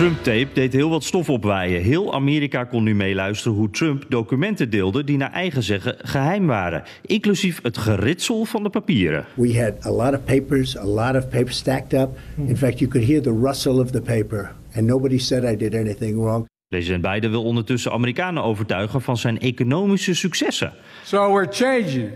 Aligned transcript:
Trump-tape 0.00 0.48
deed 0.52 0.72
heel 0.72 0.90
wat 0.90 1.04
stof 1.04 1.30
opwaaien. 1.30 1.82
Heel 1.82 2.14
Amerika 2.14 2.64
kon 2.64 2.82
nu 2.82 2.94
meeluisteren 2.94 3.56
hoe 3.56 3.70
Trump 3.70 4.04
documenten 4.08 4.70
deelde 4.70 5.04
die 5.04 5.16
naar 5.16 5.32
eigen 5.32 5.62
zeggen 5.62 5.94
geheim 5.98 6.46
waren, 6.46 6.82
inclusief 7.02 7.62
het 7.62 7.78
geritsel 7.78 8.44
van 8.44 8.62
de 8.62 8.70
papieren. 8.70 9.24
We 9.34 9.60
had 9.62 9.86
a 9.86 9.90
lot 9.90 10.14
of 10.14 10.24
papers, 10.24 10.78
a 10.78 10.84
lot 10.84 11.16
of 11.16 11.28
papers 11.28 11.56
stacked 11.56 11.92
up. 11.92 12.18
In 12.36 12.56
fact, 12.56 12.78
you 12.78 12.90
could 12.90 13.06
hear 13.06 13.22
the 13.22 13.38
rustle 13.42 13.80
of 13.80 13.90
the 13.90 14.00
paper, 14.00 14.52
and 14.74 14.86
nobody 14.86 15.18
said 15.18 15.44
I 15.44 15.56
did 15.56 15.74
anything 15.74 16.22
wrong. 16.22 16.46
President 16.68 17.02
Biden 17.02 17.30
wil 17.30 17.44
ondertussen 17.44 17.92
Amerikanen 17.92 18.42
overtuigen 18.42 19.02
van 19.02 19.16
zijn 19.16 19.38
economische 19.38 20.14
successen. 20.14 20.72
So 21.04 21.32
we're 21.32 21.52
changing. 21.52 22.10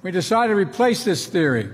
We 0.00 0.10
decided 0.10 0.50
to 0.50 0.56
replace 0.56 1.02
this 1.02 1.28
theory 1.28 1.68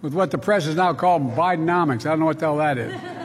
with 0.00 0.12
what 0.12 0.30
the 0.30 0.38
press 0.38 0.66
is 0.66 0.74
now 0.74 0.96
called 0.96 1.22
Bidenomics. 1.34 2.04
I 2.04 2.08
don't 2.08 2.18
know 2.18 2.26
what 2.26 2.38
the 2.38 2.44
hell 2.44 2.56
that 2.56 2.76
is. 2.76 3.21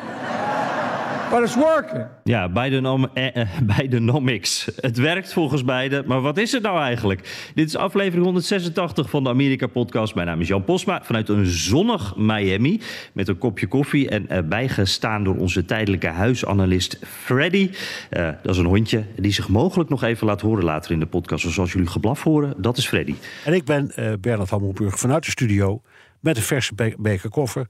But 1.30 1.42
it's 1.42 1.56
working. 1.56 2.06
Ja, 2.23 2.50
Bidenom 2.50 3.08
eh, 3.14 3.36
eh, 3.36 3.47
Bidenomics. 3.78 4.67
Het 4.75 4.97
werkt 4.97 5.34
volgens 5.34 5.64
beiden, 5.64 6.03
maar 6.08 6.22
wat 6.22 6.38
is 6.38 6.52
het 6.52 6.64
nou 6.64 6.80
eigenlijk? 6.80 7.52
Dit 7.56 7.67
is 7.67 7.75
aflevering 7.75 8.23
186 8.23 9.09
van 9.09 9.23
de 9.23 9.30
Amerika-podcast. 9.30 10.16
Mijn 10.16 10.28
naam 10.28 10.42
is 10.42 10.47
Jan 10.47 10.64
Posma 10.64 11.02
vanuit 11.03 11.30
een 11.30 11.45
zonnig 11.45 12.16
Miami 12.16 12.81
met 13.14 13.28
een 13.28 13.38
kopje 13.38 13.67
koffie 13.67 14.09
en 14.09 14.30
eh, 14.30 14.44
bijgestaan 14.44 15.23
door 15.23 15.36
onze 15.36 15.66
tijdelijke 15.66 16.08
huisanalist 16.08 17.00
Freddy. 17.06 17.69
Eh, 18.09 18.30
dat 18.44 18.52
is 18.53 18.58
een 18.58 18.66
hondje 18.66 19.03
die 19.16 19.31
zich 19.34 19.47
mogelijk 19.50 19.89
nog 19.89 20.03
even 20.03 20.28
laat 20.28 20.41
horen 20.41 20.64
later 20.64 20.91
in 20.91 21.00
de 21.00 21.06
podcast. 21.06 21.44
Dus 21.44 21.59
als 21.59 21.72
jullie 21.72 21.88
geblaf 21.89 22.23
horen, 22.23 22.53
dat 22.58 22.78
is 22.78 22.88
Freddy. 22.88 23.16
En 23.45 23.53
ik 23.53 23.66
ben 23.66 23.91
eh 23.95 24.12
Bernard 24.22 24.50
Hammelburg 24.50 25.00
vanuit 25.00 25.25
de 25.25 25.31
studio 25.31 25.81
met 26.19 26.38
een 26.38 26.44
verse 26.44 26.75
be- 26.75 26.95
beker 26.97 27.30
koffer. 27.30 27.66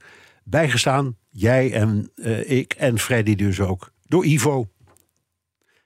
Bijgestaan, 0.50 1.16
jij 1.30 1.72
en 1.72 2.10
eh, 2.14 2.50
ik 2.50 2.72
en 2.72 2.98
Freddy 2.98 3.34
dus 3.34 3.60
ook, 3.60 3.92
door 4.06 4.24
Ivo. 4.26 4.68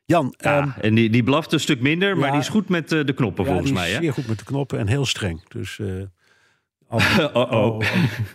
Jan, 0.04 0.34
Ja, 0.38 0.58
ehm, 0.60 0.70
en 0.80 0.94
die, 0.94 1.10
die 1.10 1.22
blaft 1.22 1.52
een 1.52 1.60
stuk 1.60 1.80
minder, 1.80 2.16
maar 2.16 2.26
ja. 2.26 2.30
die 2.32 2.40
is 2.40 2.48
goed 2.48 2.68
met 2.68 2.92
eh, 2.92 3.04
de 3.04 3.12
knoppen 3.12 3.44
ja, 3.44 3.50
volgens 3.50 3.70
die 3.70 3.78
mij. 3.80 3.88
is 3.88 3.94
Hè? 3.94 4.00
zeer 4.02 4.12
goed 4.12 4.26
met 4.26 4.38
de 4.38 4.44
knoppen 4.44 4.78
en 4.78 4.86
heel 4.86 5.06
streng. 5.06 5.48
Dus 5.48 5.80
al- 6.88 7.00
Uh-oh. 7.00 7.78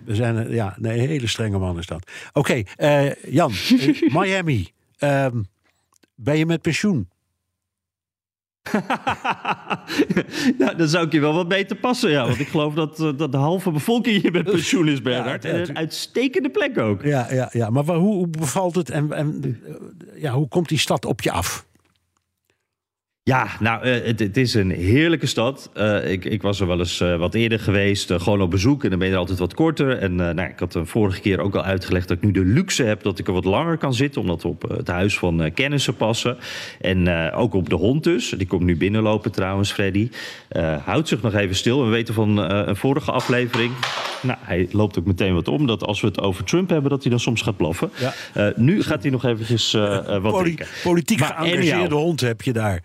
we 0.06 0.16
zijn 0.16 0.52
ja, 0.52 0.76
nee, 0.80 1.00
een 1.02 1.08
hele 1.08 1.28
strenge 1.28 1.58
man 1.58 1.78
is 1.78 1.86
dat. 1.86 2.12
Oké, 2.34 2.64
Jan, 3.30 3.52
Miami. 4.20 4.72
Ehm, 4.98 5.42
ben 6.16 6.38
je 6.38 6.46
met 6.46 6.62
pensioen? 6.62 7.10
nou, 10.58 10.76
dan 10.78 10.88
zou 10.88 11.06
ik 11.06 11.12
je 11.12 11.20
wel 11.20 11.34
wat 11.34 11.48
beter 11.48 11.76
passen, 11.76 12.10
ja. 12.10 12.26
Want 12.26 12.40
ik 12.40 12.48
geloof 12.48 12.74
dat, 12.74 13.00
eh, 13.00 13.10
dat 13.18 13.32
de 13.32 13.38
halve 13.38 13.72
bevolking 13.72 14.22
hier 14.22 14.32
met 14.32 14.44
pensioen 14.44 14.88
is, 14.88 15.02
Bernard. 15.02 15.44
ja, 15.44 15.50
en 15.50 15.70
een 15.70 15.78
uitstekende 15.78 16.50
plek 16.50 16.78
ook. 16.80 17.04
Ja, 17.04 17.28
ja, 17.32 17.50
ja. 17.52 17.70
maar 17.70 17.84
waar- 17.84 17.98
hoe, 17.98 18.14
hoe 18.16 18.28
bevalt 18.28 18.76
het 18.76 18.90
en, 18.90 19.12
en 19.12 19.60
eh, 19.66 20.22
ja, 20.22 20.32
hoe 20.34 20.48
komt 20.48 20.70
die 20.70 20.80
stad 20.80 21.06
op 21.06 21.22
je 21.22 21.32
af? 21.32 21.66
Ja, 23.28 23.48
nou, 23.60 23.84
eh, 23.84 24.06
het, 24.06 24.20
het 24.20 24.38
is 24.38 24.54
een 24.54 24.72
heerlijke 24.72 25.26
stad. 25.26 25.70
Eh, 25.74 26.12
ik, 26.12 26.26
ik 26.26 26.42
was 26.42 26.60
er 26.60 26.68
wel 26.68 26.80
eens 26.80 27.00
eh, 27.00 27.18
wat 27.18 27.34
eerder 27.34 27.60
geweest, 27.60 28.12
gewoon 28.12 28.42
op 28.42 28.50
bezoek. 28.50 28.84
En 28.84 28.90
dan 28.90 29.00
ben 29.00 29.08
je 29.08 29.14
er 29.14 29.20
altijd 29.20 29.40
wat 29.40 29.54
korter. 29.54 29.98
En 29.98 30.16
nou, 30.16 30.42
ik 30.42 30.60
had 30.60 30.72
de 30.72 30.86
vorige 30.86 31.22
keer 31.22 31.40
ook 31.40 31.56
al 31.56 31.64
uitgelegd 31.64 32.08
dat 32.08 32.18
ik 32.18 32.24
nu 32.24 32.32
de 32.32 32.46
luxe 32.46 32.84
heb... 32.84 33.04
dat 33.04 33.20
ik 33.20 33.28
er 33.28 33.34
wat 33.34 33.46
langer 33.46 33.78
kan 33.78 33.94
zitten, 33.94 34.22
omdat 34.22 34.42
we 34.42 34.48
op 34.48 34.62
het 34.62 34.88
huis 34.88 35.18
van 35.18 35.52
kennissen 35.54 35.96
passen. 35.96 36.38
En 36.82 37.32
ook 37.34 37.54
op 37.54 37.70
de 37.70 37.76
hond 37.76 38.04
dus. 38.04 38.30
Die 38.30 38.48
komt 38.48 38.64
nu 38.64 38.78
binnenlopen 38.78 39.32
trouwens, 39.32 39.72
Freddy. 39.72 40.10
Houdt 40.84 41.08
zich 41.08 41.22
nog 41.22 41.34
even 41.34 41.56
stil. 41.56 41.84
We 41.84 41.90
weten 41.90 42.14
van 42.14 42.38
een 42.38 42.76
vorige 42.76 43.12
aflevering... 43.12 43.72
Nou, 44.22 44.38
hij 44.42 44.68
loopt 44.72 45.00
ook 45.00 45.06
meteen 45.06 45.34
wat 45.34 45.48
om. 45.48 45.68
Dat 45.68 45.84
als 45.84 46.02
we 46.02 46.08
het 46.08 46.22
over 46.22 46.44
Trump 46.44 46.70
hebben, 46.70 46.90
dat 46.90 47.02
hij 47.02 47.12
dan 47.12 47.20
soms 47.20 47.42
gaat 47.42 47.58
blaffen. 47.58 47.90
Ja. 48.34 48.54
Nu 48.56 48.84
gaat 48.84 49.02
hij 49.02 49.12
nog 49.12 49.26
eventjes 49.26 49.72
wat 49.72 50.22
Poli- 50.22 50.44
drinken. 50.44 50.68
politiek 50.84 51.20
Maar 51.20 51.36
geëngageerde 51.40 51.96
hond 51.96 52.22
heb 52.22 52.42
je 52.42 52.54
daar. 52.54 52.82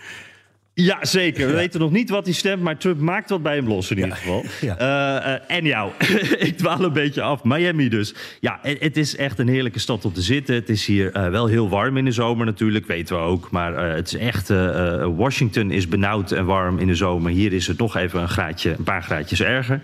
Ja, 0.75 1.05
zeker. 1.05 1.47
We 1.47 1.53
weten 1.53 1.81
nog 1.81 1.91
niet 1.91 2.11
wat 2.11 2.25
hij 2.25 2.35
stemt, 2.35 2.63
maar 2.63 2.77
Trump 2.77 3.01
maakt 3.01 3.31
wat 3.31 3.43
bij 3.43 3.55
hem 3.55 3.69
los 3.69 3.91
in 3.91 3.97
ieder 3.97 4.17
geval. 4.17 4.45
ja. 4.61 4.79
Eh, 4.79 5.35
eh, 5.35 5.41
en 5.47 5.65
jou, 5.65 5.91
ik 6.39 6.57
dwaal 6.59 6.85
een 6.85 6.93
beetje 6.93 7.23
af. 7.23 7.45
Miami 7.45 7.89
dus. 7.89 8.15
Ja, 8.41 8.59
het, 8.63 8.81
het 8.81 8.97
is 8.97 9.17
echt 9.17 9.39
een 9.39 9.49
heerlijke 9.49 9.79
stad 9.79 10.05
om 10.05 10.13
te 10.13 10.23
zitten. 10.23 10.55
Het 10.55 10.69
is 10.69 10.87
hier 10.87 11.13
eh, 11.13 11.29
wel 11.29 11.47
heel 11.47 11.69
warm 11.69 11.97
in 11.97 12.05
de 12.05 12.13
zomer 12.13 12.47
natuurlijk, 12.47 12.87
weten 12.87 13.17
we 13.17 13.23
ook. 13.23 13.51
Maar 13.51 13.95
het 13.95 14.07
is 14.07 14.15
echt, 14.15 14.49
Washington 15.17 15.71
is 15.71 15.89
benauwd 15.89 16.33
en 16.33 16.45
warm 16.45 16.79
in 16.79 16.87
de 16.87 16.95
zomer. 16.95 17.31
Hier 17.31 17.53
is 17.53 17.67
het 17.67 17.79
nog 17.79 17.97
even 17.97 18.21
een, 18.21 18.29
graadje, 18.29 18.75
een 18.79 18.85
paar 18.85 19.03
graadjes 19.03 19.43
erger. 19.43 19.81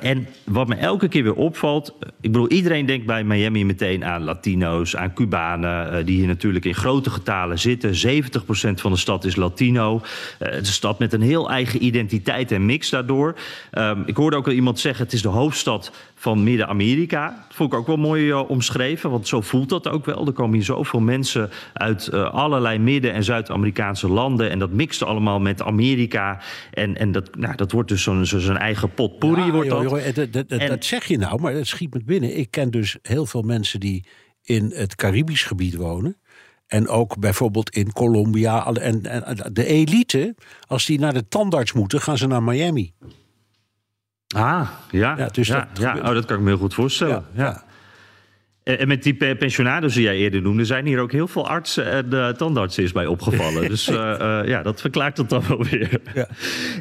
En 0.00 0.26
wat 0.44 0.68
me 0.68 0.74
elke 0.74 1.08
keer 1.08 1.22
weer 1.22 1.34
opvalt... 1.34 1.94
Ik 2.20 2.32
bedoel, 2.32 2.50
iedereen 2.50 2.86
denkt 2.86 3.06
bij 3.06 3.24
Miami 3.24 3.64
meteen 3.64 4.04
aan 4.04 4.22
Latino's, 4.22 4.96
aan 4.96 5.12
Cubanen... 5.12 6.06
die 6.06 6.16
hier 6.16 6.26
natuurlijk 6.26 6.64
in 6.64 6.74
grote 6.74 7.10
getalen 7.10 7.58
zitten. 7.58 7.90
70% 7.90 8.74
van 8.74 8.92
de 8.92 8.98
stad 8.98 9.24
is 9.24 9.36
Latino. 9.36 9.97
Eh, 10.38 10.48
het 10.52 10.60
is 10.62 10.68
een 10.68 10.74
stad 10.74 10.98
met 10.98 11.12
een 11.12 11.20
heel 11.22 11.50
eigen 11.50 11.84
identiteit 11.84 12.52
en 12.52 12.66
mix 12.66 12.90
daardoor. 12.90 13.34
Ehm, 13.70 14.02
ik 14.06 14.16
hoorde 14.16 14.36
ook 14.36 14.46
al 14.46 14.52
iemand 14.52 14.80
zeggen, 14.80 15.04
het 15.04 15.12
is 15.12 15.22
de 15.22 15.28
hoofdstad 15.28 15.92
van 16.14 16.42
Midden-Amerika. 16.42 17.44
Dat 17.46 17.56
vond 17.56 17.72
ik 17.72 17.78
ook 17.78 17.86
wel 17.86 17.96
mooi 17.96 18.30
eh, 18.30 18.50
omschreven, 18.50 19.10
want 19.10 19.28
zo 19.28 19.40
voelt 19.40 19.68
dat 19.68 19.88
ook 19.88 20.04
wel. 20.04 20.26
Er 20.26 20.32
komen 20.32 20.54
hier 20.54 20.64
zoveel 20.64 21.00
mensen 21.00 21.50
uit 21.72 22.06
eh, 22.08 22.30
allerlei 22.34 22.78
Midden- 22.78 23.12
en 23.12 23.24
Zuid-Amerikaanse 23.24 24.08
landen... 24.08 24.50
en 24.50 24.58
dat 24.58 24.70
mixt 24.70 25.02
allemaal 25.02 25.40
met 25.40 25.62
Amerika. 25.62 26.40
En, 26.72 26.96
en 26.96 27.12
dat, 27.12 27.36
nou, 27.36 27.56
dat 27.56 27.72
wordt 27.72 27.88
dus 27.88 28.02
zo'n 28.02 28.56
eigen 28.56 28.94
potpourri. 28.94 29.42
Ja, 29.42 29.50
wordt 29.50 29.68
joh, 29.68 29.82
dat. 29.82 29.90
joh, 29.90 30.14
dat, 30.14 30.32
dat, 30.32 30.48
dat- 30.48 30.60
En- 30.60 30.68
dat 30.68 30.84
zeg 30.84 31.04
je 31.04 31.18
nou, 31.18 31.40
maar 31.40 31.52
dat 31.54 31.66
schiet 31.66 31.94
me 31.94 32.00
binnen. 32.04 32.36
Ik 32.38 32.50
ken 32.50 32.70
dus 32.70 32.96
heel 33.02 33.26
veel 33.26 33.42
mensen 33.42 33.80
die 33.80 34.04
in 34.42 34.72
het 34.74 34.94
Caribisch 34.94 35.42
gebied 35.44 35.74
wonen. 35.74 36.16
En 36.68 36.88
ook 36.88 37.18
bijvoorbeeld 37.18 37.70
in 37.70 37.92
Colombia. 37.92 38.66
En, 38.66 39.04
en 39.04 39.36
de 39.52 39.64
elite, 39.66 40.34
als 40.66 40.86
die 40.86 40.98
naar 40.98 41.12
de 41.12 41.28
tandarts 41.28 41.72
moeten, 41.72 42.00
gaan 42.00 42.18
ze 42.18 42.26
naar 42.26 42.42
Miami. 42.42 42.92
Ah, 44.36 44.68
ja. 44.90 45.14
Ja, 45.18 45.26
dus 45.28 45.46
ja, 45.46 45.68
dat 45.72 45.82
ja. 45.82 45.96
Oh, 45.96 46.14
dat 46.14 46.24
kan 46.24 46.36
ik 46.36 46.42
me 46.42 46.48
heel 46.48 46.58
goed 46.58 46.74
voorstellen. 46.74 47.24
Ja, 47.34 47.64
En 48.62 48.78
en 48.78 48.88
met 48.88 49.02
die 49.02 49.14
pe- 49.14 49.36
pensionados 49.38 49.94
die 49.94 50.02
jij 50.02 50.16
eerder 50.16 50.42
noemde, 50.42 50.64
zijn 50.64 50.86
hier 50.86 51.00
ook 51.00 51.12
heel 51.12 51.28
veel 51.28 51.48
artsen 51.48 51.90
en 51.90 52.12
eh, 52.12 52.28
tandartsen 52.28 52.82
is 52.82 52.92
bij 52.92 53.06
opgevallen. 53.06 53.68
dus 53.68 53.88
eh, 53.88 54.40
eh, 54.40 54.48
ja, 54.48 54.62
dat 54.62 54.80
verklaart 54.80 55.16
het 55.16 55.28
dan 55.28 55.42
wel 55.48 55.64
weer. 55.64 56.00
Ja. 56.14 56.28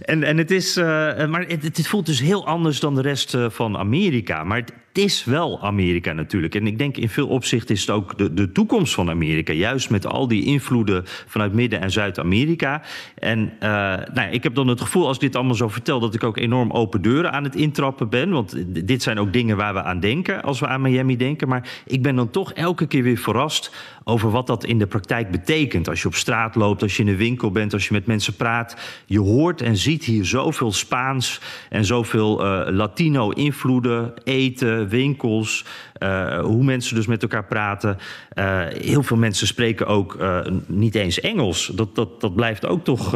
En, 0.01 0.23
en 0.23 0.37
het 0.37 0.51
is, 0.51 0.75
maar 0.75 1.45
het, 1.47 1.63
het 1.63 1.87
voelt 1.87 2.05
dus 2.05 2.19
heel 2.19 2.47
anders 2.47 2.79
dan 2.79 2.95
de 2.95 3.01
rest 3.01 3.37
van 3.47 3.77
Amerika. 3.77 4.43
Maar 4.43 4.57
het 4.57 4.73
is 4.97 5.25
wel 5.25 5.61
Amerika 5.61 6.13
natuurlijk. 6.13 6.55
En 6.55 6.67
ik 6.67 6.77
denk 6.77 6.97
in 6.97 7.09
veel 7.09 7.27
opzichten 7.27 7.75
is 7.75 7.81
het 7.81 7.89
ook 7.89 8.17
de, 8.17 8.33
de 8.33 8.51
toekomst 8.51 8.93
van 8.93 9.09
Amerika. 9.09 9.53
Juist 9.53 9.89
met 9.89 10.05
al 10.05 10.27
die 10.27 10.45
invloeden 10.45 11.03
vanuit 11.05 11.53
Midden- 11.53 11.81
en 11.81 11.91
Zuid-Amerika. 11.91 12.81
En 13.15 13.53
eh, 13.59 13.69
nou 13.69 14.13
ja, 14.13 14.27
ik 14.27 14.43
heb 14.43 14.55
dan 14.55 14.67
het 14.67 14.81
gevoel, 14.81 15.07
als 15.07 15.15
ik 15.15 15.21
dit 15.21 15.35
allemaal 15.35 15.55
zo 15.55 15.67
vertel, 15.67 15.99
dat 15.99 16.13
ik 16.13 16.23
ook 16.23 16.37
enorm 16.37 16.71
open 16.71 17.01
deuren 17.01 17.31
aan 17.31 17.43
het 17.43 17.55
intrappen 17.55 18.09
ben. 18.09 18.29
Want 18.29 18.55
dit 18.85 19.03
zijn 19.03 19.19
ook 19.19 19.33
dingen 19.33 19.57
waar 19.57 19.73
we 19.73 19.83
aan 19.83 19.99
denken 19.99 20.43
als 20.43 20.59
we 20.59 20.67
aan 20.67 20.81
Miami 20.81 21.17
denken. 21.17 21.47
Maar 21.47 21.69
ik 21.85 22.01
ben 22.01 22.15
dan 22.15 22.29
toch 22.29 22.53
elke 22.53 22.87
keer 22.87 23.03
weer 23.03 23.17
verrast 23.17 23.71
over 24.07 24.31
wat 24.31 24.47
dat 24.47 24.65
in 24.65 24.79
de 24.79 24.87
praktijk 24.87 25.31
betekent. 25.31 25.89
Als 25.89 26.01
je 26.01 26.07
op 26.07 26.15
straat 26.15 26.55
loopt, 26.55 26.81
als 26.81 26.97
je 26.97 27.03
in 27.03 27.09
een 27.09 27.17
winkel 27.17 27.51
bent, 27.51 27.73
als 27.73 27.87
je 27.87 27.93
met 27.93 28.05
mensen 28.05 28.35
praat. 28.35 28.77
Je 29.05 29.19
hoort 29.19 29.61
en 29.61 29.77
ziet 29.77 30.03
hier 30.03 30.25
zoveel 30.25 30.71
Spaans 30.71 31.41
en 31.69 31.85
zoveel 31.85 32.45
eh, 32.45 32.73
Latino-invloeden, 32.73 34.13
eten, 34.23 34.87
winkels. 34.87 35.65
Eh, 35.97 36.39
hoe 36.39 36.63
mensen 36.63 36.95
dus 36.95 37.07
met 37.07 37.21
elkaar 37.21 37.45
praten. 37.45 37.97
Eh, 38.29 38.61
heel 38.67 39.03
veel 39.03 39.17
mensen 39.17 39.47
spreken 39.47 39.87
ook 39.87 40.15
eh, 40.15 40.39
niet 40.67 40.95
eens 40.95 41.19
Engels. 41.19 41.71
Dat, 41.75 41.95
dat, 41.95 42.21
dat 42.21 42.35
blijft 42.35 42.65
ook 42.65 42.83
toch, 42.83 43.11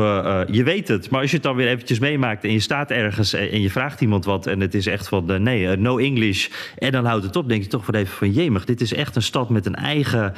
je 0.47 0.61
weet 0.63 0.87
het. 0.87 1.09
Maar 1.09 1.21
als 1.21 1.29
je 1.29 1.35
het 1.35 1.45
dan 1.45 1.55
weer 1.55 1.67
eventjes 1.67 1.99
meemaakt 1.99 2.43
en 2.43 2.51
je 2.51 2.59
staat 2.59 2.91
ergens 2.91 3.33
en, 3.33 3.61
je 3.61 3.69
vraagt 3.69 4.01
iemand 4.01 4.25
wat... 4.25 4.47
en 4.47 4.59
het 4.59 4.73
is 4.73 4.87
echt 4.87 5.07
van, 5.07 5.43
nee, 5.43 5.77
no 5.77 5.97
English, 5.97 6.49
en 6.77 6.91
dan 6.91 7.05
houdt 7.05 7.23
het 7.23 7.35
op... 7.35 7.49
denk 7.49 7.63
je 7.63 7.69
toch 7.69 7.85
wel 7.85 8.01
even 8.01 8.15
van, 8.15 8.31
jemig, 8.31 8.65
dit 8.65 8.81
is 8.81 8.93
echt 8.93 9.15
een 9.15 9.21
stad 9.21 9.49
met 9.49 9.65
een 9.65 9.75
eigen... 9.75 10.33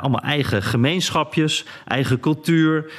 allemaal 0.00 0.22
eigen 0.22 0.62
gemeenschapjes, 0.62 1.64
eigen 1.86 2.20
cultuur. 2.20 2.90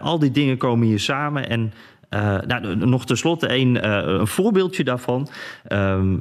Al 0.00 0.18
die 0.18 0.30
dingen 0.30 0.56
komen 0.56 0.86
hier 0.86 1.00
samen 1.00 1.48
en... 1.48 1.72
Uh, 2.14 2.38
nou, 2.46 2.76
nog 2.76 3.06
tenslotte 3.06 3.54
een, 3.54 3.74
uh, 3.74 4.00
een 4.04 4.26
voorbeeldje 4.26 4.84
daarvan. 4.84 5.28
Um, 5.72 6.20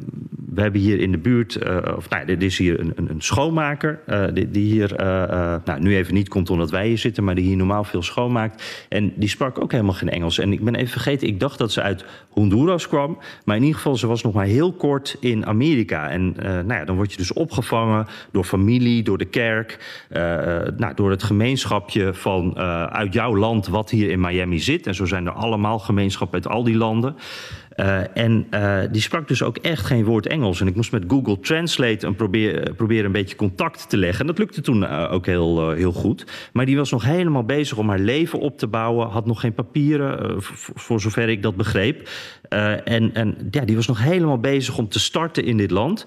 we 0.54 0.62
hebben 0.62 0.81
hier 0.81 1.00
in 1.00 1.12
de 1.12 1.18
buurt, 1.18 1.60
uh, 1.63 1.78
of 1.95 2.10
nou, 2.10 2.25
er 2.25 2.44
is 2.44 2.57
hier 2.57 2.80
een, 2.80 2.94
een, 2.95 3.10
een 3.10 3.22
schoonmaker. 3.22 4.00
Die, 4.34 4.51
die, 4.51 4.72
hier, 4.72 4.94
nou, 5.66 5.80
nu 5.80 5.95
even 5.95 6.13
niet 6.13 6.30
komt 6.30 6.50
omdat 6.50 6.72
wij 6.72 6.88
hier 6.88 6.98
zitten, 6.98 7.24
maar 7.24 7.36
die 7.36 7.45
hier 7.45 7.57
normaal 7.57 7.84
veel 7.84 8.01
schoonmaakt. 8.01 8.86
En 8.89 9.13
die 9.16 9.30
sprak 9.30 9.62
ook 9.62 9.72
helemaal 9.72 9.94
geen 9.94 10.10
Engels. 10.10 10.38
En 10.38 10.54
ik 10.54 10.63
ben 10.63 10.75
even 10.75 10.92
vergeten, 10.92 11.28
ik 11.28 11.39
dacht 11.39 11.57
dat 11.57 11.72
ze 11.72 11.81
uit 11.81 12.06
Honduras 12.30 12.88
kwam. 12.88 13.18
Maar 13.45 13.56
in 13.56 13.62
ieder 13.62 13.78
geval, 13.78 13.95
ze 13.95 14.07
was 14.07 14.24
nog 14.24 14.34
maar 14.34 14.45
heel 14.45 14.74
kort 14.74 15.18
in 15.19 15.45
Amerika. 15.45 16.10
En 16.10 16.36
nou 16.42 16.74
ja, 16.74 16.86
dan 16.86 16.95
word 16.95 17.12
je 17.12 17.18
dus 17.18 17.34
opgevangen 17.34 18.07
door 18.31 18.44
familie, 18.44 19.04
door 19.04 19.18
de 19.18 19.25
kerk, 19.25 20.04
nou, 20.78 20.94
door 20.95 21.10
het 21.10 21.24
gemeenschapje 21.24 22.13
van 22.13 22.57
uit 22.89 23.13
jouw 23.13 23.36
land 23.36 23.68
wat 23.68 23.89
hier 23.89 24.10
in 24.10 24.19
Miami 24.19 24.60
zit. 24.60 24.88
En 24.88 24.95
zo 24.95 25.06
zijn 25.06 25.25
er 25.25 25.31
allemaal 25.31 25.76
gemeenschap 25.79 26.33
uit 26.33 26.47
al 26.47 26.63
die 26.63 26.77
landen. 26.77 27.15
Uh, 27.75 28.18
en 28.18 28.47
uh, 28.51 28.79
die 28.91 29.01
sprak 29.01 29.27
dus 29.27 29.44
ook 29.44 29.57
echt 29.57 29.85
geen 29.85 30.06
woord 30.06 30.27
Engels. 30.27 30.62
En 30.62 30.68
ik 30.68 30.75
moest 30.75 30.91
met 30.91 31.03
Google 31.07 31.39
Translate 31.39 32.06
een 32.06 32.15
probeer, 32.15 32.74
proberen 32.74 33.06
een 33.06 33.12
beetje 33.12 33.35
contact 33.35 33.89
te 33.89 33.97
leggen. 33.97 34.19
En 34.19 34.27
dat 34.27 34.38
lukte 34.38 34.62
toen 34.62 34.81
uh, 34.81 35.07
ook 35.12 35.25
heel, 35.25 35.71
heel 35.71 35.91
goed. 35.91 36.25
Maar 36.53 36.65
die 36.65 36.77
was 36.77 36.91
nog 36.91 37.03
helemaal 37.03 37.44
bezig 37.44 37.77
om 37.77 37.89
haar 37.89 38.00
leven 38.00 38.39
op 38.39 38.57
te 38.57 38.68
bouwen. 38.68 39.07
Had 39.07 39.25
nog 39.25 39.39
geen 39.39 39.53
papieren, 39.53 40.35
voor 40.75 41.01
zover 41.01 41.29
ik 41.29 41.41
dat 41.41 41.56
begreep. 41.56 42.09
en 42.50 43.13
en 43.13 43.38
ja, 43.51 43.65
die 43.65 43.75
was 43.75 43.88
nog 43.88 44.03
helemaal 44.03 44.39
bezig 44.39 44.77
om 44.77 44.89
te 44.89 45.00
starten 45.00 45.44
in 45.44 45.57
dit 45.57 45.71
land. 45.71 46.06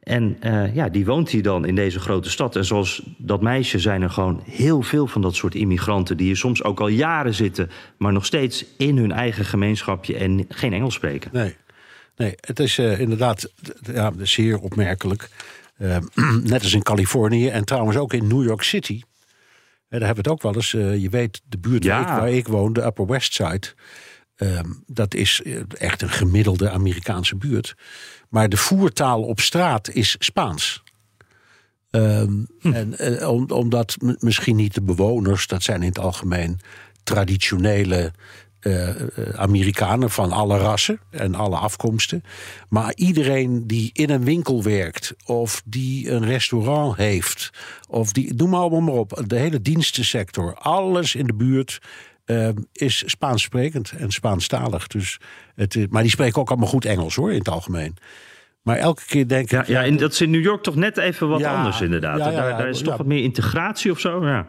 En 0.00 0.36
uh, 0.44 0.74
ja, 0.74 0.88
die 0.88 1.04
woont 1.04 1.30
hier 1.30 1.42
dan 1.42 1.64
in 1.66 1.74
deze 1.74 2.00
grote 2.00 2.30
stad. 2.30 2.56
En 2.56 2.64
zoals 2.64 3.02
dat 3.18 3.40
meisje 3.40 3.78
zijn 3.78 4.02
er 4.02 4.10
gewoon 4.10 4.42
heel 4.44 4.82
veel 4.82 5.06
van 5.06 5.22
dat 5.22 5.34
soort 5.34 5.54
immigranten... 5.54 6.16
die 6.16 6.26
hier 6.26 6.36
soms 6.36 6.62
ook 6.62 6.80
al 6.80 6.88
jaren 6.88 7.34
zitten... 7.34 7.70
maar 7.98 8.12
nog 8.12 8.26
steeds 8.26 8.64
in 8.76 8.96
hun 8.96 9.12
eigen 9.12 9.44
gemeenschapje 9.44 10.16
en 10.16 10.44
geen 10.48 10.72
Engels 10.72 10.94
spreken. 10.94 11.30
Nee, 11.32 11.56
nee 12.16 12.34
het 12.40 12.60
is 12.60 12.78
uh, 12.78 13.00
inderdaad 13.00 13.52
ja, 13.92 14.12
zeer 14.18 14.58
opmerkelijk. 14.58 15.28
Uh, 15.78 15.96
net 16.42 16.62
als 16.62 16.74
in 16.74 16.82
Californië 16.82 17.48
en 17.48 17.64
trouwens 17.64 17.96
ook 17.96 18.12
in 18.12 18.26
New 18.26 18.44
York 18.44 18.62
City... 18.62 19.02
daar 19.88 20.00
hebben 20.00 20.24
we 20.24 20.30
het 20.30 20.30
ook 20.30 20.42
wel 20.42 20.54
eens. 20.54 20.70
je 20.70 21.08
weet, 21.10 21.42
de 21.44 21.58
buurt 21.58 21.84
ja. 21.84 22.04
waar, 22.04 22.12
ik, 22.12 22.20
waar, 22.20 22.30
ik, 22.30 22.48
woon, 22.48 22.72
de 22.72 22.84
Upper 22.84 23.06
West 23.06 23.34
Side... 23.34 23.66
Ehm, 24.36 24.70
dat 24.86 25.14
is 25.14 25.42
echt 25.78 26.02
een 26.02 26.10
gemiddelde 26.10 26.70
Amerikaanse 26.70 27.36
buurt. 27.36 27.74
Maar 28.30 28.48
de 28.48 28.56
voertaal 28.56 29.22
op 29.22 29.40
straat 29.40 29.90
is 29.90 30.16
Spaans. 30.18 30.82
Um, 31.90 32.46
en, 32.62 32.98
eh, 32.98 33.28
omdat 33.50 33.96
misschien 34.18 34.56
niet 34.56 34.74
de 34.74 34.82
bewoners, 34.82 35.46
dat 35.46 35.62
zijn 35.62 35.82
in 35.82 35.88
het 35.88 35.98
algemeen 35.98 36.60
traditionele 37.02 38.12
uh, 38.60 38.88
Amerikanen 39.34 40.10
van 40.10 40.32
alle 40.32 40.58
rassen 40.58 41.00
en 41.10 41.34
alle 41.34 41.56
afkomsten. 41.56 42.24
Maar 42.68 42.92
iedereen 42.94 43.66
die 43.66 43.90
in 43.92 44.10
een 44.10 44.24
winkel 44.24 44.62
werkt, 44.62 45.14
of 45.24 45.62
die 45.64 46.10
een 46.10 46.24
restaurant 46.24 46.96
heeft, 46.96 47.50
of 47.88 48.12
die, 48.12 48.34
noem 48.34 48.50
maar 48.50 48.60
allemaal 48.60 48.80
maar 48.80 48.94
op, 48.94 49.22
de 49.26 49.36
hele 49.36 49.60
dienstensector, 49.60 50.54
alles 50.54 51.14
in 51.14 51.26
de 51.26 51.34
buurt 51.34 51.80
uh, 52.30 52.48
is 52.72 53.02
Spaans 53.06 53.42
sprekend 53.42 53.92
en 53.98 54.10
Spaanstalig. 54.10 54.86
Dus 54.86 55.18
het, 55.54 55.86
maar 55.90 56.02
die 56.02 56.10
spreken 56.10 56.40
ook 56.40 56.48
allemaal 56.48 56.68
goed 56.68 56.84
Engels 56.84 57.14
hoor, 57.14 57.32
in 57.32 57.38
het 57.38 57.48
algemeen. 57.48 57.96
Maar 58.62 58.76
elke 58.76 59.02
keer 59.06 59.28
denk 59.28 59.44
ik. 59.44 59.50
Ja, 59.50 59.64
ja, 59.66 59.84
en 59.84 59.96
dat 59.96 60.12
is 60.12 60.20
in 60.20 60.30
New 60.30 60.42
York 60.42 60.62
toch 60.62 60.76
net 60.76 60.96
even 60.96 61.28
wat 61.28 61.44
anders, 61.44 61.80
inderdaad. 61.80 62.18
Ja, 62.18 62.30
daar, 62.30 62.58
daar, 62.58 62.68
is 62.68 62.82
toch 62.82 62.96
wat 62.96 63.06
meer 63.06 63.22
integratie 63.22 63.90
of 63.90 64.00
zo. 64.00 64.26
Ja. 64.26 64.46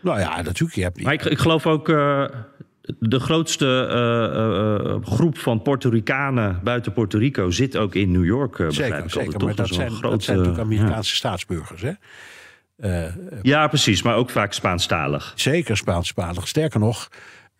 Nou 0.00 0.20
ja, 0.20 0.42
natuurlijk. 0.42 0.74
Je 0.74 0.82
hebt... 0.82 1.02
Maar 1.02 1.12
ik, 1.12 1.24
ik 1.24 1.38
geloof 1.38 1.66
ook. 1.66 1.88
Uh, 1.88 2.24
de 2.98 3.20
grootste 3.20 3.88
uh, 3.90 4.96
uh, 4.96 5.14
groep 5.14 5.38
van 5.38 5.62
Puerto 5.62 5.88
Ricanen 5.88 6.60
buiten 6.64 6.92
Puerto 6.92 7.18
Rico 7.18 7.50
zit 7.50 7.76
ook 7.76 7.94
in 7.94 8.10
New 8.10 8.24
York. 8.24 8.56
zeker, 8.56 9.10
zeker. 9.10 9.44
Maar 9.44 9.54
dat 9.54 9.68
zijn, 9.68 9.90
grote, 9.90 10.08
dat 10.08 10.22
zijn 10.22 10.36
natuurlijk 10.36 10.64
Amerikaanse 10.64 11.14
staatsburgers, 11.14 11.82
hè? 11.82 11.92
Uh, 12.78 13.04
ja, 13.42 13.68
precies, 13.68 14.02
maar 14.02 14.16
ook 14.16 14.30
vaak 14.30 14.52
Spaanstalig. 14.52 15.32
Zeker 15.36 15.76
Spaanstalig. 15.76 16.48
Sterker 16.48 16.80
nog, 16.80 17.08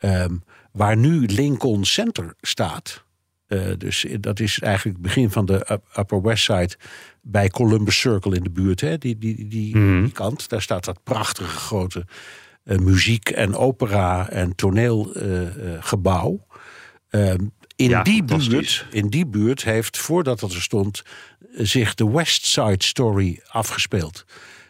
um, 0.00 0.42
waar 0.72 0.96
nu 0.96 1.26
Lincoln 1.26 1.84
Center 1.84 2.34
staat. 2.40 3.04
Uh, 3.48 3.62
dus 3.78 4.06
dat 4.20 4.40
is 4.40 4.60
eigenlijk 4.60 4.96
het 4.96 5.06
begin 5.06 5.30
van 5.30 5.46
de 5.46 5.80
Upper 5.98 6.22
West 6.22 6.44
Side 6.44 6.76
bij 7.22 7.48
Columbus 7.48 8.00
Circle 8.00 8.36
in 8.36 8.42
de 8.42 8.50
buurt. 8.50 8.80
Hè? 8.80 8.98
Die, 8.98 9.18
die, 9.18 9.48
die, 9.48 9.76
mm. 9.76 10.02
die 10.02 10.12
kant. 10.12 10.48
Daar 10.48 10.62
staat 10.62 10.84
dat 10.84 11.02
prachtige 11.04 11.56
grote 11.56 12.06
uh, 12.64 12.78
muziek- 12.78 13.30
en 13.30 13.56
opera- 13.56 14.28
en 14.28 14.54
toneelgebouw. 14.54 16.46
Uh, 17.10 17.34
in, 17.76 17.88
ja, 17.88 18.02
die 18.02 18.24
buurt, 18.24 18.86
in 18.90 19.08
die 19.08 19.26
buurt 19.26 19.64
heeft, 19.64 19.98
voordat 19.98 20.40
dat 20.40 20.52
er 20.52 20.62
stond, 20.62 21.02
zich 21.52 21.94
de 21.94 22.10
West 22.10 22.46
Side 22.46 22.84
Story 22.84 23.40
afgespeeld. 23.46 24.24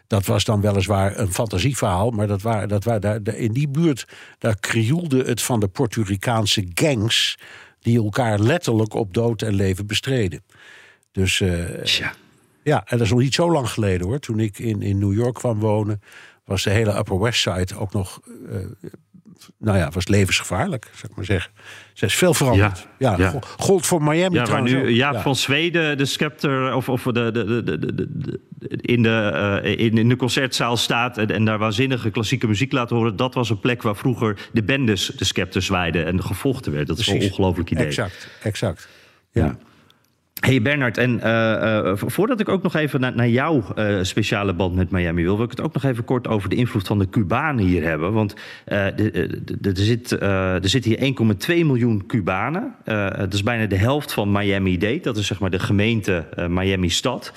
Dat 0.09 0.27
was 0.27 0.45
dan 0.45 0.61
weliswaar 0.61 1.19
een 1.19 1.33
fantasieverhaal, 1.33 2.11
maar 2.11 2.27
dat 2.27 2.43
waren, 2.43 2.69
dat 2.69 2.85
waren 2.85 3.23
daar, 3.25 3.35
in 3.35 3.53
die 3.53 3.69
buurt, 3.69 4.07
daar 4.39 4.59
krioelde 4.59 5.23
het 5.25 5.43
van 5.43 5.61
de 5.61 5.69
Puerto 5.69 6.03
Ricaanse 6.03 6.67
gangs 6.75 7.39
die 7.81 8.03
elkaar 8.03 8.39
letterlijk 8.39 8.95
op 8.95 9.15
dood 9.15 9.43
en 9.43 9.55
leven 9.55 9.87
bestreden. 9.87 10.43
Dus 11.13 11.41
uh, 11.41 11.85
ja, 12.63 12.85
en 12.85 12.99
dat 12.99 13.01
is 13.01 13.11
nog 13.11 13.21
niet 13.21 13.35
zo 13.35 13.53
lang 13.53 13.69
geleden 13.71 14.07
hoor. 14.07 14.19
Toen 14.19 14.41
ik 14.41 14.59
in, 14.59 14.83
in 14.83 14.99
New 14.99 15.13
York 15.13 15.35
kwam 15.35 15.59
wonen, 15.59 16.03
was 16.45 16.63
de 16.63 16.71
hele 16.71 16.97
Upper 16.99 17.19
West 17.19 17.41
Side 17.41 17.77
ook 17.77 17.93
nog 17.93 18.21
uh, 18.51 18.57
nou 19.59 19.79
ja, 19.79 19.91
was 19.91 20.09
levensgevaarlijk, 20.09 20.91
zou 20.93 21.07
ik 21.11 21.17
maar 21.17 21.25
zeggen. 21.25 21.53
Ze 21.93 22.05
is 22.05 22.15
veel 22.15 22.35
veranderd. 22.35 22.87
Ja, 22.99 23.17
ja. 23.19 23.35
Gold 23.57 23.87
voor 23.87 24.03
Miami 24.03 24.37
ja, 24.37 24.61
nu 24.61 24.91
Jaap 24.91 25.15
ja. 25.15 25.21
van 25.21 25.37
Zweden, 25.37 25.99
de 25.99 26.05
scepter, 26.05 26.75
of, 26.75 26.89
of 26.89 27.03
de, 27.03 27.13
de, 27.13 27.63
de, 27.63 27.79
de, 27.79 27.95
de 27.95 28.41
in, 28.81 29.03
de, 29.03 29.61
uh, 29.65 29.71
in, 29.79 29.99
in, 29.99 30.09
de 30.09 30.17
concertzaal 30.17 30.77
staat... 30.77 31.19
En, 31.19 31.31
en, 31.31 31.45
daar 31.45 31.59
waanzinnige 31.59 32.11
klassieke 32.11 32.47
muziek 32.47 32.73
laten 32.73 32.97
horen... 32.97 33.17
dat 33.17 33.35
was 33.35 33.51
een 33.51 33.61
plek 33.61 33.83
waar 33.83 33.97
vroeger 33.97 34.49
de 34.53 34.63
bendes 34.63 35.07
de 35.07 35.25
scepter 35.25 35.63
zwaaiden... 35.63 36.07
en 36.07 36.23
gevochten 36.23 36.73
werd. 36.73 36.87
Dat 36.87 36.99
is 36.99 37.07
een 37.07 37.23
ongelooflijk 37.23 37.71
idee. 37.71 37.87
Exact, 37.87 38.29
exact. 38.43 38.89
ja. 39.33 39.59
Hey 40.41 40.63
Bernard, 40.63 40.99
en 40.99 41.11
uh, 41.11 41.25
uh, 41.25 41.93
voordat 41.95 42.41
ik 42.41 42.49
ook 42.49 42.63
nog 42.63 42.75
even 42.75 43.01
naar, 43.01 43.15
naar 43.15 43.29
jouw 43.29 43.65
uh, 43.79 43.99
speciale 44.03 44.55
band 44.55 44.75
met 44.75 44.91
Miami 44.91 45.23
wil, 45.23 45.37
wil 45.37 45.45
ik 45.45 45.51
het 45.51 45.61
ook 45.61 45.75
nog 45.75 45.85
even 45.85 46.05
kort 46.05 46.29
over 46.29 46.49
de 46.49 46.57
invloed 46.57 46.87
van 46.87 46.99
de 46.99 47.09
Cubanen 47.09 47.65
hier 47.65 47.83
hebben. 47.83 48.13
Want 48.13 48.35
er 48.65 49.73
zit, 49.73 50.19
zit 50.61 50.85
hier 50.85 51.15
1,2 51.49 51.67
miljoen 51.67 52.07
Cubanen. 52.07 52.75
dat 53.19 53.35
is 53.35 53.43
bijna 53.43 53.67
de 53.67 53.77
helft 53.77 54.13
van 54.13 54.33
Miami-Dade. 54.33 55.01
Dat 55.01 55.17
is 55.17 55.27
zeg 55.27 55.39
maar 55.39 55.51
de 55.51 55.59
gemeente 55.59 56.25
Miami-stad. 56.49 57.33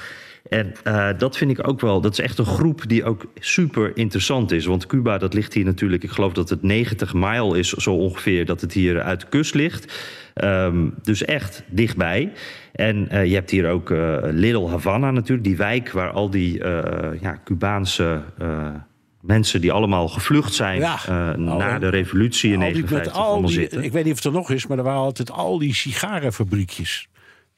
En 0.50 0.74
uh, 0.88 1.10
dat 1.18 1.38
vind 1.38 1.52
ik 1.52 1.68
ook 1.68 1.82
wel, 1.82 2.02
dat 2.02 2.12
is 2.12 2.20
echt 2.20 2.38
een 2.38 2.46
groep 2.46 2.84
die 2.88 3.04
ook 3.04 3.26
super 3.40 3.98
interessant 3.98 4.52
is. 4.52 4.66
Want 4.66 4.86
Cuba, 4.86 5.18
dat 5.18 5.34
ligt 5.34 5.54
hier 5.54 5.66
natuurlijk, 5.66 6.04
ik 6.04 6.10
geloof 6.10 6.34
dat 6.34 6.50
het 6.50 6.64
90 6.64 7.14
mijl 7.14 7.54
is, 7.54 7.70
zo 7.70 7.94
ongeveer, 7.94 8.46
dat 8.46 8.62
het 8.62 8.74
hier 8.74 9.02
uit 9.02 9.20
de 9.20 9.28
kust 9.30 9.54
ligt. 9.54 10.10
Um, 10.44 10.94
dus 11.02 11.26
echt 11.26 11.64
dichtbij. 11.70 12.32
En 12.74 13.08
uh, 13.12 13.26
je 13.26 13.34
hebt 13.34 13.50
hier 13.50 13.70
ook 13.70 13.90
uh, 13.90 14.18
Little 14.22 14.68
Havana 14.68 15.12
natuurlijk, 15.12 15.48
die 15.48 15.58
wijk 15.58 15.92
waar 15.92 16.12
al 16.12 16.30
die 16.30 16.58
ja, 17.22 17.42
Cubaanse 17.44 18.22
mensen 19.22 19.62
die 19.62 19.72
allemaal 19.72 20.08
gevlucht 20.08 20.54
zijn 20.54 20.80
ja, 20.80 21.36
na 21.36 21.80
de 21.80 21.90
revolutie 21.90 22.54
in 22.54 22.60
1959 22.60 23.84
Ik 23.84 23.92
weet 23.92 24.04
niet 24.04 24.14
of 24.14 24.18
het 24.18 24.28
er 24.28 24.40
nog 24.40 24.52
is, 24.52 24.68
maar 24.68 24.78
er 24.78 24.84
waren 24.84 25.02
altijd 25.02 25.32
al 25.32 25.58
die 25.58 25.76
sigarenfabriekjes. 25.76 27.10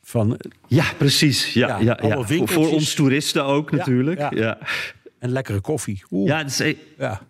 Van, 0.05 0.39
ja, 0.67 0.86
precies. 0.98 1.53
Ja, 1.53 1.67
ja, 1.79 2.00
ja, 2.01 2.24
Voor, 2.24 2.69
ons 2.72 2.93
toeristen 2.93 3.45
ook 3.45 3.72
natuurlijk. 3.72 4.19
Ja, 4.19 4.57
En 5.19 5.29
lekkere 5.29 5.62
koffie. 5.62 6.03
Oeh. 6.12 6.27
Ja, 6.27 6.43
is, 6.43 6.60
e- 6.60 6.75
ja. 6.98 7.22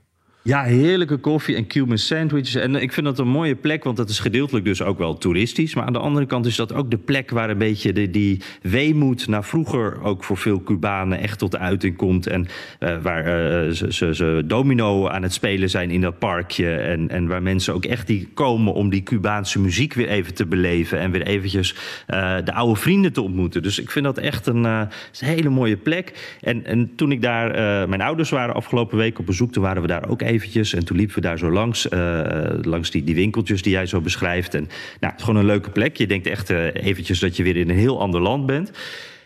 Ja, 0.45 0.63
heerlijke 0.63 1.17
koffie 1.17 1.55
en 1.55 1.67
Cuban 1.67 1.97
sandwiches. 1.97 2.55
En 2.55 2.75
ik 2.75 2.93
vind 2.93 3.05
dat 3.05 3.19
een 3.19 3.27
mooie 3.27 3.55
plek, 3.55 3.83
want 3.83 3.97
dat 3.97 4.09
is 4.09 4.19
gedeeltelijk 4.19 4.65
dus 4.65 4.81
ook 4.81 4.97
wel 4.97 5.17
toeristisch. 5.17 5.75
Maar 5.75 5.85
aan 5.85 5.93
de 5.93 5.99
andere 5.99 6.25
kant 6.25 6.45
is 6.45 6.55
dat 6.55 6.73
ook 6.73 6.91
de 6.91 6.97
plek 6.97 7.29
waar 7.29 7.49
een 7.49 7.57
beetje 7.57 8.09
die 8.09 8.41
weemoed 8.61 9.27
naar 9.27 9.43
vroeger 9.43 10.01
ook 10.01 10.23
voor 10.23 10.37
veel 10.37 10.63
Cubanen 10.63 11.19
echt 11.19 11.39
tot 11.39 11.57
uiting 11.57 11.95
komt. 11.95 12.27
En 12.27 12.47
uh, 12.79 13.01
waar 13.01 13.19
uh, 13.19 13.71
ze, 13.71 13.93
ze, 13.93 14.15
ze, 14.15 14.43
domino 14.45 15.07
aan 15.07 15.23
het 15.23 15.33
spelen 15.33 15.69
zijn 15.69 15.91
in 15.91 16.01
dat 16.01 16.19
parkje. 16.19 16.75
En, 16.75 17.09
en 17.09 17.27
waar 17.27 17.41
mensen 17.41 17.73
ook 17.73 17.85
echt 17.85 18.07
die 18.07 18.29
komen 18.33 18.73
om 18.73 18.89
die 18.89 19.03
Cubaanse 19.03 19.59
muziek 19.59 19.93
weer 19.93 20.07
even 20.07 20.33
te 20.33 20.45
beleven. 20.45 20.99
En 20.99 21.11
weer 21.11 21.27
eventjes 21.27 21.75
uh, 22.07 22.35
de 22.43 22.53
oude 22.53 22.79
vrienden 22.79 23.13
te 23.13 23.21
ontmoeten. 23.21 23.63
Dus 23.63 23.79
ik 23.79 23.91
vind 23.91 24.05
dat 24.05 24.17
echt 24.17 24.47
een, 24.47 24.63
een 24.63 24.87
hele 25.19 25.49
mooie 25.49 25.77
plek. 25.77 26.37
En, 26.41 26.65
en 26.65 26.95
toen 26.95 27.11
ik 27.11 27.21
daar, 27.21 27.49
mijn 27.89 28.01
ouders 28.01 28.29
waren 28.29 28.55
afgelopen 28.55 28.97
week 28.97 29.19
op 29.19 29.25
bezoek, 29.25 29.51
toen 29.51 29.63
waren 29.63 29.81
we 29.81 29.87
daar 29.87 30.09
ook 30.09 30.21
even 30.21 30.32
eventjes. 30.33 30.73
En 30.73 30.85
toen 30.85 30.97
liepen 30.97 31.15
we 31.15 31.21
daar 31.21 31.37
zo 31.37 31.51
langs, 31.51 31.87
uh, 31.89 32.49
langs 32.61 32.91
die, 32.91 33.03
die 33.03 33.15
winkeltjes 33.15 33.61
die 33.61 33.71
jij 33.71 33.85
zo 33.85 34.01
beschrijft. 34.01 34.53
En 34.53 34.63
nou, 34.99 35.11
het 35.11 35.17
is 35.17 35.25
gewoon 35.25 35.39
een 35.39 35.45
leuke 35.45 35.69
plek. 35.69 35.97
Je 35.97 36.07
denkt 36.07 36.27
echt 36.27 36.51
uh, 36.51 36.73
eventjes 36.73 37.19
dat 37.19 37.35
je 37.37 37.43
weer 37.43 37.57
in 37.57 37.69
een 37.69 37.77
heel 37.77 37.99
ander 37.99 38.21
land 38.21 38.45
bent. 38.45 38.71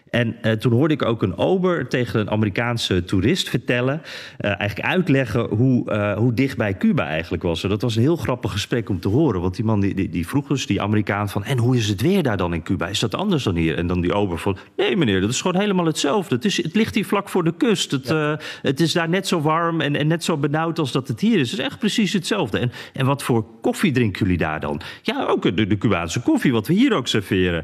En 0.09 0.35
uh, 0.41 0.51
toen 0.51 0.71
hoorde 0.71 0.93
ik 0.93 1.05
ook 1.05 1.21
een 1.21 1.37
ober 1.37 1.87
tegen 1.87 2.19
een 2.19 2.29
Amerikaanse 2.29 3.03
toerist 3.03 3.49
vertellen, 3.49 4.01
uh, 4.39 4.59
eigenlijk 4.59 4.89
uitleggen 4.89 5.47
hoe, 5.49 5.91
uh, 5.91 6.13
hoe 6.13 6.33
dicht 6.33 6.57
bij 6.57 6.77
Cuba 6.77 7.07
eigenlijk 7.07 7.43
was. 7.43 7.63
En 7.63 7.69
dat 7.69 7.81
was 7.81 7.95
een 7.95 8.01
heel 8.01 8.15
grappig 8.15 8.51
gesprek 8.51 8.89
om 8.89 8.99
te 8.99 9.07
horen, 9.07 9.41
want 9.41 9.55
die 9.55 9.65
man 9.65 9.79
die, 9.79 9.95
die, 9.95 10.09
die, 10.09 10.27
vroeg 10.27 10.47
dus 10.47 10.65
die 10.65 10.81
Amerikaan 10.81 11.29
van, 11.29 11.43
en 11.43 11.57
hoe 11.57 11.75
is 11.77 11.87
het 11.87 12.01
weer 12.01 12.23
daar 12.23 12.37
dan 12.37 12.53
in 12.53 12.63
Cuba? 12.63 12.87
Is 12.87 12.99
dat 12.99 13.15
anders 13.15 13.43
dan 13.43 13.55
hier? 13.55 13.77
En 13.77 13.87
dan 13.87 14.01
die 14.01 14.13
ober 14.13 14.37
van, 14.37 14.57
nee 14.75 14.97
meneer, 14.97 15.21
dat 15.21 15.29
is 15.29 15.41
gewoon 15.41 15.61
helemaal 15.61 15.85
hetzelfde. 15.85 16.35
Het, 16.35 16.45
is, 16.45 16.63
het 16.63 16.75
ligt 16.75 16.95
hier 16.95 17.05
vlak 17.05 17.29
voor 17.29 17.43
de 17.43 17.53
kust. 17.57 17.91
Het, 17.91 18.07
ja. 18.07 18.39
het 18.61 18.79
is 18.79 18.93
daar 18.93 19.09
net 19.09 19.27
zo 19.27 19.41
warm 19.41 19.81
en, 19.81 19.95
en 19.95 20.07
net 20.07 20.23
zo 20.23 20.37
benauwd 20.37 20.79
als 20.79 20.91
dat 20.91 21.07
het 21.07 21.19
hier 21.19 21.39
is. 21.39 21.51
Het 21.51 21.59
is 21.59 21.65
echt 21.65 21.79
precies 21.79 22.13
hetzelfde. 22.13 22.59
En, 22.59 22.71
en 22.93 23.05
wat 23.05 23.23
voor 23.23 23.45
koffie 23.61 23.91
drinken 23.91 24.21
jullie 24.21 24.37
daar 24.37 24.59
dan? 24.59 24.81
Ja, 25.01 25.25
ook 25.25 25.55
de, 25.55 25.67
de 25.67 25.77
Cubaanse 25.77 26.21
koffie, 26.21 26.51
wat 26.51 26.67
we 26.67 26.73
hier 26.73 26.93
ook 26.93 27.07
serveren. 27.07 27.63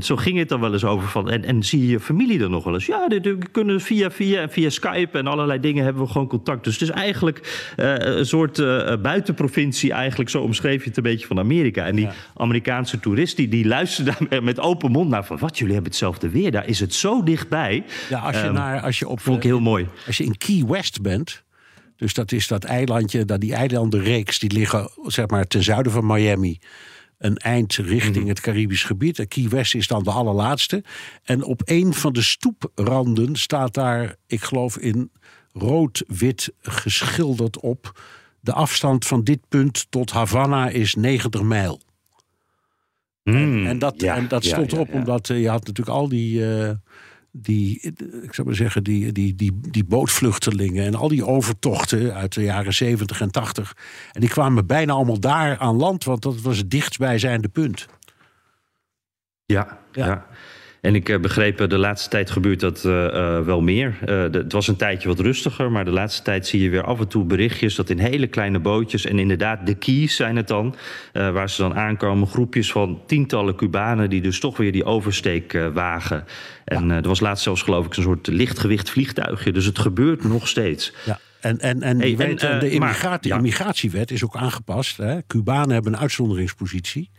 zo 0.00 0.16
ging 0.16 0.38
het 0.38 0.48
dan 0.48 0.60
wel 0.60 0.72
eens 0.72 0.84
over 0.84 1.08
van. 1.12 1.30
En, 1.30 1.44
en 1.44 1.62
zie 1.62 1.80
je 1.80 1.88
je 1.88 2.00
familie 2.00 2.38
dan 2.38 2.50
nog 2.50 2.64
wel 2.64 2.74
eens? 2.74 2.86
Ja, 2.86 3.06
we 3.08 3.38
kunnen 3.52 3.80
via, 3.80 4.10
via, 4.10 4.48
via 4.48 4.70
Skype 4.70 5.18
en 5.18 5.26
allerlei 5.26 5.60
dingen 5.60 5.84
hebben 5.84 6.02
we 6.02 6.08
gewoon 6.08 6.28
contact. 6.28 6.64
Dus 6.64 6.72
het 6.72 6.82
is 6.82 6.90
eigenlijk 6.90 7.72
uh, 7.76 7.94
een 7.98 8.26
soort 8.26 8.58
uh, 8.58 8.96
buitenprovincie, 9.02 9.92
eigenlijk 9.92 10.30
zo 10.30 10.42
omschreef 10.42 10.82
je 10.82 10.88
het 10.88 10.96
een 10.96 11.02
beetje 11.02 11.26
van 11.26 11.38
Amerika. 11.38 11.86
En 11.86 11.96
die 11.96 12.04
ja. 12.04 12.12
Amerikaanse 12.36 13.00
toerist 13.00 13.36
die, 13.36 13.48
die 13.48 13.66
luisterde 13.66 14.14
daar 14.28 14.42
met 14.42 14.60
open 14.60 14.90
mond 14.90 15.08
naar 15.08 15.24
van 15.24 15.38
wat, 15.38 15.58
jullie 15.58 15.74
hebben 15.74 15.90
hetzelfde 15.90 16.28
weer. 16.28 16.50
Daar 16.50 16.66
is 16.66 16.80
het 16.80 16.94
zo 16.94 17.22
dichtbij. 17.22 17.84
Ja, 18.08 18.18
als 18.18 18.40
je, 18.40 18.46
um, 18.46 18.52
naar, 18.52 18.80
als 18.80 18.98
je 18.98 19.08
op. 19.08 19.20
Vond 19.20 19.36
ik 19.36 19.42
heel 19.42 19.60
mooi. 19.60 19.88
Als 20.06 20.16
je 20.16 20.24
in 20.24 20.36
Key 20.36 20.64
West 20.66 21.02
bent. 21.02 21.42
Dus 21.96 22.14
dat 22.14 22.32
is 22.32 22.46
dat 22.46 22.64
eilandje, 22.64 23.24
dat 23.24 23.40
die 23.40 23.54
eilandenreeks, 23.54 24.38
die 24.38 24.52
liggen 24.52 24.90
zeg 25.06 25.26
maar 25.26 25.46
ten 25.46 25.62
zuiden 25.62 25.92
van 25.92 26.06
Miami 26.06 26.58
een 27.22 27.36
eind 27.36 27.74
richting 27.74 28.28
het 28.28 28.40
Caribisch 28.40 28.84
gebied. 28.84 29.28
Key 29.28 29.48
West 29.48 29.74
is 29.74 29.86
dan 29.86 30.02
de 30.02 30.10
allerlaatste. 30.10 30.84
En 31.24 31.44
op 31.44 31.62
een 31.64 31.94
van 31.94 32.12
de 32.12 32.22
stoepranden 32.22 33.36
staat 33.36 33.74
daar, 33.74 34.16
ik 34.26 34.42
geloof 34.42 34.78
in 34.78 35.10
rood-wit 35.52 36.52
geschilderd 36.60 37.60
op. 37.60 38.00
De 38.40 38.52
afstand 38.52 39.06
van 39.06 39.24
dit 39.24 39.40
punt 39.48 39.86
tot 39.90 40.10
Havana 40.10 40.68
is 40.68 40.94
90 40.94 41.42
mijl. 41.42 41.80
Mm, 43.24 43.34
en, 43.34 43.66
en, 43.66 43.78
dat, 43.78 44.00
ja, 44.00 44.16
en 44.16 44.28
dat 44.28 44.44
ja, 44.44 44.50
stond 44.50 44.72
erop 44.72 44.88
ja. 44.88 44.94
omdat 44.94 45.28
uh, 45.28 45.40
je 45.40 45.48
had 45.48 45.66
natuurlijk 45.66 45.96
al 45.96 46.08
die, 46.08 46.40
uh, 46.40 46.70
die 47.32 47.80
ik 48.22 48.34
zou 48.34 48.46
maar 48.46 48.56
zeggen, 48.56 48.84
die, 48.84 49.12
die, 49.12 49.34
die, 49.34 49.60
die 49.70 49.84
bootvluchtelingen 49.84 50.84
en 50.84 50.94
al 50.94 51.08
die 51.08 51.26
overtochten 51.26 52.14
uit 52.14 52.34
de 52.34 52.42
jaren 52.42 52.74
70 52.74 53.20
en 53.20 53.30
80. 53.30 53.76
En 54.12 54.20
die 54.20 54.30
kwamen 54.30 54.66
bijna 54.66 54.92
allemaal 54.92 55.20
daar 55.20 55.58
aan 55.58 55.76
land, 55.76 56.04
want 56.04 56.22
dat 56.22 56.40
was 56.40 56.58
het 56.58 56.70
dichtstbijzijnde 56.70 57.48
punt. 57.48 57.86
Ja, 59.44 59.78
Ja. 59.92 60.06
ja. 60.06 60.26
En 60.82 60.94
ik 60.94 61.08
uh, 61.08 61.20
begreep, 61.20 61.60
uh, 61.60 61.68
de 61.68 61.78
laatste 61.78 62.08
tijd 62.08 62.30
gebeurt 62.30 62.60
dat 62.60 62.84
uh, 62.84 63.40
wel 63.40 63.60
meer. 63.60 63.98
De, 64.04 64.30
het 64.32 64.52
was 64.52 64.68
een 64.68 64.76
tijdje 64.76 65.08
wat 65.08 65.20
rustiger, 65.20 65.72
maar 65.72 65.84
de 65.84 65.90
laatste 65.90 66.22
tijd 66.22 66.46
zie 66.46 66.62
je 66.62 66.70
weer 66.70 66.84
af 66.84 67.00
en 67.00 67.08
toe 67.08 67.24
berichtjes 67.24 67.74
dat 67.74 67.90
in 67.90 67.98
hele 67.98 68.26
kleine 68.26 68.58
bootjes, 68.58 69.04
en 69.04 69.18
inderdaad 69.18 69.66
de 69.66 69.74
keys 69.74 70.16
zijn 70.16 70.36
het 70.36 70.48
dan, 70.48 70.74
waar 71.12 71.50
ze 71.50 71.62
dan 71.62 71.74
aankomen, 71.74 72.28
groepjes 72.28 72.72
van 72.72 73.00
tientallen 73.06 73.56
Cubanen 73.56 74.10
die 74.10 74.20
dus 74.20 74.40
toch 74.40 74.56
weer 74.56 74.72
die 74.72 74.84
oversteek 74.84 75.52
wagen. 75.72 76.24
En 76.64 76.90
er 76.90 77.08
was 77.08 77.20
laatst 77.20 77.44
zelfs 77.44 77.62
geloof 77.62 77.86
ik 77.86 77.96
een 77.96 78.02
soort 78.02 78.26
lichtgewicht 78.26 78.90
vliegtuigje, 78.90 79.52
dus 79.52 79.64
het 79.64 79.78
gebeurt 79.78 80.24
nog 80.24 80.48
steeds. 80.48 80.92
Ja. 81.06 81.18
En, 81.42 81.58
en, 81.58 81.82
en, 81.82 81.98
Hey, 81.98 82.10
en, 82.10 82.16
weet, 82.16 82.42
eh, 82.42 82.48
de 82.50 82.56
maar, 82.56 82.64
immigratie, 82.64 83.30
ja. 83.30 83.36
immigratiewet 83.36 84.10
is 84.10 84.24
ook 84.24 84.36
aangepast. 84.36 84.96
Hè. 84.96 85.26
Cubanen 85.26 85.70
hebben 85.70 85.92
een 85.92 85.98
uitzonderingspositie. 85.98 87.10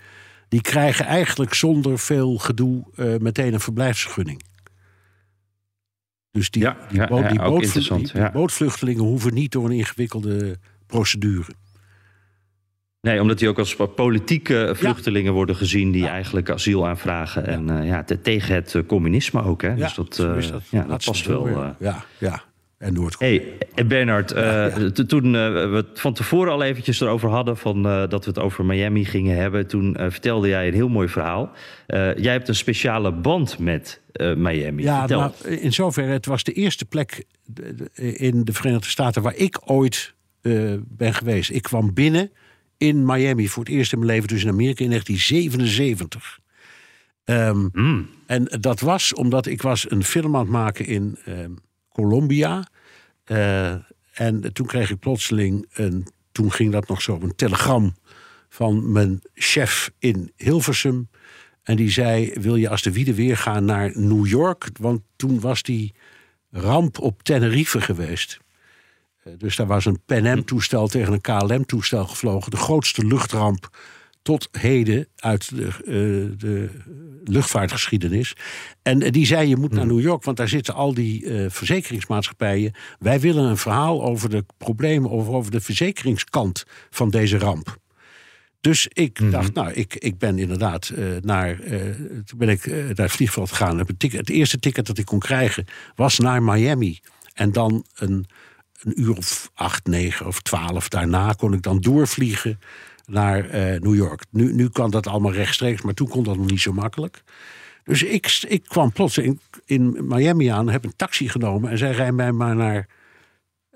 Die 0.54 0.62
krijgen 0.62 1.06
eigenlijk 1.06 1.54
zonder 1.54 2.00
veel 2.00 2.38
gedoe 2.38 2.84
eh, 2.96 3.16
meteen 3.18 3.54
een 3.54 3.60
verblijfsvergunning. 3.60 4.42
Dus 6.32 6.50
die, 6.50 6.62
Ja, 6.62 6.78
die, 6.90 6.98
ja, 6.98 7.08
ja. 8.14 8.32
bootvluchtelingen 8.32 9.04
hoeven 9.04 9.34
niet 9.34 9.52
door 9.52 9.66
een 9.66 9.72
ingewikkelde 9.72 10.58
procedure. 10.88 11.54
Nee, 13.02 13.22
omdat 13.22 13.40
die 13.40 13.48
ook 13.50 13.60
als 13.60 13.76
politieke 13.96 14.74
vluchtelingen 14.76 15.34
worden 15.34 15.56
gezien 15.56 15.92
die 15.92 16.08
eigenlijk 16.08 16.50
asiel 16.50 16.88
aanvragen. 16.88 17.48
En 17.48 17.80
eh, 17.80 17.88
ja, 17.88 18.04
te- 18.04 18.22
tegen 18.22 18.56
het 18.56 18.76
eh, 18.76 18.82
communisme 18.88 19.44
ook. 19.44 19.62
Hè? 19.62 19.76
dus 19.76 19.94
dat, 19.94 20.20
is 20.38 20.52
dat. 20.52 20.64
ja, 20.70 20.84
dat 20.84 21.06
past 21.06 21.26
wel. 21.26 21.48
ja, 21.80 22.06
ja. 22.18 22.44
En 22.84 22.94
Noord-Korea. 22.94 23.40
Hey, 23.40 23.58
eh, 23.76 23.86
Bernard, 23.86 24.32
eh, 24.32 24.66
toen 24.86 25.26
eh, 25.26 25.52
we 25.52 25.84
het 25.88 26.00
van 26.00 26.14
tevoren 26.14 26.52
al 26.52 26.64
eventjes 26.64 27.02
erover 27.02 27.30
hadden... 27.30 27.58
Van, 27.58 27.84
dat 27.84 28.26
we 28.26 28.30
het 28.30 28.40
over 28.40 28.66
Miami 28.66 29.06
gingen 29.06 29.38
hebben... 29.38 29.68
toen 29.68 29.96
vertelde 30.00 30.48
jij 30.48 30.68
een 30.68 30.74
heel 30.74 30.90
mooi 30.90 31.08
verhaal. 31.08 31.52
Jij 31.88 32.32
hebt 32.32 32.48
een 32.48 32.56
speciale 32.56 33.12
band 33.12 33.60
met 33.60 34.02
Miami. 34.36 34.84
Ja, 34.84 35.00
Vertel. 35.00 35.34
in 35.48 35.74
zoverre, 35.74 36.12
het 36.12 36.26
was 36.26 36.44
de 36.44 36.52
eerste 36.52 36.86
plek 36.86 37.24
in 37.94 38.44
de 38.44 38.54
Verenigde 38.54 38.90
Staten 38.90 39.22
waar 39.22 39.36
ik 39.36 39.60
ooit 39.66 40.14
ben 40.88 41.14
geweest. 41.14 41.50
Ik 41.50 41.62
kwam 41.62 41.94
binnen 41.94 42.32
in 42.78 43.06
Miami 43.06 43.48
voor 43.48 43.64
het 43.64 43.74
eerst 43.74 43.94
in 43.94 44.00
mijn 44.00 44.12
leven, 44.12 44.28
dus 44.28 44.44
in 44.44 44.50
Amerika 44.50 44.84
in 44.84 44.90
1977. 44.90 46.40
Ehm, 47.24 47.68
Mm. 47.72 48.10
En 48.26 48.48
dat 48.60 48.80
was 48.80 49.14
omdat 49.14 49.46
ik 49.46 49.62
was 49.62 49.92
een 49.92 50.04
film 50.04 50.36
aan 50.36 50.42
het 50.42 50.50
maken 50.50 50.86
in 50.86 51.18
ehm, 51.26 51.52
Colombia. 51.94 52.68
Eh, 53.24 53.76
en 54.14 54.54
toen 54.54 54.66
kreeg 54.66 54.90
ik 54.90 55.00
plotseling 55.00 55.66
een, 55.74 56.08
toen 56.32 56.52
ging 56.52 56.72
dat 56.72 56.88
nog 56.88 57.02
zo, 57.02 57.20
een 57.22 57.36
telegram 57.36 57.96
van 58.50 58.92
mijn 58.92 59.22
chef 59.34 59.92
in 60.00 60.32
Hilversum. 60.36 61.10
En 61.64 61.76
die 61.76 61.90
zei: 61.90 62.34
Wil 62.40 62.56
je 62.56 62.70
als 62.70 62.82
de 62.82 62.92
wiede 62.92 63.14
weer 63.14 63.38
gaan 63.38 63.66
naar 63.66 63.92
New 64.00 64.28
York? 64.28 64.70
Want 64.80 65.02
toen 65.16 65.40
was 65.40 65.62
die 65.62 65.94
ramp 66.52 67.00
op 67.00 67.24
Tenerife 67.24 67.82
geweest. 67.82 68.40
Eh, 69.24 69.34
Dus 69.38 69.56
daar 69.56 69.68
was 69.68 69.86
een 69.86 70.02
Pan 70.06 70.26
Am-toestel 70.26 70.88
tegen 70.88 71.14
een 71.14 71.22
KLM-toestel 71.22 72.06
gevlogen. 72.08 72.52
De 72.52 72.58
grootste 72.58 73.06
luchtramp 73.06 73.70
tot 74.24 74.50
heden 74.52 75.08
uit 75.16 75.56
de, 75.56 75.68
eh, 75.68 76.38
de 76.40 76.70
luchtvaartgeschiedenis. 77.24 78.36
En 78.82 79.00
die 79.00 79.26
zei, 79.26 79.48
je 79.48 79.58
moet 79.58 79.72
naar 79.72 79.86
New 79.86 80.02
York, 80.02 80.24
want 80.24 80.38
daar 80.38 80.48
zitten 80.48 80.74
al 80.74 80.94
die 80.94 81.26
eh, 81.26 81.46
verzekeringsmaatschappijen. 81.50 82.74
Wij 83.00 83.20
willen 83.20 83.44
een 83.44 83.58
verhaal 83.58 84.04
over 84.04 84.30
de 84.30 84.46
problemen, 84.58 85.12
over, 85.12 85.34
over 85.34 85.52
de 85.52 85.62
verzekeringskant 85.62 86.64
van 86.90 87.10
deze 87.10 87.38
ramp. 87.38 87.78
Dus 88.62 88.88
ik 88.94 89.32
dacht, 89.32 89.54
nou, 89.54 89.72
ik, 89.72 89.96
ik 89.96 90.18
ben 90.18 90.40
inderdaad 90.40 90.90
eh, 90.90 91.06
naar, 91.22 91.60
toen 92.26 92.38
ben 92.38 92.50
ik 92.50 92.66
naar 92.66 92.96
het 92.96 93.12
vliegveld 93.12 93.50
gegaan. 93.50 93.78
Heb 93.78 93.90
ticket, 93.98 94.20
het 94.20 94.30
eerste 94.30 94.60
ticket 94.60 94.86
dat 94.86 94.98
ik 94.98 95.06
kon 95.06 95.20
krijgen 95.20 95.66
was 95.96 96.20
naar 96.20 96.44
Miami. 96.44 97.00
En 97.34 97.52
dan 97.52 97.86
een, 97.96 98.26
een 98.82 99.02
uur 99.02 99.18
of 99.18 99.52
acht, 99.54 99.88
negen 99.88 100.26
of 100.26 100.42
twaalf 100.42 100.90
daarna 100.90 101.34
kon 101.34 101.54
ik 101.54 101.62
dan 101.62 101.82
doorvliegen 101.82 102.60
naar 103.06 103.50
eh, 103.50 103.80
New 103.82 103.96
York. 103.96 104.24
Nu, 104.30 104.54
nu 104.54 104.70
kan 104.70 104.92
dat 104.92 105.08
allemaal 105.08 105.32
rechtstreeks, 105.34 105.82
maar 105.82 105.94
toen 105.94 106.08
kon 106.08 106.24
dat 106.24 106.38
nog 106.38 106.50
niet 106.50 106.62
zo 106.62 106.74
makkelijk. 106.74 107.24
Dus 107.84 108.04
ik, 108.04 108.44
ik 108.48 108.64
kwam 108.64 108.92
plots 108.92 109.18
in, 109.18 109.40
in 109.66 110.08
Miami 110.08 110.48
aan, 110.48 110.70
heb 110.70 110.84
een 110.84 110.96
taxi 110.96 111.30
genomen 111.30 111.72
en 111.72 111.78
zij 111.78 111.92
rijden 111.92 112.16
mij 112.16 112.32
maar 112.32 112.56
naar 112.56 112.88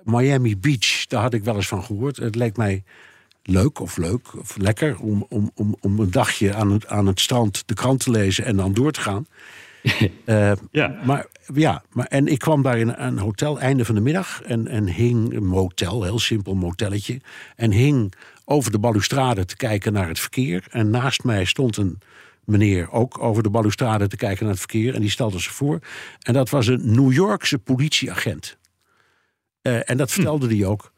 Miami 0.03 0.57
Beach. 0.57 1.05
Daar 1.07 1.21
had 1.21 1.33
ik 1.33 1.43
wel 1.43 1.55
eens 1.55 1.67
van 1.67 1.83
gehoord. 1.83 2.17
Het 2.17 2.35
leek 2.35 2.57
mij 2.57 2.83
leuk 3.43 3.79
of 3.79 3.97
leuk 3.97 4.39
of 4.39 4.57
lekker 4.57 4.99
om, 4.99 5.25
om, 5.29 5.51
om, 5.55 5.75
om 5.79 5.99
een 5.99 6.11
dagje 6.11 6.53
aan 6.53 6.71
het, 6.71 6.87
aan 6.87 7.07
het 7.07 7.19
strand 7.19 7.67
de 7.67 7.73
krant 7.73 7.99
te 8.03 8.11
lezen 8.11 8.45
en 8.45 8.55
dan 8.55 8.73
door 8.73 8.91
te 8.91 9.01
gaan. 9.01 9.25
Eh, 10.25 10.51
Ja. 10.71 11.01
maar 11.05 11.25
ja, 11.53 11.83
maar, 11.91 12.05
en 12.05 12.27
ik 12.27 12.39
kwam 12.39 12.61
daar 12.61 12.77
in 12.77 12.89
een 12.89 13.17
hotel 13.17 13.59
einde 13.59 13.85
van 13.85 13.95
de 13.95 14.01
middag 14.01 14.41
en, 14.41 14.67
en 14.67 14.87
hing 14.87 15.33
een 15.33 15.45
motel, 15.45 16.03
heel 16.03 16.19
simpel 16.19 16.55
motelletje. 16.55 17.21
En 17.55 17.71
hing 17.71 18.13
over 18.49 18.71
de 18.71 18.79
balustrade 18.79 19.45
te 19.45 19.55
kijken 19.55 19.93
naar 19.93 20.07
het 20.07 20.19
verkeer. 20.19 20.67
En 20.69 20.89
naast 20.89 21.23
mij 21.23 21.45
stond 21.45 21.77
een 21.77 21.99
meneer 22.43 22.91
ook 22.91 23.19
over 23.19 23.43
de 23.43 23.49
balustrade 23.49 24.07
te 24.07 24.17
kijken 24.17 24.43
naar 24.43 24.53
het 24.53 24.59
verkeer. 24.59 24.95
En 24.95 25.01
die 25.01 25.09
stelde 25.09 25.39
zich 25.39 25.51
voor. 25.51 25.79
En 26.21 26.33
dat 26.33 26.49
was 26.49 26.67
een 26.67 26.91
New 26.91 27.13
Yorkse 27.13 27.59
politieagent. 27.59 28.57
Eh, 29.61 29.89
en 29.89 29.97
dat 29.97 30.11
vertelde 30.11 30.55
hij 30.55 30.65
ook. 30.65 30.93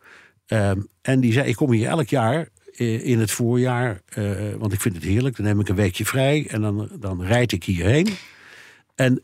Ehm, 0.45 0.81
en 1.01 1.19
die 1.19 1.31
zei: 1.31 1.47
Ik 1.47 1.55
kom 1.55 1.71
hier 1.71 1.87
elk 1.87 2.07
jaar 2.07 2.49
eh, 2.75 3.05
in 3.05 3.19
het 3.19 3.31
voorjaar, 3.31 4.01
eh, 4.05 4.31
want 4.57 4.73
ik 4.73 4.81
vind 4.81 4.95
het 4.95 5.03
heerlijk. 5.03 5.35
Dan 5.35 5.45
neem 5.45 5.59
ik 5.59 5.69
een 5.69 5.75
weekje 5.75 6.05
vrij 6.05 6.47
en 6.49 6.61
dan, 6.61 6.89
dan 6.99 7.23
rijd 7.23 7.51
ik 7.51 7.63
hierheen. 7.63 8.07
En, 8.95 9.23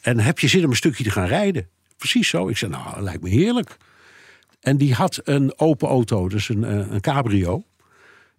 en 0.00 0.18
heb 0.18 0.38
je 0.38 0.48
zin 0.48 0.64
om 0.64 0.70
een 0.70 0.76
stukje 0.76 1.04
te 1.04 1.10
gaan 1.10 1.26
rijden? 1.26 1.68
Precies 1.96 2.28
zo. 2.28 2.48
Ik 2.48 2.56
zei: 2.56 2.70
Nou, 2.70 2.94
dat 2.94 3.02
lijkt 3.02 3.22
me 3.22 3.28
heerlijk. 3.28 3.76
En 4.60 4.76
die 4.76 4.94
had 4.94 5.20
een 5.24 5.52
open 5.58 5.88
auto, 5.88 6.28
dus 6.28 6.48
een, 6.48 6.64
eh, 6.64 6.90
een 6.90 7.00
cabrio. 7.00 7.64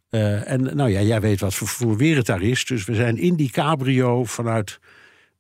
Eh, 0.10 0.51
en 0.51 0.75
nou 0.75 0.90
ja, 0.90 1.01
jij 1.01 1.22
weet 1.22 1.40
wat 1.40 1.54
voor, 1.54 1.68
voor 1.68 1.98
weer 1.98 2.16
het 2.16 2.25
daar 2.25 2.42
is. 2.42 2.66
Dus 2.66 2.86
we 2.86 2.96
zijn 2.96 3.18
in 3.18 3.36
die 3.36 3.51
cabrio 3.51 4.24
vanuit 4.24 4.80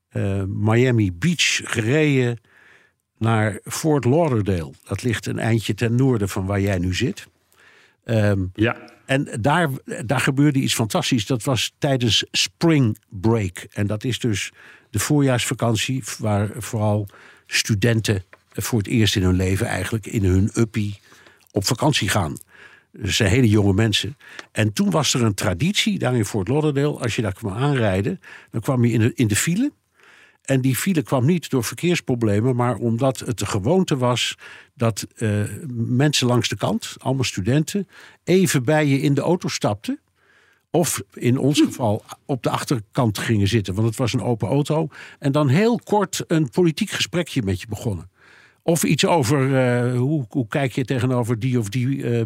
eh, 0.09 0.43
Miami 0.47 1.11
Beach 1.11 1.61
gereden 1.63 2.39
naar 3.17 3.59
Fort 3.63 4.05
Lauderdale. 4.05 4.71
Dat 4.83 5.03
ligt 5.03 5.25
een 5.25 5.39
eindje 5.39 5.73
ten 5.73 5.95
noorden 5.95 6.29
van 6.29 6.45
waar 6.45 6.61
jij 6.61 6.77
nu 6.77 6.93
zit. 6.95 7.27
Ehm, 8.03 8.45
Ja. 8.53 8.77
en 9.05 9.27
daar, 9.41 9.69
daar 10.05 10.19
gebeurde 10.19 10.59
iets 10.59 10.73
fantastisch. 10.73 11.25
Dat 11.25 11.43
was 11.43 11.73
tijdens 11.77 12.25
Spring 12.31 12.97
Break. 13.09 13.67
En 13.71 13.87
dat 13.87 14.03
is 14.03 14.19
dus 14.19 14.51
de 14.89 14.99
voorjaarsvakantie, 14.99 16.03
waar 16.17 16.49
vooral 16.57 17.07
studenten 17.45 18.23
voor 18.51 18.77
het 18.77 18.87
eerst 18.87 19.15
in 19.15 19.23
hun 19.23 19.35
leven 19.35 19.67
eigenlijk 19.67 20.05
in 20.05 20.23
hun 20.23 20.49
uppie 20.53 20.99
op 21.51 21.65
vakantie 21.65 22.09
gaan. 22.09 22.37
Dus 22.91 23.15
zijn 23.15 23.29
hele 23.29 23.49
jonge 23.49 23.73
mensen. 23.73 24.17
En 24.51 24.73
toen 24.73 24.89
was 24.89 25.13
er 25.13 25.23
een 25.23 25.33
traditie 25.33 25.99
daar 25.99 26.15
in 26.15 26.25
Fort 26.25 26.47
Lauderdale. 26.47 26.99
Als 26.99 27.15
je 27.15 27.21
daar 27.21 27.33
kwam 27.33 27.53
aanrijden, 27.53 28.19
dan 28.51 28.61
kwam 28.61 28.85
je 28.85 28.91
in 28.91 28.99
de, 28.99 29.11
in 29.15 29.27
de 29.27 29.35
file. 29.35 29.71
En 30.41 30.61
die 30.61 30.75
file 30.75 31.01
kwam 31.01 31.25
niet 31.25 31.49
door 31.49 31.63
verkeersproblemen, 31.63 32.55
maar 32.55 32.75
omdat 32.75 33.19
het 33.19 33.39
de 33.39 33.45
gewoonte 33.45 33.97
was 33.97 34.37
dat 34.73 35.07
uh, 35.17 35.43
mensen 35.73 36.27
langs 36.27 36.49
de 36.49 36.57
kant, 36.57 36.95
allemaal 36.97 37.23
studenten, 37.23 37.87
even 38.23 38.63
bij 38.63 38.85
je 38.85 38.99
in 38.99 39.13
de 39.13 39.21
auto 39.21 39.47
stapten. 39.47 39.99
Of 40.71 41.01
in 41.13 41.37
ons 41.37 41.61
geval 41.61 42.03
op 42.25 42.43
de 42.43 42.49
achterkant 42.49 43.17
gingen 43.17 43.47
zitten, 43.47 43.73
want 43.73 43.87
het 43.87 43.97
was 43.97 44.13
een 44.13 44.21
open 44.21 44.47
auto. 44.47 44.87
En 45.19 45.31
dan 45.31 45.47
heel 45.47 45.79
kort 45.83 46.23
een 46.27 46.49
politiek 46.49 46.89
gesprekje 46.89 47.41
met 47.43 47.61
je 47.61 47.67
begonnen. 47.67 48.09
Of 48.63 48.83
iets 48.83 49.05
over 49.05 49.47
uh, 49.47 49.97
hoe, 49.97 50.25
hoe 50.29 50.47
kijk 50.47 50.71
je 50.71 50.85
tegenover 50.85 51.39
die 51.39 51.59
of 51.59 51.69
die 51.69 51.87
uh, 51.87 52.21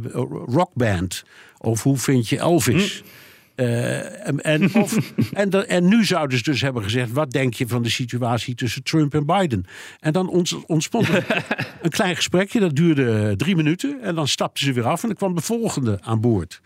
rockband. 0.45 1.23
Of 1.57 1.83
hoe 1.83 1.97
vind 1.97 2.29
je 2.29 2.39
Elvis. 2.39 3.03
Hm. 3.03 3.07
Uh, 3.55 4.27
en, 4.27 4.41
en, 4.41 4.75
of, 4.75 4.97
en, 5.33 5.49
de, 5.49 5.65
en, 5.65 5.87
nu 5.87 6.05
zouden 6.05 6.37
ze 6.37 6.43
dus 6.43 6.61
hebben 6.61 6.83
gezegd: 6.83 7.11
wat 7.11 7.31
denk 7.31 7.53
je 7.53 7.67
van 7.67 7.83
de 7.83 7.89
situatie 7.89 8.55
tussen 8.55 8.83
Trump 8.83 9.13
en 9.13 9.25
Biden? 9.25 9.65
En 9.99 10.13
dan 10.13 10.29
ons, 10.29 10.65
ontspond 10.65 11.07
een 11.81 11.89
klein 11.89 12.15
gesprekje, 12.15 12.59
dat 12.59 12.75
duurde 12.75 13.35
drie 13.35 13.55
minuten. 13.55 14.01
En 14.01 14.15
dan 14.15 14.27
stapten 14.27 14.65
ze 14.65 14.73
weer 14.73 14.87
af 14.87 15.01
en 15.01 15.07
dan 15.07 15.17
kwam 15.17 15.35
de 15.35 15.41
volgende 15.41 15.97
aan 16.01 16.21
boord. 16.21 16.61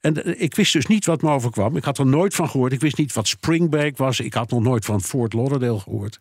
En 0.00 0.40
ik 0.40 0.54
wist 0.54 0.72
dus 0.72 0.86
niet 0.86 1.06
wat 1.06 1.22
me 1.22 1.30
overkwam. 1.30 1.76
Ik 1.76 1.84
had 1.84 1.98
er 1.98 2.06
nooit 2.06 2.34
van 2.34 2.48
gehoord. 2.48 2.72
Ik 2.72 2.80
wist 2.80 2.98
niet 2.98 3.12
wat 3.12 3.28
spring 3.28 3.70
break 3.70 3.96
was. 3.96 4.20
Ik 4.20 4.34
had 4.34 4.50
nog 4.50 4.62
nooit 4.62 4.84
van 4.84 5.02
Fort 5.02 5.32
Lauderdale 5.32 5.78
gehoord. 5.80 6.20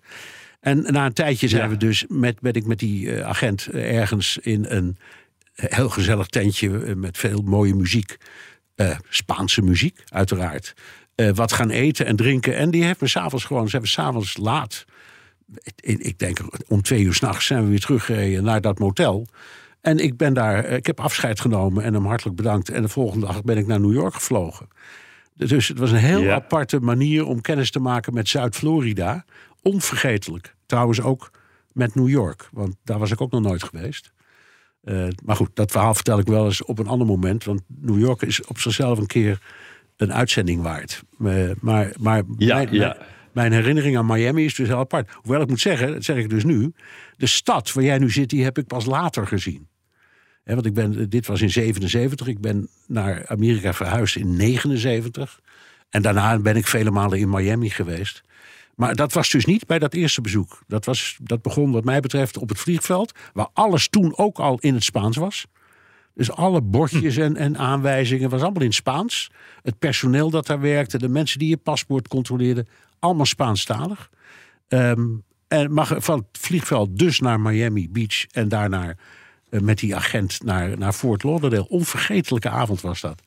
En 0.66 0.86
na 0.88 1.06
een 1.06 1.14
tijdje 1.14 1.48
zijn 1.48 1.70
we 1.70 1.78
dus 1.78 2.06
met, 2.08 2.40
ben 2.40 2.54
ik 2.54 2.66
met 2.66 2.80
die 2.80 3.06
uh, 3.06 3.22
agent 3.22 3.68
ergens 3.72 4.38
in 4.38 4.66
een 4.68 4.98
heel 5.54 5.90
gezellig 5.90 6.28
tentje 6.28 6.70
met 6.96 7.18
veel 7.18 7.42
mooie 7.42 7.76
muziek. 7.76 8.18
Uh, 8.76 8.98
Spaanse 9.10 9.62
muziek, 9.62 10.04
uiteraard. 10.06 10.74
Uh, 11.16 11.32
wat 11.32 11.52
gaan 11.52 11.70
eten 11.70 12.06
en 12.06 12.16
drinken. 12.16 12.56
En 12.56 12.72
die 12.72 12.84
heeft 12.84 13.02
me 13.02 13.08
s'avonds 13.08 13.46
gewoon, 13.46 13.66
ze 13.66 13.72
hebben 13.72 13.90
s'avonds 13.90 14.38
laat. 14.38 14.86
Ik, 15.76 16.00
ik 16.00 16.20
denk 16.20 16.40
om 16.68 16.82
twee 16.82 17.04
uur 17.04 17.14
s'nachts 17.14 17.46
zijn 17.46 17.64
we 17.64 17.70
weer 17.70 17.80
teruggereden 17.80 18.44
naar 18.44 18.62
dat 18.62 18.80
motel. 18.80 19.28
En 19.82 19.98
ik 19.98 20.18
ben 20.18 20.34
daar, 20.34 20.66
ik 20.66 20.86
heb 20.86 21.00
afscheid 21.00 21.40
genomen 21.40 21.84
en 21.84 21.94
hem 21.94 22.06
hartelijk 22.06 22.36
bedankt. 22.36 22.70
En 22.70 22.82
de 22.82 22.90
volgende 22.90 23.26
dag 23.26 23.44
ben 23.44 23.58
ik 23.58 23.68
naar 23.68 23.80
New 23.80 23.94
York 23.94 24.14
gevlogen. 24.14 24.68
Dus 25.36 25.68
het 25.68 25.78
was 25.78 25.92
een 25.92 25.98
heel 25.98 26.22
ja. 26.22 26.34
aparte 26.34 26.80
manier 26.80 27.26
om 27.26 27.42
kennis 27.42 27.72
te 27.72 27.80
maken 27.80 28.14
met 28.14 28.28
Zuid-Florida. 28.28 29.26
Onvergetelijk. 29.68 30.56
Trouwens 30.66 31.02
ook 31.02 31.32
met 31.72 31.96
New 31.96 32.10
York, 32.10 32.50
want 32.52 32.76
daar 32.84 33.00
was 33.00 33.12
ik 33.12 33.22
ook 33.22 33.32
nog 33.32 33.42
nooit 33.42 33.64
geweest. 33.64 34.12
Uh, 34.84 35.08
maar 35.24 35.36
goed, 35.36 35.50
dat 35.54 35.72
verhaal 35.72 35.94
vertel 35.94 36.20
ik 36.20 36.28
wel 36.28 36.46
eens 36.46 36.64
op 36.64 36.80
een 36.80 36.88
ander 36.88 37.08
moment. 37.08 37.44
Want 37.44 37.62
New 37.68 38.00
York 38.00 38.22
is 38.22 38.46
op 38.46 38.60
zichzelf 38.60 38.98
een 38.98 39.08
keer 39.08 39.42
een 39.98 40.14
uitzending 40.14 40.62
waard. 40.62 41.04
Uh, 41.20 41.52
maar 41.62 41.94
maar 42.00 42.24
ja, 42.38 42.56
mijn, 42.56 42.74
ja. 42.74 42.98
mijn, 43.34 43.52
herinnering 43.52 43.98
aan 43.98 44.06
Miami 44.06 44.46
is 44.46 44.56
dus 44.56 44.68
heel 44.68 44.78
apart. 44.78 45.10
Hoewel 45.14 45.42
ik 45.42 45.48
moet 45.48 45.60
zeggen, 45.60 45.92
dat 45.94 46.04
zeg 46.04 46.18
ik 46.18 46.30
dus 46.30 46.44
nu. 46.44 46.74
De 47.18 47.26
stad 47.26 47.74
waar 47.74 47.84
jij 47.84 47.98
nu 47.98 48.10
zit, 48.12 48.30
die 48.30 48.44
heb 48.44 48.58
ik 48.58 48.68
pas 48.68 48.86
later 48.86 49.28
gezien. 49.28 49.68
He, 50.44 50.54
want 50.54 50.66
ik 50.66 50.74
ben, 50.74 51.10
dit 51.10 51.28
was 51.28 51.42
in 51.42 51.50
77. 51.50 52.28
Ik 52.28 52.42
ben 52.42 52.70
naar 52.88 53.28
Amerika 53.28 53.74
verhuisd 53.74 54.16
in 54.16 54.36
79. 54.36 55.40
En 55.90 56.02
daarna 56.02 56.40
ben 56.40 56.56
ik 56.56 56.68
vele 56.68 56.92
malen 56.92 57.20
in 57.20 57.30
Miami 57.30 57.70
geweest. 57.70 58.24
Maar 58.76 58.96
dat 58.96 59.14
was 59.14 59.30
dus 59.30 59.46
niet 59.46 59.68
bij 59.68 59.80
dat 59.80 59.94
eerste 59.94 60.22
bezoek. 60.22 60.64
Dat, 60.68 60.86
was, 60.86 61.18
dat 61.22 61.42
begon 61.42 61.72
wat 61.72 61.84
mij 61.84 62.00
betreft 62.00 62.38
op 62.38 62.50
het 62.50 62.58
vliegveld, 62.58 63.12
waar 63.34 63.48
alles 63.54 63.88
toen 63.88 64.18
ook 64.18 64.40
al 64.40 64.58
in 64.60 64.74
het 64.74 64.84
Spaans 64.84 65.18
was. 65.18 65.46
Dus 66.14 66.32
alle 66.32 66.62
bordjes 66.62 67.18
en, 67.18 67.36
en 67.36 67.58
aanwijzingen 67.58 68.30
was 68.30 68.42
allemaal 68.42 68.64
in 68.64 68.74
Spaans. 68.74 69.32
Het 69.62 69.80
personeel 69.80 70.30
dat 70.30 70.48
daar 70.48 70.60
werkte, 70.60 70.98
de 70.98 71.10
mensen 71.10 71.40
die 71.40 71.50
je 71.50 71.58
paspoort 71.58 72.08
controleerden, 72.08 72.68
allemaal 73.00 73.26
Spaanstalig. 73.26 74.10
Um, 74.68 75.24
en 75.48 75.72
mag 75.72 75.94
van 75.98 76.18
het 76.18 76.42
vliegveld 76.42 77.00
dus 77.00 77.20
naar 77.20 77.40
Miami 77.40 77.90
Beach 77.90 78.26
en 78.32 78.50
daarna 78.50 78.96
uh, 79.50 79.60
met 79.60 79.80
die 79.80 79.96
agent 79.96 80.44
naar, 80.44 80.78
naar 80.78 80.94
Fort 80.94 81.24
Lauderdale. 81.24 81.70
Onvergetelijke 81.70 82.50
avond 82.50 82.82
was 82.82 83.02
dat. 83.02 83.22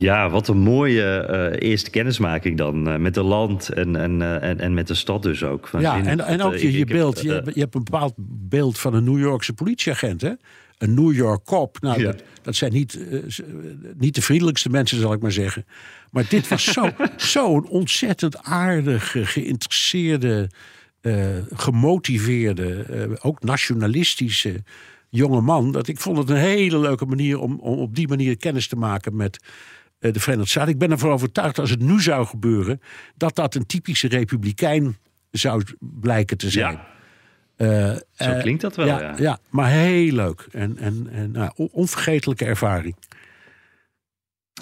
Ja, 0.00 0.30
wat 0.30 0.48
een 0.48 0.58
mooie 0.58 1.28
uh, 1.30 1.68
eerste 1.68 1.90
kennismaking 1.90 2.56
dan 2.56 2.88
uh, 2.88 2.96
met 2.96 3.14
de 3.14 3.22
land 3.22 3.68
en, 3.68 3.96
en, 3.96 4.20
uh, 4.20 4.42
en, 4.42 4.60
en 4.60 4.74
met 4.74 4.86
de 4.86 4.94
stad 4.94 5.22
dus 5.22 5.42
ook. 5.42 5.68
Ja, 5.78 6.04
en, 6.04 6.20
en 6.20 6.42
ook 6.42 6.56
je, 6.56 6.72
je 6.72 6.84
beeld. 6.84 7.20
Je, 7.20 7.42
hebt 7.44 7.74
een 7.74 7.84
bepaald 7.84 8.14
beeld 8.48 8.78
van 8.78 8.94
een 8.94 9.04
New 9.04 9.18
Yorkse 9.18 9.52
politieagent, 9.52 10.20
hè? 10.20 10.32
Een 10.78 10.94
New 10.94 11.12
York 11.12 11.44
cop. 11.44 11.80
Nou, 11.80 12.00
ja. 12.00 12.04
dat, 12.04 12.22
dat, 12.42 12.54
zijn 12.54 12.72
niet, 12.72 12.98
niet 13.96 14.14
de 14.14 14.22
vriendelijkste 14.22 14.68
mensen, 14.68 15.00
zal 15.00 15.12
ik 15.12 15.20
maar 15.20 15.32
zeggen. 15.32 15.66
Maar 16.10 16.24
dit 16.28 16.48
was 16.48 16.64
zo'n 16.72 16.92
zo 17.16 17.66
ontzettend 17.68 18.42
aardige, 18.42 19.26
geïnteresseerde, 19.26 20.50
gemotiveerde, 21.52 22.86
ook 23.22 23.42
nationalistische 23.42 24.62
jonge 25.10 25.40
man. 25.40 25.72
Dat 25.72 25.88
ik 25.88 26.00
vond 26.00 26.18
het 26.18 26.30
een 26.30 26.36
hele 26.36 26.78
leuke 26.78 27.06
manier 27.06 27.38
om, 27.38 27.58
om 27.60 27.78
op 27.78 27.94
die 27.94 28.08
manier 28.08 28.36
kennis 28.36 28.68
te 28.68 28.76
maken 28.76 29.16
met 29.16 29.38
de 29.98 30.20
Verenigde 30.20 30.50
Staten. 30.50 30.72
Ik 30.72 30.78
ben 30.78 30.90
ervan 30.90 31.10
overtuigd 31.10 31.58
als 31.58 31.70
het 31.70 31.80
nu 31.80 32.00
zou 32.00 32.26
gebeuren, 32.26 32.80
dat 33.16 33.34
dat 33.34 33.54
een 33.54 33.66
typische 33.66 34.08
republikein 34.08 34.96
zou 35.30 35.62
blijken 35.80 36.36
te 36.36 36.50
zijn. 36.50 36.72
Ja. 36.72 36.96
Uh, 37.90 37.96
Zo 38.12 38.40
klinkt 38.40 38.60
dat 38.60 38.76
wel, 38.76 38.86
ja. 38.86 39.00
Ja, 39.00 39.14
ja 39.18 39.38
maar 39.50 39.70
heel 39.70 40.12
leuk. 40.12 40.46
En, 40.52 40.78
en, 40.78 41.08
en 41.12 41.30
nou, 41.30 41.50
onvergetelijke 41.72 42.44
ervaring. 42.44 42.96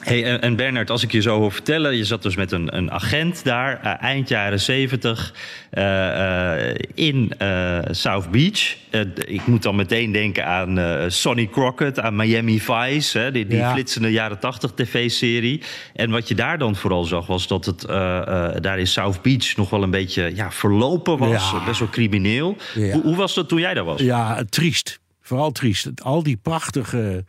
Hey, 0.03 0.39
en 0.39 0.57
Bernard, 0.57 0.91
als 0.91 1.03
ik 1.03 1.13
je 1.13 1.21
zo 1.21 1.39
hoor 1.39 1.53
vertellen, 1.53 1.97
je 1.97 2.05
zat 2.05 2.23
dus 2.23 2.37
met 2.37 2.53
een, 2.53 2.77
een 2.77 2.91
agent 2.91 3.45
daar, 3.45 3.81
uh, 3.85 4.03
eind 4.03 4.29
jaren 4.29 4.61
zeventig, 4.61 5.35
uh, 5.73 5.85
uh, 5.85 6.75
in 6.95 7.33
South 7.91 8.31
Beach. 8.31 8.77
ik 9.27 9.47
moet 9.47 9.63
dan 9.63 9.77
meteen 9.77 10.13
denken 10.13 10.47
aan 10.47 11.11
Sonny 11.11 11.49
Crockett, 11.49 12.01
aan 12.01 12.17
Miami 12.17 12.61
Vice, 12.61 13.19
hè, 13.19 13.31
die, 13.31 13.47
die 13.47 13.59
ja. 13.59 13.73
flitsende 13.73 14.11
jaren 14.11 14.39
tachtig 14.39 14.73
tv-serie. 14.75 15.63
En 15.95 16.11
wat 16.11 16.29
je 16.29 16.35
daar 16.35 16.59
dan 16.59 16.77
vooral 16.77 17.05
zag, 17.05 17.27
was 17.27 17.47
dat 17.47 17.65
het 17.65 17.81
daar 18.63 18.79
in 18.79 18.87
South 18.87 19.23
Beach 19.23 19.57
nog 19.57 19.71
wel 19.71 19.83
een 19.83 19.91
beetje 19.91 20.35
ja, 20.35 20.53
verlopen 20.53 21.19
was, 21.19 21.51
ja. 21.51 21.65
best 21.65 21.79
wel 21.79 21.89
crimineel. 21.89 22.57
Ja. 22.75 22.93
Hoe, 22.93 23.03
hoe 23.03 23.17
was 23.17 23.35
dat 23.35 23.49
toen 23.49 23.61
jij 23.61 23.75
daar 23.75 23.85
was? 23.85 24.01
Ja, 24.01 24.45
triest. 24.49 25.01
Vooral 25.21 25.53
triest. 25.53 25.91
Al 26.03 26.23
die 26.23 26.39
prachtige 26.43 27.25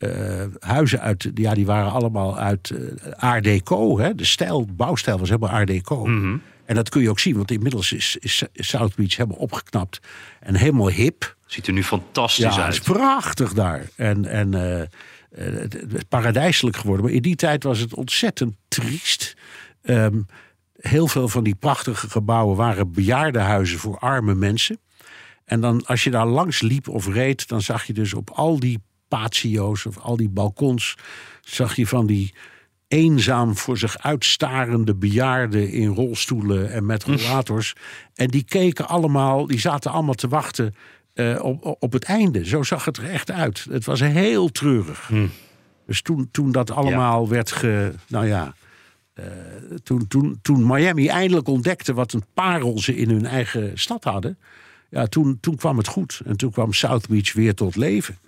uh, 0.00 0.44
huizen 0.58 1.00
uit, 1.00 1.30
ja, 1.34 1.54
die 1.54 1.66
waren 1.66 1.92
allemaal 1.92 2.38
uit 2.38 2.70
uh, 2.70 3.12
Art 3.16 3.44
Deco. 3.44 3.98
Hè? 3.98 4.14
De 4.14 4.24
stijl, 4.24 4.66
bouwstijl 4.72 5.18
was 5.18 5.28
helemaal 5.28 5.50
Art 5.50 5.66
Deco. 5.66 6.06
Mm 6.06 6.20
-hmm. 6.20 6.42
En 6.64 6.74
dat 6.74 6.88
kun 6.88 7.02
je 7.02 7.10
ook 7.10 7.18
zien, 7.18 7.36
want 7.36 7.50
inmiddels 7.50 7.92
is, 7.92 8.16
is, 8.20 8.42
South 8.54 8.94
Beach 8.94 9.16
helemaal 9.16 9.38
opgeknapt 9.38 10.00
en 10.40 10.54
helemaal 10.54 10.90
hip. 10.90 11.36
Ziet 11.46 11.66
er 11.66 11.72
nu 11.72 11.84
fantastisch 11.84 12.44
ja, 12.44 12.50
uit. 12.50 12.74
het 12.74 12.86
is 12.86 12.92
prachtig 12.92 13.52
daar. 13.52 13.88
En, 13.96 14.24
en 14.24 14.54
uh, 14.54 14.82
het, 15.34 15.72
het 15.72 16.08
paradijselijk 16.08 16.76
geworden. 16.76 17.04
Maar 17.04 17.14
in 17.14 17.22
die 17.22 17.36
tijd 17.36 17.62
was 17.62 17.78
het 17.78 17.94
ontzettend 17.94 18.54
triest. 18.68 19.36
Um, 19.82 20.26
heel 20.80 21.08
veel 21.08 21.28
van 21.28 21.44
die 21.44 21.54
prachtige 21.54 22.10
gebouwen 22.10 22.56
waren 22.56 22.92
bejaardenhuizen 22.92 23.78
voor 23.78 23.98
arme 23.98 24.34
mensen. 24.34 24.80
En 25.44 25.60
dan, 25.60 25.86
als 25.86 26.04
je 26.04 26.10
daar 26.10 26.26
langs 26.26 26.60
liep 26.60 26.88
of 26.88 27.06
reed, 27.06 27.48
dan 27.48 27.60
zag 27.60 27.84
je 27.84 27.92
dus 27.92 28.14
op 28.14 28.30
al 28.30 28.60
die 28.60 28.78
patio's 29.10 29.86
of 29.86 29.98
al 29.98 30.16
die 30.16 30.28
balkons 30.28 30.96
zag 31.40 31.76
je 31.76 31.86
van 31.86 32.06
die 32.06 32.34
eenzaam 32.88 33.56
voor 33.56 33.78
zich 33.78 33.98
uitstarende 33.98 34.94
bejaarden 34.94 35.70
in 35.70 35.88
rolstoelen 35.88 36.72
en 36.72 36.86
met 36.86 37.04
rollators. 37.04 37.74
en 38.14 38.28
die 38.28 38.44
keken 38.44 38.88
allemaal, 38.88 39.46
die 39.46 39.58
zaten 39.58 39.90
allemaal 39.90 40.14
te 40.14 40.28
wachten 40.28 40.74
uh, 41.14 41.44
op, 41.44 41.76
op 41.78 41.92
het 41.92 42.04
einde. 42.04 42.44
Zo 42.44 42.62
zag 42.62 42.84
het 42.84 42.96
er 42.96 43.10
echt 43.10 43.30
uit. 43.30 43.66
Het 43.70 43.84
was 43.84 44.00
heel 44.00 44.48
treurig. 44.48 45.06
Hm. 45.08 45.26
Dus 45.86 46.02
toen, 46.02 46.28
toen 46.30 46.52
dat 46.52 46.70
allemaal 46.70 47.22
ja. 47.22 47.28
werd 47.28 47.52
ge. 47.52 47.92
Nou 48.08 48.26
ja. 48.26 48.54
Uh, 49.14 49.26
toen, 49.82 50.08
toen, 50.08 50.38
toen 50.42 50.66
Miami 50.66 51.08
eindelijk 51.08 51.48
ontdekte 51.48 51.94
wat 51.94 52.12
een 52.12 52.24
parel 52.34 52.78
ze 52.78 52.96
in 52.96 53.10
hun 53.10 53.26
eigen 53.26 53.78
stad 53.78 54.04
hadden. 54.04 54.38
Ja, 54.90 55.06
toen, 55.06 55.38
toen 55.40 55.56
kwam 55.56 55.76
het 55.76 55.86
goed. 55.86 56.20
En 56.24 56.36
toen 56.36 56.50
kwam 56.50 56.72
South 56.72 57.08
Beach 57.08 57.32
weer 57.32 57.54
tot 57.54 57.76
leven. 57.76 58.18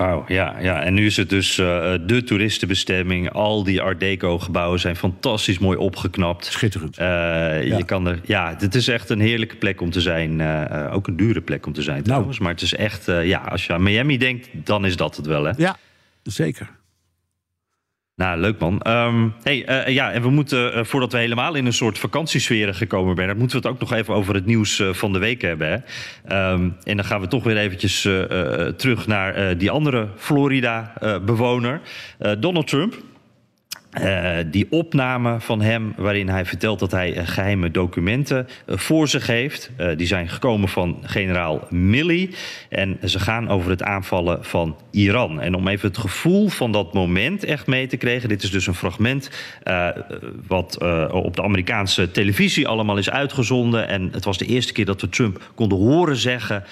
Wauw, 0.00 0.24
ja, 0.28 0.56
ja. 0.60 0.82
En 0.82 0.94
nu 0.94 1.06
is 1.06 1.16
het 1.16 1.28
dus 1.28 1.58
uh, 1.58 1.94
de 2.06 2.22
toeristenbestemming. 2.24 3.32
Al 3.32 3.64
die 3.64 3.80
Art 3.80 4.00
Deco-gebouwen 4.00 4.80
zijn 4.80 4.96
fantastisch 4.96 5.58
mooi 5.58 5.78
opgeknapt. 5.78 6.44
Schitterend. 6.44 6.98
Uh, 6.98 7.06
ja. 7.06 7.76
Je 7.76 7.84
kan 7.84 8.06
er, 8.06 8.20
ja, 8.24 8.54
het 8.58 8.74
is 8.74 8.88
echt 8.88 9.10
een 9.10 9.20
heerlijke 9.20 9.56
plek 9.56 9.80
om 9.80 9.90
te 9.90 10.00
zijn. 10.00 10.38
Uh, 10.38 10.88
ook 10.92 11.06
een 11.06 11.16
dure 11.16 11.40
plek 11.40 11.66
om 11.66 11.72
te 11.72 11.82
zijn 11.82 12.02
trouwens. 12.02 12.38
Nou. 12.38 12.42
Maar 12.42 12.52
het 12.52 12.62
is 12.62 12.74
echt, 12.74 13.06
ja, 13.06 13.38
als 13.38 13.66
je 13.66 13.72
aan 13.72 13.82
Miami 13.82 14.18
denkt, 14.18 14.48
dan 14.52 14.84
is 14.84 14.96
dat 14.96 15.16
het 15.16 15.26
wel, 15.26 15.44
hè? 15.44 15.52
Ja, 15.56 15.76
zeker. 16.22 16.68
Nou, 18.20 18.40
leuk 18.40 18.58
man. 18.58 18.80
Ehm, 18.80 19.28
hey, 19.42 19.64
eh, 19.64 19.94
ja, 19.94 20.12
en 20.12 20.22
we 20.22 20.30
moeten, 20.30 20.76
uh, 20.76 20.84
voordat 20.84 21.12
we 21.12 21.18
helemaal 21.18 21.54
in 21.54 21.66
een 21.66 21.72
soort 21.72 21.98
vakantiesfeer 21.98 22.74
gekomen 22.74 23.16
zijn, 23.16 23.36
moeten 23.36 23.60
we 23.60 23.68
het 23.68 23.74
ook 23.74 23.80
nog 23.80 23.92
even 23.98 24.14
over 24.14 24.34
het 24.34 24.46
nieuws 24.46 24.82
van 24.90 25.12
de 25.12 25.18
week 25.18 25.42
hebben. 25.42 25.68
Hè? 25.68 26.52
Um, 26.52 26.76
en 26.84 26.96
dan 26.96 27.04
gaan 27.04 27.20
we 27.20 27.26
toch 27.26 27.44
weer 27.44 27.56
eventjes 27.56 28.00
terug 28.76 29.06
naar 29.06 29.58
die 29.58 29.70
andere 29.70 30.08
Florida-bewoner, 30.16 31.80
Donald 32.38 32.66
Trump. 32.66 32.94
Uh, 33.98 34.36
die 34.46 34.66
opname 34.70 35.40
van 35.40 35.60
hem, 35.60 35.92
waarin 35.96 36.28
hij 36.28 36.44
vertelt 36.44 36.78
dat 36.78 36.90
hij 36.90 37.16
uh, 37.16 37.22
geheime 37.24 37.70
documenten 37.70 38.48
uh, 38.66 38.76
voor 38.76 39.08
zich 39.08 39.26
heeft. 39.26 39.70
die 39.96 40.06
zijn 40.06 40.28
gekomen 40.28 40.68
van 40.68 40.98
generaal 41.02 41.66
Milley. 41.70 42.30
En 42.68 42.98
ze 43.04 43.18
gaan 43.18 43.48
over 43.48 43.70
het 43.70 43.82
aanvallen 43.82 44.44
van 44.44 44.76
Iran. 44.90 45.40
En 45.40 45.54
om 45.54 45.68
even 45.68 45.88
het 45.88 45.98
gevoel 45.98 46.48
van 46.48 46.72
dat 46.72 46.92
moment 46.92 47.44
echt 47.44 47.66
mee 47.66 47.86
te 47.86 47.96
krijgen. 47.96 48.28
Dit 48.28 48.42
is 48.42 48.50
dus 48.50 48.66
een 48.66 48.74
fragment 48.74 49.30
wat 50.46 50.78
op 51.10 51.36
de 51.36 51.42
Amerikaanse 51.42 52.10
televisie 52.10 52.68
allemaal 52.68 52.96
is 52.96 53.10
uitgezonden. 53.10 53.88
En 53.88 54.08
het 54.12 54.24
was 54.24 54.38
de 54.38 54.46
eerste 54.46 54.72
keer 54.72 54.84
dat 54.84 55.00
we 55.00 55.08
Trump 55.08 55.50
konden 55.54 55.78
horen 55.78 56.16
zeggen 56.16 56.64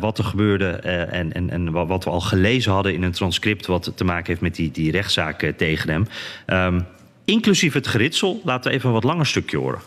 wat 0.00 0.18
er 0.18 0.24
gebeurde. 0.24 0.70
en, 0.70 1.32
en, 1.32 1.50
en 1.50 1.70
wat 1.70 2.04
we 2.04 2.10
al 2.10 2.20
gelezen 2.20 2.72
hadden 2.72 2.94
in 2.94 3.02
een 3.02 3.12
transcript. 3.12 3.66
wat 3.66 3.92
te 3.94 4.04
maken 4.04 4.26
heeft 4.26 4.40
met 4.40 4.54
die, 4.54 4.70
die 4.70 4.90
rechtszaak 4.90 5.52
tegen 5.56 5.90
hem. 5.90 6.06
Um, 6.46 6.86
inclusief 7.24 7.72
het 7.72 7.86
geritsel. 7.86 8.40
Laten 8.44 8.70
we 8.70 8.76
even 8.76 8.88
een 8.88 8.94
wat 8.94 9.04
langer 9.04 9.26
stukje 9.26 9.56
horen. 9.56 9.80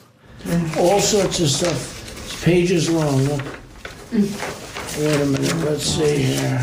All 0.77 0.99
sorts 0.99 1.39
of 1.39 1.47
stuff. 1.47 2.01
It's 2.25 2.35
pages 2.35 2.87
long. 2.87 3.27
Look. 3.27 3.41
Wait 4.99 5.21
a 5.21 5.25
minute. 5.25 5.55
Let's 5.63 5.93
see 5.95 6.15
here. 6.15 6.59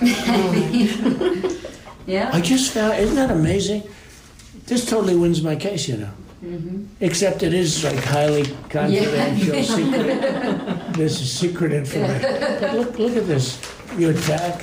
yeah. 2.04 2.36
I 2.36 2.40
just 2.40 2.70
found. 2.70 2.98
Isn't 2.98 3.16
that 3.16 3.30
amazing? 3.30 3.82
This 4.66 4.84
totally 4.84 5.16
wins 5.16 5.42
my 5.42 5.56
case, 5.56 5.88
you 5.88 5.96
know. 5.98 6.10
Mm-hmm. 6.44 6.84
Except 7.00 7.42
it 7.42 7.54
is 7.54 7.84
like 7.84 8.04
highly 8.04 8.44
confidential, 8.68 9.54
yeah. 9.54 9.62
secret. 9.62 10.94
this 10.94 11.20
is 11.20 11.32
secret 11.32 11.72
information. 11.72 12.20
But 12.60 12.74
look, 12.78 12.98
look 12.98 13.16
at 13.16 13.26
this. 13.26 13.58
You 13.96 14.10
attack, 14.10 14.62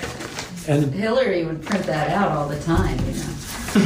and 0.67 0.93
Hillary 0.93 1.45
would 1.45 1.61
print 1.63 1.85
that 1.85 2.09
out 2.11 2.31
all 2.31 2.47
the 2.47 2.59
time, 2.61 2.97
you 2.99 3.05
know. 3.05 3.11
she 3.73 3.79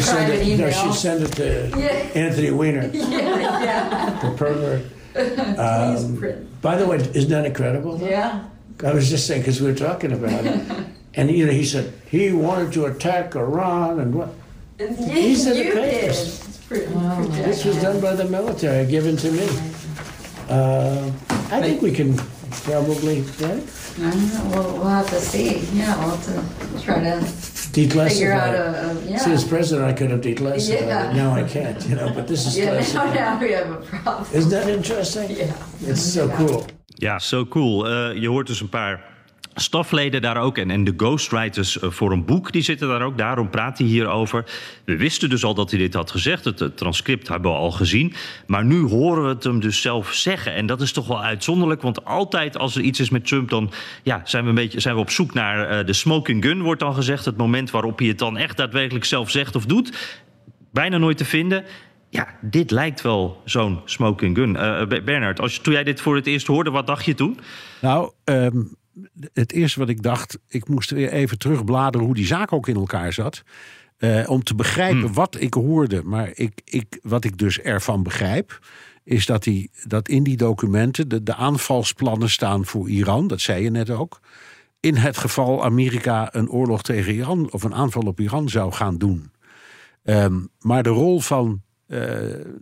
sent 0.00 0.04
Private 0.04 0.40
it, 0.42 0.46
no, 0.58 0.66
email. 0.68 0.70
she 0.72 0.92
sent 0.98 1.22
it 1.22 1.32
to 1.32 1.68
Yeah. 1.78 1.86
Anthony 2.14 2.50
Weiner, 2.50 2.90
yeah, 2.92 3.62
yeah. 3.62 4.20
the 4.22 4.36
pervert. 4.36 4.84
Please 5.12 5.58
Um, 6.04 6.16
print. 6.16 6.62
By 6.62 6.76
the 6.76 6.86
way, 6.86 6.96
isn't 6.96 7.28
that 7.30 7.44
incredible? 7.44 7.98
Yeah. 8.00 8.44
I 8.84 8.92
was 8.94 9.10
just 9.10 9.26
saying 9.26 9.42
because 9.42 9.60
we 9.60 9.66
were 9.68 9.74
talking 9.76 10.12
about 10.12 10.44
it, 10.44 10.60
and 11.14 11.30
you 11.30 11.44
know, 11.46 11.52
he 11.52 11.64
said 11.64 11.92
he 12.10 12.32
wanted 12.32 12.72
to 12.72 12.86
attack 12.86 13.34
Iran 13.36 14.00
and 14.00 14.14
what. 14.14 14.30
These 14.78 15.46
are 15.46 15.54
the 15.54 15.58
you 15.64 15.72
did. 15.74 15.90
papers. 15.90 16.48
It's 16.48 16.58
pretty, 16.58 16.86
This 17.42 17.64
was 17.64 17.80
done 17.82 18.00
by 18.00 18.14
the 18.16 18.24
military, 18.24 18.86
given 18.86 19.16
to 19.18 19.30
me. 19.30 19.46
Uh, 20.48 21.10
I 21.50 21.60
think 21.60 21.82
we 21.82 21.92
can 21.92 22.18
probably 22.60 23.20
right? 23.40 23.62
I 23.98 24.10
don't 24.10 24.28
know. 24.34 24.50
We'll, 24.50 24.72
we'll 24.78 24.88
have 24.88 25.08
to 25.08 25.20
see. 25.20 25.58
Yeah, 25.78 25.96
we'll 25.98 26.16
have 26.16 26.24
to 26.24 26.84
try 26.84 27.00
to 27.00 27.20
declassify. 27.72 28.08
figure 28.08 28.32
out 28.32 28.54
it. 28.54 28.60
a, 28.60 28.90
a 28.90 29.10
yeah. 29.10 29.18
See, 29.18 29.32
as 29.32 29.44
president, 29.44 29.88
I 29.88 29.92
could 29.94 30.10
have 30.10 30.20
declassified 30.20 30.86
Yeah. 30.86 31.10
it. 31.10 31.16
Now 31.16 31.34
I 31.34 31.42
can't, 31.44 31.88
you 31.88 31.94
know. 31.96 32.10
But 32.14 32.26
this 32.26 32.46
is 32.46 32.56
yeah, 32.56 32.64
now, 32.64 32.72
classified. 32.72 33.14
now 33.14 33.40
we 33.40 33.52
have 33.52 33.70
a 33.70 33.76
problem. 33.76 34.26
Isn't 34.32 34.50
that 34.50 34.68
interesting? 34.68 35.30
Yeah. 35.30 35.52
It's 35.90 36.12
so 36.12 36.28
cool. 36.28 36.64
Ja, 36.86 37.18
zo 37.18 37.44
cool. 37.46 37.86
Eh, 37.88 38.20
je 38.20 38.28
hoort 38.28 38.46
dus 38.46 38.60
een 38.60 38.68
paar 38.68 39.00
stafleden 39.54 40.22
daar 40.22 40.36
ook 40.36 40.58
en, 40.58 40.70
en 40.70 40.84
de 40.84 40.94
ghostwriters 40.96 41.78
eh, 41.78 41.90
voor 41.90 42.12
een 42.12 42.24
boek, 42.24 42.52
die 42.52 42.62
zitten 42.62 42.88
daar 42.88 43.02
ook. 43.02 43.18
Daarom 43.18 43.50
praat 43.50 43.78
hij 43.78 43.86
hierover. 43.86 44.44
We 44.84 44.96
wisten 44.96 45.30
dus 45.30 45.44
al 45.44 45.54
dat 45.54 45.70
hij 45.70 45.78
dit 45.78 45.94
had 45.94 46.10
gezegd. 46.10 46.44
Het, 46.44 46.76
transcript 46.76 47.28
hebben 47.28 47.50
we 47.50 47.56
al 47.56 47.70
gezien. 47.70 48.14
Maar 48.46 48.64
nu 48.64 48.80
horen 48.80 49.22
we 49.22 49.28
het 49.28 49.44
hem 49.44 49.60
dus 49.60 49.80
zelf 49.80 50.12
zeggen. 50.12 50.54
En 50.54 50.66
dat 50.66 50.80
is 50.80 50.92
toch 50.92 51.06
wel 51.06 51.22
uitzonderlijk, 51.22 51.82
want 51.82 52.04
altijd 52.04 52.58
als 52.58 52.76
er 52.76 52.82
iets 52.82 53.00
is 53.00 53.10
met 53.10 53.26
Trump... 53.26 53.48
dan 53.48 53.72
ja, 54.02 54.20
zijn, 54.24 54.42
we 54.42 54.48
een 54.48 54.54
beetje, 54.54 54.80
zijn 54.80 54.94
we 54.94 55.00
op 55.00 55.10
zoek 55.10 55.34
naar 55.34 55.68
eh, 55.68 55.86
de 55.86 55.92
smoking 55.92 56.44
gun, 56.44 56.62
wordt 56.62 56.80
dan 56.80 56.94
gezegd. 56.94 57.24
Het 57.24 57.36
moment 57.36 57.70
waarop 57.70 57.98
hij 57.98 58.08
het 58.08 58.18
dan 58.18 58.36
echt 58.36 58.56
daadwerkelijk 58.56 59.04
zelf 59.04 59.30
zegt 59.30 59.56
of 59.56 59.66
doet. 59.66 60.18
Bijna 60.72 60.98
nooit 60.98 61.16
te 61.16 61.24
vinden. 61.24 61.64
Ja, 62.10 62.28
dit 62.40 62.70
lijkt 62.70 63.00
wel 63.00 63.42
zo'n 63.44 63.80
smoking 63.84 64.36
gun. 64.36 64.56
Eh, 64.56 64.86
Be- 64.86 65.02
Bernard, 65.02 65.40
als, 65.40 65.58
toen 65.58 65.72
jij 65.72 65.84
dit 65.84 66.00
voor 66.00 66.16
het 66.16 66.26
eerst 66.26 66.46
hoorde, 66.46 66.70
wat 66.70 66.86
dacht 66.86 67.04
je 67.04 67.14
toen? 67.14 67.38
Nou, 67.80 68.10
ehm, 68.24 68.62
het 69.32 69.52
eerste 69.52 69.78
wat 69.78 69.88
ik 69.88 70.02
dacht, 70.02 70.38
ik 70.48 70.68
moest 70.68 70.90
weer 70.90 71.12
even 71.12 71.38
terugbladeren 71.38 72.06
hoe 72.06 72.14
die 72.14 72.26
zaak 72.26 72.52
ook 72.52 72.68
in 72.68 72.76
elkaar 72.76 73.12
zat. 73.12 73.42
Eh, 73.96 74.30
om 74.30 74.42
te 74.42 74.54
begrijpen 74.54 75.12
wat 75.12 75.40
ik 75.40 75.54
hoorde. 75.54 76.02
Maar 76.02 76.30
ik, 76.34 76.60
ik, 76.64 76.98
wat 77.02 77.24
ik 77.24 77.38
dus 77.38 77.58
ervan 77.58 78.02
begrijp, 78.02 78.58
is 79.04 79.26
dat, 79.26 79.42
die, 79.42 79.70
dat 79.86 80.08
in 80.08 80.22
die 80.22 80.36
documenten 80.36 81.08
de, 81.08 81.22
de 81.22 81.34
aanvalsplannen 81.34 82.30
staan 82.30 82.64
voor 82.64 82.88
Iran. 82.88 83.26
Dat 83.26 83.40
zei 83.40 83.62
je 83.62 83.70
net 83.70 83.90
ook. 83.90 84.20
In 84.80 84.96
het 84.96 85.16
geval 85.16 85.64
Amerika 85.64 86.34
een 86.34 86.50
oorlog 86.50 86.82
tegen 86.82 87.14
Iran 87.14 87.52
of 87.52 87.62
een 87.62 87.74
aanval 87.74 88.02
op 88.02 88.20
Iran 88.20 88.48
zou 88.48 88.72
gaan 88.72 88.98
doen. 88.98 89.30
Ehm, 90.02 90.40
maar 90.58 90.82
de 90.82 90.88
rol 90.88 91.20
van 91.20 91.62
eh, 91.86 91.98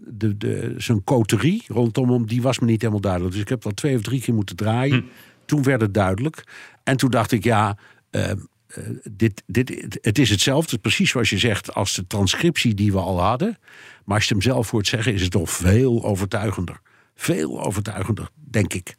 de, 0.07 0.37
de, 0.37 0.75
zijn 0.77 1.05
coterie 1.05 1.63
rondom 1.67 2.11
hem, 2.11 2.27
die 2.27 2.43
was 2.43 2.59
me 2.59 2.67
niet 2.67 2.81
helemaal 2.81 3.01
duidelijk. 3.01 3.33
Dus 3.33 3.43
ik 3.43 3.49
heb 3.49 3.65
wel 3.65 3.73
twee 3.73 3.97
of 3.97 4.03
drie 4.03 4.21
keer 4.21 4.35
moeten 4.35 4.57
draaien. 4.57 5.05
Toen 5.51 5.63
werd 5.63 5.81
het 5.81 5.95
duidelijk. 5.95 6.45
En 6.85 6.97
toen 6.97 7.11
dacht 7.11 7.33
ik, 7.33 7.45
ja, 7.45 7.77
ehm, 8.11 8.39
eh, 8.67 8.85
dit, 9.11 9.43
dit, 9.47 9.99
het 10.01 10.19
is 10.19 10.31
hetzelfde, 10.31 10.79
precies 10.79 11.11
zoals 11.11 11.31
je 11.31 11.39
zegt, 11.39 11.75
als 11.75 11.95
de 11.95 12.07
transcriptie 12.07 12.75
die 12.75 12.93
we 12.93 12.99
al 12.99 13.21
hadden. 13.21 13.59
Maar 14.05 14.17
als 14.17 14.29
je 14.29 14.35
hem 14.35 14.43
zelf 14.43 14.71
hoort 14.71 14.87
zeggen, 14.87 15.15
is 15.15 15.23
het 15.23 15.31
toch 15.31 15.51
veel 15.51 16.05
overtuigender. 16.05 16.81
Veel 17.15 17.63
overtuigender, 17.63 18.29
denk 18.35 18.75
ik, 18.75 18.95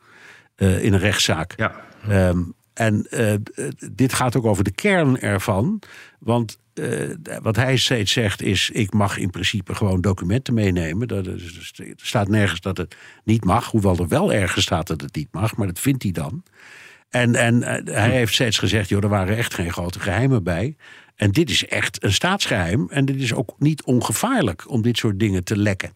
eh, 0.55 0.83
in 0.83 0.93
een 0.93 0.99
rechtszaak. 0.99 1.53
Ja. 1.57 1.75
Ehm, 2.07 2.41
en 2.73 3.07
eh, 3.09 3.33
dit 3.91 4.13
gaat 4.13 4.35
ook 4.35 4.45
over 4.45 4.63
de 4.63 4.71
kern 4.71 5.19
ervan. 5.19 5.81
Want 6.19 6.57
eh, 6.73 7.09
wat 7.41 7.55
hij 7.55 7.77
steeds 7.77 8.11
zegt 8.11 8.41
is: 8.41 8.69
ik 8.69 8.93
mag 8.93 9.17
in 9.17 9.29
principe 9.29 9.75
gewoon 9.75 10.01
documenten 10.01 10.53
meenemen. 10.53 11.07
Er 11.07 11.95
staat 11.95 12.27
nergens 12.27 12.61
dat 12.61 12.77
het 12.77 12.95
niet 13.23 13.45
mag. 13.45 13.71
Hoewel 13.71 13.97
er 13.97 14.07
wel 14.07 14.33
ergens 14.33 14.65
staat 14.65 14.87
dat 14.87 15.01
het 15.01 15.15
niet 15.15 15.27
mag, 15.31 15.55
maar 15.55 15.67
dat 15.67 15.79
vindt 15.79 16.03
hij 16.03 16.11
dan. 16.11 16.43
En, 17.09 17.35
en 17.35 17.63
eh, 17.63 17.95
hij 17.95 18.09
heeft 18.09 18.33
steeds 18.33 18.57
gezegd: 18.57 18.89
joh, 18.89 19.03
er 19.03 19.09
waren 19.09 19.37
echt 19.37 19.53
geen 19.53 19.71
grote 19.71 19.99
geheimen 19.99 20.43
bij. 20.43 20.75
En 21.15 21.31
dit 21.31 21.49
is 21.49 21.65
echt 21.65 22.03
een 22.03 22.13
staatsgeheim. 22.13 22.87
En 22.89 23.05
dit 23.05 23.21
is 23.21 23.33
ook 23.33 23.55
niet 23.59 23.83
ongevaarlijk 23.83 24.69
om 24.69 24.81
dit 24.81 24.97
soort 24.97 25.19
dingen 25.19 25.43
te 25.43 25.57
lekken. 25.57 25.91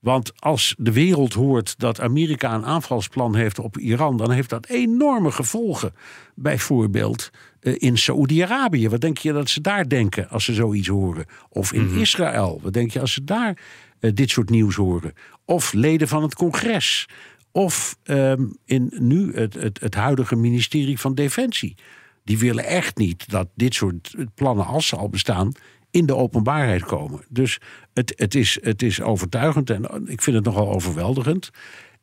Want 0.00 0.32
als 0.40 0.74
de 0.78 0.92
wereld 0.92 1.32
hoort 1.32 1.78
dat 1.78 2.00
Amerika 2.00 2.54
een 2.54 2.64
aanvalsplan 2.64 3.34
heeft 3.34 3.58
op 3.58 3.78
Iran, 3.78 4.16
dan 4.16 4.30
heeft 4.30 4.50
dat 4.50 4.66
enorme 4.66 5.30
gevolgen. 5.30 5.94
Bijvoorbeeld 6.34 7.30
eh, 7.60 7.74
in 7.78 7.98
Saoedi-Arabië. 7.98 8.88
Wat 8.88 9.00
denk 9.00 9.18
je 9.18 9.32
dat 9.32 9.48
ze 9.48 9.60
daar 9.60 9.88
denken 9.88 10.28
als 10.28 10.44
ze 10.44 10.54
zoiets 10.54 10.88
horen? 10.88 11.26
Of 11.48 11.72
in 11.72 11.90
Israël. 11.90 12.60
Wat 12.62 12.72
denk 12.72 12.90
je 12.90 13.00
als 13.00 13.12
ze 13.12 13.24
daar 13.24 13.58
eh, 14.00 14.10
dit 14.14 14.30
soort 14.30 14.50
nieuws 14.50 14.74
horen? 14.74 15.12
Of 15.44 15.72
leden 15.72 16.08
van 16.08 16.22
het 16.22 16.34
congres. 16.34 17.08
Of 17.52 17.98
ehm, 18.02 18.46
in 18.64 18.92
nu 18.98 19.34
het, 19.34 19.54
het, 19.54 19.80
het 19.80 19.94
huidige 19.94 20.36
ministerie 20.36 20.98
van 20.98 21.14
Defensie. 21.14 21.76
Die 22.24 22.38
willen 22.38 22.64
echt 22.64 22.96
niet 22.96 23.30
dat 23.30 23.48
dit 23.54 23.74
soort 23.74 24.14
plannen, 24.34 24.66
als 24.66 24.86
ze 24.86 24.96
al 24.96 25.08
bestaan, 25.08 25.52
in 25.90 26.06
de 26.06 26.16
openbaarheid 26.16 26.84
komen. 26.84 27.20
Dus 27.28 27.58
het, 27.94 28.12
het, 28.16 28.34
is, 28.34 28.58
het 28.62 28.82
is 28.82 29.00
overtuigend 29.00 29.70
en 29.70 30.06
ik 30.06 30.22
vind 30.22 30.36
het 30.36 30.44
nogal 30.44 30.68
overweldigend. 30.72 31.50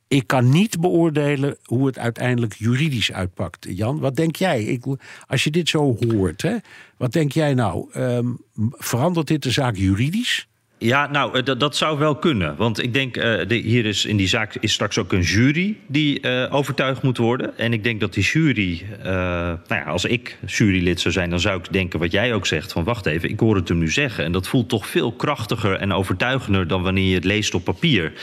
Ik 0.07 0.27
kan 0.27 0.49
niet 0.49 0.79
beoordelen 0.79 1.57
hoe 1.63 1.85
het 1.85 1.97
uiteindelijk 1.97 2.53
juridisch 2.53 3.11
uitpakt. 3.11 3.65
Jan, 3.69 3.99
wat 3.99 4.15
denk 4.15 4.35
jij? 4.35 4.63
Ik, 4.63 4.83
als 5.27 5.43
je 5.43 5.51
dit 5.51 5.69
zo 5.69 5.97
hoort, 5.99 6.41
hè, 6.41 6.55
wat 6.97 7.11
denk 7.11 7.31
jij 7.31 7.53
nou? 7.53 7.91
Ehm, 7.91 8.27
verandert 8.71 9.27
dit 9.27 9.43
de 9.43 9.51
zaak 9.51 9.75
juridisch? 9.75 10.47
Ja, 10.85 11.07
nou, 11.11 11.39
eh, 11.43 11.55
dat, 11.57 11.75
zou 11.75 11.99
wel 11.99 12.15
kunnen. 12.15 12.55
Want 12.55 12.83
ik 12.83 12.93
denk, 12.93 13.17
eh, 13.17 13.47
de, 13.47 13.55
hier 13.55 13.85
is 13.85 14.05
in 14.05 14.17
die 14.17 14.27
zaak 14.27 14.55
is 14.59 14.73
straks 14.73 14.97
ook 14.97 15.13
een 15.13 15.21
jury 15.21 15.77
die 15.87 16.19
eh, 16.19 16.53
overtuigd 16.53 17.01
moet 17.01 17.17
worden. 17.17 17.57
En 17.57 17.73
ik 17.73 17.83
denk 17.83 17.99
dat 17.99 18.13
die 18.13 18.23
jury, 18.23 18.85
nou 19.03 19.59
ja, 19.67 19.83
als 19.83 20.05
ik 20.05 20.37
jurylid 20.45 20.99
zou 20.99 21.13
zijn, 21.13 21.29
dan 21.29 21.39
zou 21.39 21.59
ik 21.59 21.73
denken 21.73 21.99
wat 21.99 22.11
jij 22.11 22.33
ook 22.33 22.45
zegt: 22.45 22.71
van 22.71 22.83
wacht 22.83 23.05
even, 23.05 23.29
ik 23.29 23.39
hoor 23.39 23.55
het 23.55 23.67
hem 23.67 23.77
nu 23.77 23.91
zeggen. 23.91 24.23
En 24.23 24.31
dat 24.31 24.47
voelt 24.47 24.69
toch 24.69 24.87
veel 24.87 25.11
krachtiger 25.11 25.75
en 25.75 25.93
overtuigender 25.93 26.67
dan 26.67 26.81
wanneer 26.83 27.09
je 27.09 27.15
het 27.15 27.25
leest 27.25 27.53
op 27.53 27.63
papier. 27.63 28.13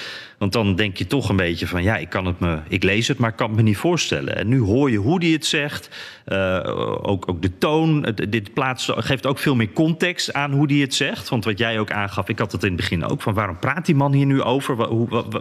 Want 0.43 0.55
dan 0.55 0.75
denk 0.75 0.97
je 0.97 1.07
toch 1.07 1.29
een 1.29 1.37
beetje 1.37 1.67
van 1.67 1.83
ja, 1.83 1.97
ik 1.97 2.09
kan 2.09 2.27
het 2.27 2.41
me, 2.41 2.59
ik 2.69 2.83
lees 2.83 3.09
het, 3.09 3.19
maar 3.19 3.31
ik 3.31 3.37
kan 3.37 3.47
het 3.47 3.57
me 3.57 3.63
niet 3.63 3.77
voorstellen. 3.77 4.37
En 4.37 4.49
nu 4.49 4.61
hoor 4.61 4.91
je 4.91 4.97
hoe 4.97 5.25
hij 5.25 5.33
het 5.33 5.47
zegt, 5.47 5.91
eh, 6.25 6.61
ook, 7.03 7.29
ook 7.29 7.43
de 7.43 7.59
toon. 7.59 8.15
Dit 8.29 8.53
plaatst, 8.53 8.91
geeft 8.95 9.27
ook 9.27 9.39
veel 9.39 9.55
meer 9.55 9.73
context 9.73 10.33
aan 10.33 10.53
hoe 10.53 10.67
hij 10.67 10.81
het 10.81 10.95
zegt. 10.95 11.29
Want 11.29 11.45
wat 11.45 11.59
jij 11.59 11.79
ook 11.79 11.91
aangaf, 11.91 12.29
ik 12.29 12.39
had 12.39 12.53
het 12.53 12.63
in 12.63 12.69
het 12.69 12.77
begin 12.77 13.05
ook 13.05 13.23
van 13.23 13.35
waarom 13.35 13.59
praat 13.59 13.87
die 13.87 13.95
man 13.95 14.13
hier 14.13 14.27
nu 14.27 14.43
over? 14.43 14.89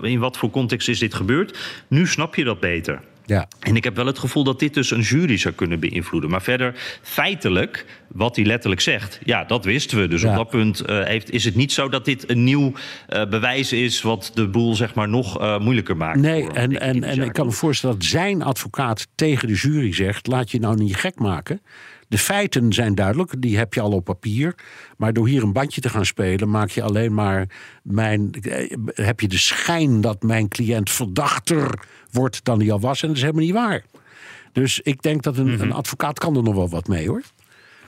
In 0.02 0.20
wat 0.20 0.38
voor 0.38 0.50
context 0.50 0.90
is 0.90 1.00
dit 1.00 1.14
gebeurd? 1.14 1.58
Nu 1.88 2.08
snap 2.08 2.36
je 2.36 2.44
dat 2.44 2.60
beter. 2.60 3.02
Ja. 3.32 3.48
En 3.60 3.76
ik 3.76 3.84
heb 3.84 3.96
wel 3.96 4.06
het 4.06 4.20
gevoel 4.20 4.44
dat 4.44 4.60
dit 4.60 4.74
dus 4.74 4.92
een 4.92 5.02
jury 5.02 5.38
zou 5.38 5.54
kunnen 5.54 5.80
beïnvloeden. 5.80 6.30
Maar 6.30 6.42
verder, 6.42 6.74
feitelijk, 7.02 7.86
wat 8.08 8.36
hij 8.36 8.46
letterlijk 8.46 8.82
zegt, 8.82 9.20
ja, 9.24 9.44
dat 9.44 9.66
wisten 9.66 9.98
we. 10.00 10.08
Dus 10.08 10.22
Ja. 10.22 10.30
op 10.30 10.36
dat 10.36 10.50
punt 10.50 10.80
eh, 10.80 11.04
heeft, 11.04 11.32
is 11.32 11.46
het 11.46 11.56
niet 11.56 11.72
zo 11.72 11.90
dat 11.90 12.06
dit 12.06 12.30
een 12.30 12.44
nieuw 12.44 12.74
eh, 13.08 13.30
bewijs 13.30 13.74
is... 13.74 14.02
wat 14.02 14.32
de 14.34 14.48
boel 14.48 14.76
zeg 14.76 14.94
maar 14.94 15.10
nog 15.10 15.40
eh, 15.40 15.60
moeilijker 15.60 15.98
maakt. 15.98 16.20
Nee, 16.20 16.44
voor 16.44 16.54
en, 16.54 16.80
en, 16.80 17.04
en 17.04 17.22
ik 17.22 17.34
kan 17.34 17.46
me 17.46 17.52
voorstellen 17.52 18.00
dat 18.00 18.08
zijn 18.08 18.42
advocaat 18.42 19.08
tegen 19.16 19.48
de 19.48 19.54
jury 19.54 19.94
zegt: 19.94 20.28
laat 20.28 20.52
je 20.52 20.60
nou 20.60 20.76
niet 20.78 20.96
gek 20.96 21.20
maken. 21.20 21.62
De 22.08 22.18
feiten 22.18 22.74
zijn 22.74 22.96
duidelijk, 22.96 23.42
die 23.42 23.58
heb 23.58 23.74
je 23.74 23.82
al 23.82 23.92
op 23.92 24.06
papier. 24.06 24.56
Maar 24.98 25.14
door 25.14 25.28
hier 25.28 25.44
een 25.44 25.54
bandje 25.54 25.82
te 25.82 25.90
gaan 25.90 26.06
spelen, 26.06 26.50
maak 26.50 26.70
je 26.70 26.82
alleen 26.82 27.14
maar 27.14 27.50
mijn. 27.84 28.30
heb 28.94 29.20
je 29.20 29.28
de 29.28 29.38
schijn 29.38 30.02
dat 30.02 30.24
mijn 30.24 30.48
cliënt 30.48 30.90
verdachter 30.90 31.80
wordt 32.12 32.44
dan 32.44 32.60
hij 32.60 32.72
al 32.72 32.80
was. 32.80 33.02
En 33.02 33.08
dat 33.08 33.18
is 33.18 33.24
helemaal 33.24 33.44
niet 33.46 33.54
waar. 33.54 33.84
Dus 34.52 34.80
ik 34.80 35.02
denk 35.02 35.24
dat 35.24 35.38
een, 35.38 35.52
Mhm. 35.52 35.62
een 35.62 35.72
advocaat 35.72 36.20
kan 36.20 36.36
er 36.36 36.44
nog 36.44 36.56
wel 36.56 36.70
wat 36.70 36.88
mee 36.88 37.08
hoor. 37.08 37.22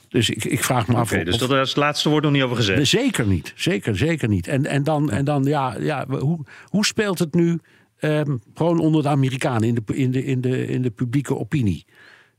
Dus 0.09 0.29
ik, 0.29 0.43
ik 0.45 0.63
vraag 0.63 0.87
me 0.87 0.95
af. 0.95 1.11
Oké, 1.11 1.23
dus 1.23 1.37
dat 1.37 1.51
is 1.51 1.57
het 1.67 1.75
laatste 1.75 2.09
woord 2.09 2.23
nog 2.23 2.31
niet 2.31 2.41
over 2.41 2.55
gezegd. 2.55 2.87
Zeker 2.87 3.27
niet. 3.27 3.53
Zeker, 3.55 3.97
zeker 3.97 4.27
niet. 4.27 4.47
En, 4.47 4.65
en 4.65 4.83
dan, 4.83 5.11
en 5.11 5.25
dan 5.25 5.43
ja, 5.43 5.75
ja 5.79 6.05
hoe, 6.07 6.39
hoe 6.65 6.85
speelt 6.85 7.19
het 7.19 7.33
nu 7.33 7.59
ehm, 7.97 8.37
gewoon 8.53 8.79
onder 8.79 9.01
de 9.03 9.07
Amerikanen 9.09 9.67
in 9.67 9.75
de, 9.75 9.95
in 9.95 10.11
de, 10.11 10.25
in 10.25 10.41
de, 10.41 10.67
in 10.67 10.81
de 10.81 10.89
publieke 10.89 11.37
opinie? 11.37 11.85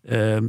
Ehm, 0.05 0.49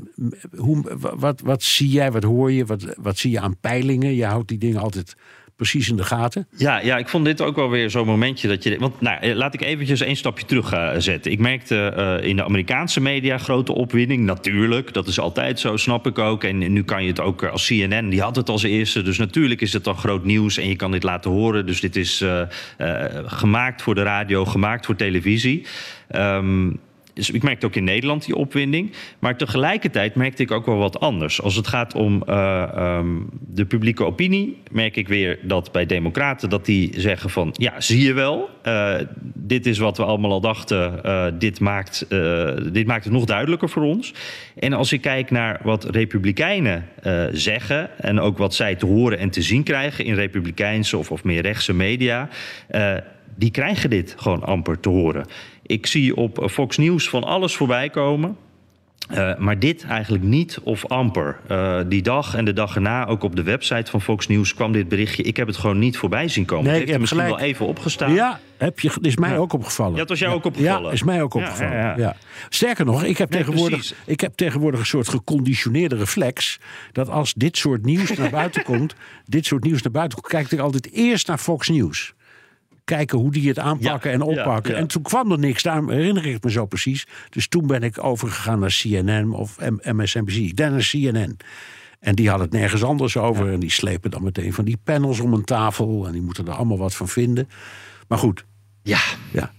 hoe, 0.55 0.97
wat, 1.17 1.41
wat 1.41 1.63
zie 1.63 1.89
jij, 1.89 2.11
wat 2.11 2.23
hoor 2.23 2.51
je, 2.51 2.65
wat, 2.65 2.95
wat 2.97 3.17
zie 3.17 3.31
je 3.31 3.39
aan 3.39 3.57
peilingen? 3.59 4.15
Je 4.15 4.25
houdt 4.25 4.47
die 4.47 4.57
dingen 4.57 4.81
altijd 4.81 5.15
precies 5.55 5.89
in 5.89 5.95
de 5.95 6.03
gaten. 6.03 6.47
Ja, 6.57 6.79
ja, 6.81 6.97
ik 6.97 7.09
vond 7.09 7.25
dit 7.25 7.41
ook 7.41 7.55
wel 7.55 7.69
weer 7.69 7.89
zo'n 7.89 8.05
momentje 8.05 8.47
dat 8.47 8.63
je. 8.63 8.77
Want 8.79 9.01
nou, 9.01 9.19
eh, 9.19 9.35
laat 9.35 9.53
ik 9.53 9.61
eventjes 9.61 10.01
één 10.01 10.15
stapje 10.15 10.45
terug 10.45 10.71
eh, 10.71 10.89
zetten. 10.97 11.31
Ik 11.31 11.39
merkte 11.39 11.77
eh, 11.87 12.27
in 12.27 12.35
de 12.35 12.43
Amerikaanse 12.43 13.01
media 13.01 13.37
grote 13.37 13.73
opwinding. 13.73 14.23
Natuurlijk, 14.23 14.93
dat 14.93 15.07
is 15.07 15.19
altijd 15.19 15.59
zo, 15.59 15.77
snap 15.77 16.07
ik 16.07 16.19
ook. 16.19 16.43
En 16.43 16.73
nu 16.73 16.83
kan 16.83 17.03
je 17.03 17.09
het 17.09 17.19
ook 17.19 17.43
als 17.43 17.67
CNN, 17.67 18.09
die 18.09 18.21
had 18.21 18.35
het 18.35 18.49
als 18.49 18.63
eerste. 18.63 19.01
Dus 19.01 19.17
natuurlijk 19.17 19.61
is 19.61 19.73
het 19.73 19.83
dan 19.83 19.97
groot 19.97 20.23
nieuws 20.23 20.57
en 20.57 20.67
je 20.67 20.75
kan 20.75 20.91
dit 20.91 21.03
laten 21.03 21.31
horen. 21.31 21.65
Dus 21.65 21.79
dit 21.79 21.95
is 21.95 22.23
gemaakt 23.25 23.81
voor 23.81 23.95
de 23.95 24.03
radio, 24.03 24.45
gemaakt 24.45 24.85
voor 24.85 24.95
televisie. 24.95 25.65
Ehm, 26.07 26.69
dus 27.15 27.29
ik 27.29 27.43
merkte 27.43 27.65
ook 27.65 27.75
in 27.75 27.83
Nederland 27.83 28.25
die 28.25 28.35
opwinding. 28.35 28.91
Maar 29.19 29.37
tegelijkertijd 29.37 30.15
merkte 30.15 30.43
ik 30.43 30.51
ook 30.51 30.65
wel 30.65 30.77
wat 30.77 30.99
anders. 30.99 31.41
Als 31.41 31.55
het 31.55 31.67
gaat 31.67 31.93
om 31.93 32.23
eh, 32.23 32.63
ehm, 32.75 33.07
de 33.47 33.65
publieke 33.65 34.03
opinie, 34.03 34.57
merk 34.71 34.95
ik 34.95 35.07
weer 35.07 35.39
dat 35.41 35.71
bij 35.71 35.85
Democraten 35.85 36.49
dat 36.49 36.65
die 36.65 36.91
zeggen 36.95 37.29
van 37.29 37.49
ja, 37.57 37.81
zie 37.81 38.03
je 38.03 38.13
wel, 38.13 38.49
eh, 38.61 38.95
dit 39.33 39.65
is 39.65 39.77
wat 39.77 39.97
we 39.97 40.03
allemaal 40.03 40.31
al 40.31 40.41
dachten, 40.41 41.03
eh, 41.03 41.25
dit, 41.39 41.59
maakt, 41.59 42.05
dit 42.71 42.87
maakt 42.87 43.03
het 43.03 43.13
nog 43.13 43.25
duidelijker 43.25 43.69
voor 43.69 43.83
ons. 43.83 44.13
En 44.59 44.73
als 44.73 44.91
ik 44.91 45.01
kijk 45.01 45.31
naar 45.31 45.59
wat 45.63 45.83
Republikeinen 45.83 46.85
zeggen 47.31 47.89
en 47.97 48.19
ook 48.19 48.37
wat 48.37 48.55
zij 48.55 48.75
te 48.75 48.85
horen 48.85 49.19
en 49.19 49.29
te 49.29 49.41
zien 49.41 49.63
krijgen 49.63 50.05
in 50.05 50.15
Republikeinse 50.15 50.97
of, 50.97 51.11
of 51.11 51.23
meer 51.23 51.41
rechtse 51.41 51.73
media. 51.73 52.29
die 53.35 53.51
krijgen 53.51 53.89
dit 53.89 54.15
gewoon 54.17 54.43
amper 54.43 54.79
te 54.79 54.89
horen. 54.89 55.25
Ik 55.65 55.85
zie 55.85 56.15
op 56.15 56.47
Fox 56.51 56.77
News 56.77 57.09
van 57.09 57.23
alles 57.23 57.55
voorbij 57.55 57.89
komen. 57.89 58.37
Eh, 59.09 59.37
maar 59.37 59.59
dit 59.59 59.83
eigenlijk 59.85 60.23
niet 60.23 60.59
of 60.63 60.85
amper. 60.85 61.39
Eh, 61.47 61.79
die 61.87 62.01
dag 62.01 62.35
en 62.35 62.45
de 62.45 62.53
dag 62.53 62.75
erna, 62.75 63.05
ook 63.07 63.23
op 63.23 63.35
de 63.35 63.43
website 63.43 63.91
van 63.91 64.01
Fox 64.01 64.27
News, 64.27 64.53
kwam 64.53 64.71
dit 64.71 64.87
berichtje. 64.87 65.23
Ik 65.23 65.37
heb 65.37 65.47
het 65.47 65.57
gewoon 65.57 65.79
niet 65.79 65.97
voorbij 65.97 66.27
zien 66.27 66.45
komen. 66.45 66.71
Nee, 66.71 66.81
er 66.81 66.87
hebt 66.87 66.99
misschien 66.99 67.21
gelijk. 67.21 67.39
wel 67.39 67.47
even 67.49 67.65
opgestaan. 67.65 68.13
Ja, 68.13 68.39
heb 68.57 68.79
je, 68.79 68.91
is 69.01 69.15
mij 69.17 69.29
Ja. 69.29 69.35
ook 69.37 69.53
opgevallen. 69.53 69.93
Ja, 69.93 69.99
het 69.99 70.09
was 70.09 70.19
jou 70.19 70.33
ook 70.33 70.45
opgevallen. 70.45 70.83
Ja, 70.87 70.91
is 70.91 71.03
mij 71.03 71.21
ook 71.21 71.33
opgevallen. 71.33 71.73
ja, 71.77 71.83
Ja, 71.87 71.97
ja. 71.97 72.15
Sterker 72.49 72.85
nog, 72.85 73.03
ik 73.03 73.17
heb, 73.17 73.29
Nee, 73.29 73.39
tegenwoordig, 73.39 73.77
precies. 73.77 73.95
ik 74.05 74.19
heb 74.21 74.33
tegenwoordig 74.35 74.79
een 74.79 74.85
soort 74.85 75.09
geconditioneerde 75.09 75.95
reflex. 75.95 76.59
Dat 76.91 77.09
als 77.09 77.33
dit 77.33 77.57
soort 77.57 77.85
nieuws 77.85 78.13
naar 78.13 78.29
buiten 78.29 78.63
komt, 78.71 78.95
dit 79.25 79.45
soort 79.45 79.63
nieuws 79.63 79.81
naar 79.81 79.91
buiten 79.91 80.21
komt, 80.21 80.31
kijk 80.33 80.51
ik 80.51 80.59
altijd 80.59 80.91
eerst 80.91 81.27
naar 81.27 81.37
Fox 81.37 81.69
News. 81.69 82.13
Kijken 82.85 83.17
hoe 83.17 83.31
die 83.31 83.47
het 83.47 83.59
aanpakken 83.59 84.09
Ja, 84.09 84.15
en 84.15 84.21
oppakken. 84.21 84.71
ja, 84.71 84.75
ja. 84.77 84.81
En 84.81 84.87
toen 84.87 85.01
kwam 85.01 85.31
er 85.31 85.39
niks, 85.39 85.63
daarom 85.63 85.89
herinner 85.89 86.25
ik 86.25 86.33
het 86.33 86.43
me 86.43 86.51
zo 86.51 86.65
precies. 86.65 87.07
Dus 87.29 87.47
toen 87.47 87.67
ben 87.67 87.83
ik 87.83 88.03
overgegaan 88.03 88.59
naar 88.59 88.77
CNN 88.81 89.31
of 89.31 89.57
MSNBC. 89.83 90.55
Dan 90.57 90.71
naar 90.71 90.87
CNN. 90.91 91.37
En 91.99 92.15
die 92.15 92.29
hadden 92.29 92.47
het 92.47 92.55
nergens 92.57 92.83
anders 92.83 93.17
over. 93.17 93.51
En 93.51 93.59
die 93.59 93.71
slepen 93.71 94.11
dan 94.11 94.23
meteen 94.23 94.53
van 94.53 94.65
die 94.65 94.77
panels 94.83 95.19
om 95.19 95.33
een 95.33 95.43
tafel. 95.43 96.05
En 96.05 96.11
die 96.11 96.21
moeten 96.21 96.47
er 96.47 96.53
allemaal 96.53 96.77
wat 96.77 96.95
van 96.95 97.07
vinden. 97.07 97.49
Maar 98.07 98.17
goed, 98.17 98.45
Ja. 98.83 98.99
ja. 99.31 99.51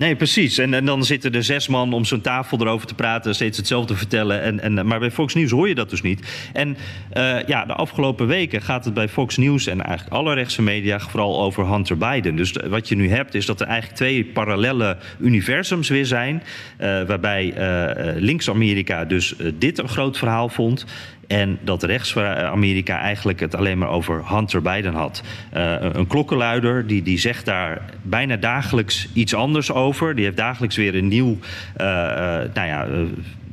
Nee, 0.00 0.16
precies. 0.16 0.58
En, 0.58 0.74
en 0.74 0.84
dan 0.84 1.04
zitten 1.04 1.32
er 1.32 1.44
zes 1.44 1.68
man 1.68 1.92
om 1.92 2.04
zo'n 2.04 2.20
tafel 2.20 2.60
erover 2.60 2.86
te 2.86 2.94
praten, 2.94 3.34
steeds 3.34 3.56
hetzelfde 3.56 3.96
vertellen. 3.96 4.42
En, 4.42 4.60
en, 4.60 4.86
maar 4.86 4.98
bij 4.98 5.10
Fox 5.10 5.34
News 5.34 5.50
hoor 5.50 5.68
je 5.68 5.74
dat 5.74 5.90
dus 5.90 6.02
niet. 6.02 6.48
En 6.52 6.76
eh, 7.10 7.36
ja, 7.46 7.64
de 7.64 7.72
afgelopen 7.74 8.26
weken 8.26 8.62
gaat 8.62 8.84
het 8.84 8.94
bij 8.94 9.08
Fox 9.08 9.36
News 9.36 9.66
en 9.66 9.80
eigenlijk 9.82 10.16
alle 10.16 10.34
rechtse 10.34 10.62
media 10.62 10.98
vooral 10.98 11.42
over 11.42 11.66
Hunter 11.72 11.96
Biden. 11.98 12.36
Dus 12.36 12.52
de- 12.52 12.68
wat 12.68 12.88
je 12.88 12.96
nu 12.96 13.10
hebt, 13.10 13.34
is 13.34 13.46
dat 13.46 13.60
er 13.60 13.66
eigenlijk 13.66 13.96
twee 13.96 14.24
parallele 14.24 14.96
universums 15.18 15.88
weer 15.88 16.06
zijn. 16.06 16.42
eh, 16.76 17.02
waarbij 17.02 17.52
eh, 17.52 18.08
eh, 18.08 18.16
links-Amerika 18.16 19.04
dus 19.04 19.36
eh, 19.36 19.46
dit 19.58 19.78
een 19.78 19.88
groot 19.88 20.18
verhaal 20.18 20.48
vond. 20.48 20.84
En 21.30 21.58
dat 21.62 21.82
rechts-Amerika 21.82 23.00
eigenlijk 23.00 23.40
het 23.40 23.54
alleen 23.54 23.78
maar 23.78 23.88
over 23.88 24.22
Hunter 24.34 24.62
Biden 24.62 24.94
had. 24.94 25.22
Eh, 25.50 25.74
een- 25.80 26.06
klokkenluider 26.06 26.86
die, 26.86 27.02
die 27.02 27.18
zegt 27.18 27.44
daar 27.44 27.82
bijna 28.02 28.36
dagelijks 28.36 29.08
iets 29.12 29.34
anders 29.34 29.72
over. 29.72 30.14
Die 30.14 30.24
heeft 30.24 30.36
dagelijks 30.36 30.76
weer 30.76 30.94
een 30.94 31.08
nieuw, 31.08 31.38
eh, 31.76 32.40
eh, 32.42 32.50
nou 32.54 32.66
ja, 32.68 32.86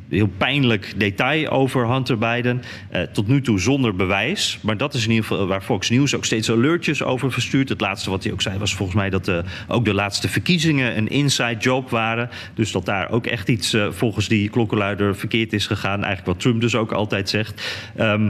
heel 0.10 0.30
pijnlijk 0.38 0.94
detail 0.98 1.50
over 1.50 1.88
Hunter 1.88 2.18
Biden. 2.18 2.62
Eh, 2.90 3.02
tot 3.02 3.28
nu 3.28 3.42
toe 3.42 3.60
zonder 3.60 3.96
bewijs. 3.96 4.60
Maar 4.62 4.78
dat 4.78 4.94
is 4.94 5.04
in 5.04 5.10
ieder 5.10 5.26
geval 5.26 5.48
waar 5.48 5.62
Fox 5.62 5.90
News 5.90 6.16
ook 6.16 6.26
steeds 6.26 6.52
alertjes 6.52 7.04
over 7.04 7.32
verstuurt. 7.32 7.70
Het 7.70 7.82
laatste 7.82 8.10
wat 8.10 8.24
hij 8.24 8.34
ook 8.34 8.42
zei 8.42 8.58
was 8.58 8.76
volgens 8.76 8.98
mij 8.98 9.10
dat 9.10 9.28
eh, 9.28 9.38
ook 9.68 9.86
de 9.86 9.94
laatste 9.94 10.30
verkiezingen 10.30 10.98
een 10.98 11.08
inside 11.08 11.60
job 11.60 11.90
waren. 11.90 12.30
Dus 12.54 12.72
dat 12.72 12.86
daar 12.86 13.12
ook 13.12 13.26
echt 13.26 13.50
iets 13.50 13.74
eh, 13.74 13.92
volgens 13.92 14.28
die 14.28 14.50
klokkenluider 14.50 15.16
verkeerd 15.16 15.54
is 15.54 15.68
gegaan. 15.68 16.04
Eigenlijk 16.04 16.26
wat 16.26 16.40
Trump 16.40 16.62
dus 16.62 16.76
ook 16.76 16.92
altijd 16.92 17.30
zegt. 17.30 17.78
Ehm, 17.96 18.30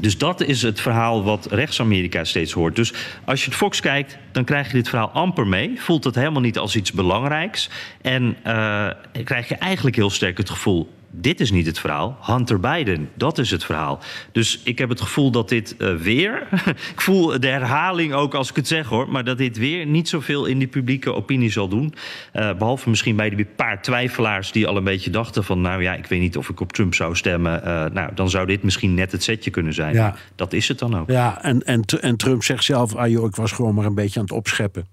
dus 0.00 0.18
dat 0.18 0.40
is 0.40 0.62
het 0.62 0.80
verhaal 0.80 1.24
wat 1.24 1.46
rechts-Amerika 1.50 2.24
steeds 2.24 2.52
hoort. 2.52 2.76
Dus 2.76 2.92
als 3.24 3.40
je 3.40 3.46
het 3.46 3.58
Fox 3.58 3.80
kijkt, 3.80 4.18
dan 4.32 4.44
krijg 4.44 4.66
je 4.66 4.72
dit 4.72 4.88
verhaal 4.88 5.10
amper 5.10 5.46
mee. 5.46 5.80
Voelt 5.80 6.04
het 6.04 6.14
helemaal 6.14 6.40
niet 6.40 6.58
als 6.58 6.76
iets 6.76 6.92
belangrijks. 6.92 7.70
En 8.00 8.36
eh, 8.42 8.88
krijg 9.24 9.48
je 9.48 9.54
eigenlijk 9.54 9.96
heel 9.96 10.10
sterk 10.10 10.38
het 10.38 10.50
gevoel. 10.50 10.88
Dit 11.12 11.40
is 11.40 11.50
niet 11.50 11.66
het 11.66 11.78
verhaal. 11.78 12.18
Hunter 12.20 12.60
Biden, 12.60 13.10
dat 13.14 13.38
is 13.38 13.50
het 13.50 13.64
verhaal. 13.64 13.98
Dus 14.32 14.60
ik 14.64 14.78
heb 14.78 14.88
het 14.88 15.00
gevoel 15.00 15.30
dat 15.30 15.48
dit 15.48 15.76
eh, 15.76 15.94
weer. 15.94 16.48
ik 16.94 17.00
voel 17.00 17.40
de 17.40 17.46
herhaling 17.46 18.12
ook 18.12 18.34
als 18.34 18.50
ik 18.50 18.56
het 18.56 18.68
zeg 18.68 18.86
hoor. 18.86 19.08
Maar 19.08 19.24
dat 19.24 19.38
dit 19.38 19.58
weer 19.58 19.86
niet 19.86 20.08
zoveel 20.08 20.44
in 20.44 20.58
die 20.58 20.68
publieke 20.68 21.14
opinie 21.14 21.50
zal 21.50 21.68
doen. 21.68 21.94
Eh, 22.32 22.52
behalve 22.56 22.88
misschien 22.88 23.16
bij 23.16 23.30
die 23.30 23.44
paar 23.56 23.82
twijfelaars 23.82 24.52
die 24.52 24.66
al 24.66 24.76
een 24.76 24.84
beetje 24.84 25.10
dachten: 25.10 25.44
van 25.44 25.60
nou 25.60 25.82
ja, 25.82 25.94
ik 25.94 26.06
weet 26.06 26.20
niet 26.20 26.36
of 26.36 26.48
ik 26.48 26.60
op 26.60 26.72
Trump 26.72 26.94
zou 26.94 27.16
stemmen. 27.16 27.64
Eh, 27.64 27.84
nou, 27.92 28.14
dan 28.14 28.30
zou 28.30 28.46
dit 28.46 28.62
misschien 28.62 28.94
net 28.94 29.12
het 29.12 29.22
setje 29.22 29.50
kunnen 29.50 29.74
zijn. 29.74 29.94
Ja. 29.94 30.16
Dat 30.34 30.52
is 30.52 30.68
het 30.68 30.78
dan 30.78 30.98
ook. 30.98 31.10
Ja, 31.10 31.42
en, 31.42 31.62
en, 31.62 31.82
en 32.00 32.16
Trump 32.16 32.42
zegt 32.42 32.64
zelf, 32.64 32.94
ah 32.94 33.08
joh, 33.08 33.26
ik 33.26 33.36
was 33.36 33.52
gewoon 33.52 33.74
maar 33.74 33.84
een 33.84 33.94
beetje 33.94 34.20
aan 34.20 34.26
het 34.26 34.34
opscheppen. 34.34 34.86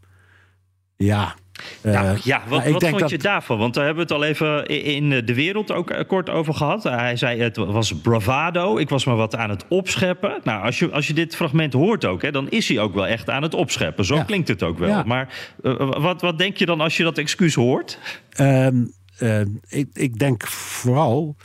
Ja. 0.97 1.36
Nou, 1.82 2.06
eh, 2.08 2.17
ja, 2.24 2.41
wat, 2.48 2.60
nou, 2.60 2.72
wat 2.72 2.80
denk 2.82 2.89
vond 2.91 3.00
dat- 3.00 3.10
je 3.10 3.17
daarvan? 3.17 3.58
Want 3.58 3.74
daar 3.74 3.86
hebben 3.86 4.08
we 4.08 4.13
het 4.13 4.22
al 4.22 4.28
even 4.30 4.65
in 4.84 5.10
de 5.26 5.34
wereld 5.34 5.72
ook 5.72 5.89
eh, 5.89 6.08
kort 6.08 6.30
over 6.30 6.54
gehad. 6.54 6.84
Hij 6.84 7.15
zei 7.15 7.41
het 7.41 7.58
was 7.58 7.96
bravado. 8.02 8.78
Ik 8.78 8.89
was 8.89 9.06
maar 9.06 9.15
wat 9.15 9.36
aan 9.36 9.50
het 9.50 9.65
opscheppen. 9.70 10.39
Nou, 10.43 10.63
als 10.63 10.80
je, 10.80 10.91
als 10.91 11.08
je 11.08 11.13
dit 11.13 11.36
fragment 11.36 11.74
hoort 11.74 12.06
ook, 12.06 12.22
hè, 12.22 12.32
dan 12.32 12.50
is 12.50 12.67
hij 12.67 12.80
ook 12.80 12.93
wel 12.93 13.08
echt 13.08 13.30
aan 13.30 13.41
het 13.43 13.54
opscheppen. 13.54 14.06
Zo 14.06 14.15
Ja. 14.15 14.24
klinkt 14.24 14.48
het 14.48 14.63
ook 14.63 14.78
wel. 14.80 14.89
Ja. 14.89 15.04
Maar 15.04 15.54
eh, 15.63 15.76
wat, 15.78 16.22
wat 16.22 16.38
denk 16.38 16.58
je 16.58 16.65
dan 16.65 16.82
als 16.82 16.98
je 16.98 17.04
dat 17.04 17.17
excuus 17.17 17.56
hoort? 17.56 18.00
Ehm, 18.30 18.86
eh, 19.17 19.41
ik, 19.67 19.88
ik 19.93 20.20
denk 20.20 20.48
vooral 20.48 21.36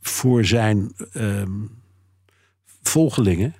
voor 0.00 0.44
zijn 0.44 0.92
ehm, 1.12 1.50
volgelingen 2.82 3.54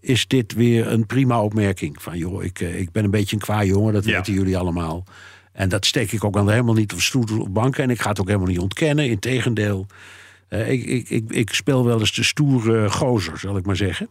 is 0.00 0.26
dit 0.26 0.54
weer 0.54 0.86
een 0.86 1.06
prima 1.06 1.42
opmerking. 1.42 2.02
Van 2.02 2.18
joh, 2.18 2.44
ik, 2.44 2.60
eh, 2.60 2.80
ik 2.80 2.92
ben 2.92 3.04
een 3.04 3.10
beetje 3.10 3.36
een 3.36 3.42
kwaai 3.42 3.68
jongen, 3.68 3.92
dat 3.92 4.04
Ja. 4.04 4.16
weten 4.16 4.32
jullie 4.32 4.58
allemaal. 4.58 5.04
En 5.52 5.68
dat 5.68 5.86
steek 5.86 6.12
ik 6.12 6.24
ook 6.24 6.36
aan 6.36 6.50
helemaal 6.50 6.74
niet 6.74 6.92
op 6.92 7.00
stoel 7.00 7.40
of 7.40 7.50
banken. 7.50 7.82
En 7.82 7.90
ik 7.90 8.00
ga 8.00 8.08
het 8.08 8.20
ook 8.20 8.26
helemaal 8.26 8.48
niet 8.48 8.58
ontkennen. 8.58 9.08
Integendeel, 9.08 9.86
eh 10.48 10.70
ik, 10.70 10.84
ik, 10.84 11.08
ik, 11.10 11.30
ik 11.32 11.50
speel 11.54 11.84
wel 11.84 11.98
eens 12.00 12.14
de 12.14 12.22
stoere 12.22 12.90
gozer, 12.90 13.38
zal 13.38 13.56
ik 13.56 13.66
maar 13.66 13.76
zeggen. 13.76 14.08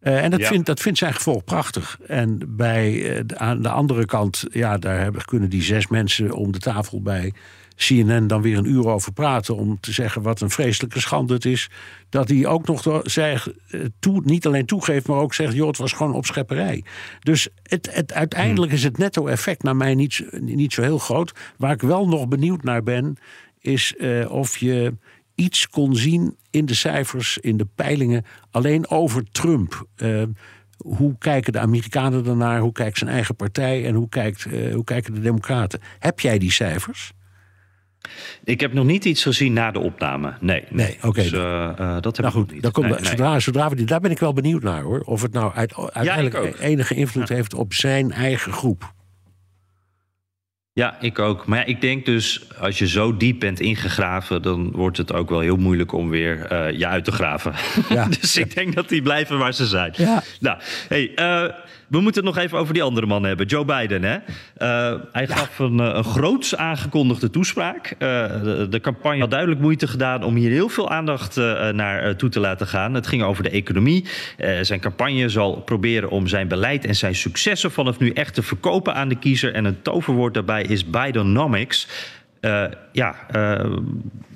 Eh, 0.00 0.24
en 0.24 0.30
dat, 0.30 0.40
Ja. 0.40 0.46
vindt, 0.46 0.66
dat 0.66 0.80
vindt 0.80 0.98
zijn 0.98 1.14
gevolg 1.14 1.44
prachtig. 1.44 1.98
En 2.06 2.38
bij, 2.56 2.92
de- 3.26 3.38
aan 3.38 3.62
de 3.62 3.68
andere 3.68 4.04
kant, 4.04 4.44
ja, 4.52 4.78
daar 4.78 4.98
hebben, 5.00 5.24
kunnen 5.24 5.50
die 5.50 5.62
zes 5.62 5.86
mensen 5.86 6.32
om 6.32 6.52
de 6.52 6.58
tafel 6.58 7.02
bij 7.02 7.32
CNN 7.86 8.26
dan 8.26 8.42
weer 8.42 8.58
een 8.58 8.70
uur 8.70 8.86
over 8.88 9.12
praten 9.12 9.56
om 9.56 9.80
te 9.80 9.92
zeggen 9.92 10.22
wat 10.22 10.40
een 10.40 10.50
vreselijke 10.50 11.00
schande 11.00 11.34
het 11.34 11.44
is. 11.44 11.70
Dat 12.08 12.28
hij 12.28 12.46
ook 12.46 12.66
nog 12.66 13.02
zegt, 13.02 13.50
eh, 13.70 13.80
toe, 13.98 14.20
niet 14.24 14.46
alleen 14.46 14.66
toegeeft, 14.66 15.06
maar 15.06 15.18
ook 15.18 15.34
zegt: 15.34 15.54
joh, 15.54 15.68
het 15.68 15.78
was 15.78 15.92
gewoon 15.92 16.14
opschepperij. 16.14 16.84
Dus 17.20 17.48
het, 17.62 17.94
het, 17.94 18.12
uiteindelijk 18.12 18.72
is 18.72 18.82
het 18.82 18.98
netto-effect 18.98 19.62
naar 19.62 19.76
mij 19.76 19.94
niet, 19.94 20.24
niet 20.40 20.72
zo 20.72 20.82
heel 20.82 20.98
groot. 20.98 21.32
Waar 21.56 21.72
ik 21.72 21.82
wel 21.82 22.08
nog 22.08 22.28
benieuwd 22.28 22.62
naar 22.62 22.82
ben, 22.82 23.16
is 23.60 23.96
eh, 23.96 24.30
of 24.30 24.56
je 24.56 24.94
iets 25.34 25.68
kon 25.68 25.96
zien 25.96 26.36
in 26.50 26.66
de 26.66 26.74
cijfers, 26.74 27.38
in 27.38 27.56
de 27.56 27.66
peilingen, 27.74 28.24
alleen 28.50 28.88
over 28.88 29.24
Trump. 29.32 29.86
Uh, 29.96 30.22
hoe 30.76 31.18
kijken 31.18 31.52
de 31.52 31.58
Amerikanen 31.58 32.24
daarnaar? 32.24 32.60
Hoe 32.60 32.72
kijkt 32.72 32.98
zijn 32.98 33.10
eigen 33.10 33.36
partij? 33.36 33.86
En 33.86 33.94
hoe, 33.94 34.08
kijkt, 34.08 34.46
uh, 34.46 34.74
hoe 34.74 34.84
kijken 34.84 35.14
de 35.14 35.20
Democraten? 35.20 35.80
Heb 35.98 36.20
jij 36.20 36.38
die 36.38 36.52
cijfers? 36.52 37.12
Ik 38.44 38.60
heb 38.60 38.72
nog 38.72 38.84
niet 38.84 39.04
iets 39.04 39.22
gezien 39.22 39.52
na 39.52 39.70
de 39.70 39.78
opname. 39.78 40.34
Nee. 40.40 40.64
Nee, 40.68 40.96
oké. 41.02 41.22
Dus, 41.22 41.32
uh, 41.32 41.96
dat 42.00 42.16
heb 42.16 42.26
nou 42.26 42.32
goed, 42.32 42.52
niet. 42.52 42.62
Dan 42.62 42.72
komt, 42.72 42.88
nee, 42.88 43.04
zodra, 43.04 43.38
zodra 43.40 43.68
we 43.68 43.76
die, 43.76 43.86
daar 43.86 44.00
ben 44.00 44.10
ik 44.10 44.18
wel 44.18 44.32
benieuwd 44.32 44.62
naar 44.62 44.82
hoor. 44.82 45.00
Of 45.00 45.22
het 45.22 45.32
nou 45.32 45.54
uit, 45.54 45.74
uiteindelijk 45.92 46.58
ja, 46.58 46.64
enige 46.64 46.94
invloed 46.94 47.28
ja. 47.28 47.34
heeft 47.34 47.54
op 47.54 47.74
zijn 47.74 48.12
eigen 48.12 48.52
groep. 48.52 48.92
Ja, 50.72 51.00
ik 51.00 51.18
ook. 51.18 51.46
Maar 51.46 51.58
ja, 51.58 51.64
ik 51.64 51.80
denk 51.80 52.06
dus, 52.06 52.42
als 52.58 52.78
je 52.78 52.88
zo 52.88 53.16
diep 53.16 53.40
bent 53.40 53.60
ingegraven, 53.60 54.42
dan 54.42 54.70
wordt 54.70 54.96
het 54.96 55.12
ook 55.12 55.28
wel 55.28 55.40
heel 55.40 55.56
moeilijk 55.56 55.92
om 55.92 56.10
weer 56.10 56.52
uh, 56.52 56.78
je 56.78 56.86
uit 56.86 57.04
te 57.04 57.12
graven. 57.12 57.54
Ja. 57.88 58.08
dus 58.20 58.36
ik 58.36 58.54
denk 58.54 58.74
dat 58.74 58.88
die 58.88 59.02
blijven 59.02 59.38
waar 59.38 59.54
ze 59.54 59.66
zijn. 59.66 59.92
Ja. 59.96 60.22
Nou, 60.40 60.58
hey, 60.88 61.12
we 61.90 62.00
moeten 62.00 62.24
het 62.24 62.34
nog 62.34 62.44
even 62.44 62.58
over 62.58 62.74
die 62.74 62.82
andere 62.82 63.06
man 63.06 63.22
hebben, 63.22 63.46
Joe 63.46 63.64
Biden. 63.64 64.02
Hè? 64.02 64.16
Uh, 64.58 65.00
hij 65.12 65.26
gaf 65.26 65.58
een, 65.58 65.78
een 65.78 66.04
groots 66.04 66.56
aangekondigde 66.56 67.30
toespraak. 67.30 67.94
De, 67.98 68.66
de, 68.70 68.80
campagne 68.80 69.20
had 69.20 69.30
duidelijk 69.30 69.60
moeite 69.60 69.88
gedaan 69.88 70.22
om 70.22 70.34
hier 70.34 70.50
heel 70.50 70.68
veel 70.68 70.90
aandacht 70.90 71.36
naar 71.72 72.16
toe 72.16 72.28
te 72.28 72.40
laten 72.40 72.66
gaan. 72.66 72.94
Het 72.94 73.06
ging 73.06 73.22
over 73.22 73.42
de 73.42 73.50
economie. 73.50 74.06
zijn 74.60 74.80
campagne 74.80 75.28
zal 75.28 75.60
proberen 75.60 76.10
om 76.10 76.26
zijn 76.26 76.48
beleid 76.48 76.84
en 76.84 76.96
zijn 76.96 77.14
successen 77.14 77.70
vanaf 77.70 77.98
nu 77.98 78.10
echt 78.10 78.34
te 78.34 78.42
verkopen 78.42 78.94
aan 78.94 79.08
de 79.08 79.18
kiezer. 79.18 79.54
En 79.54 79.64
een 79.64 79.82
toverwoord 79.82 80.34
daarbij 80.34 80.62
is 80.62 80.90
Bidenomics. 80.90 81.88
Uh, 82.40 82.64
ja, 82.92 83.14
uh, 83.36 83.76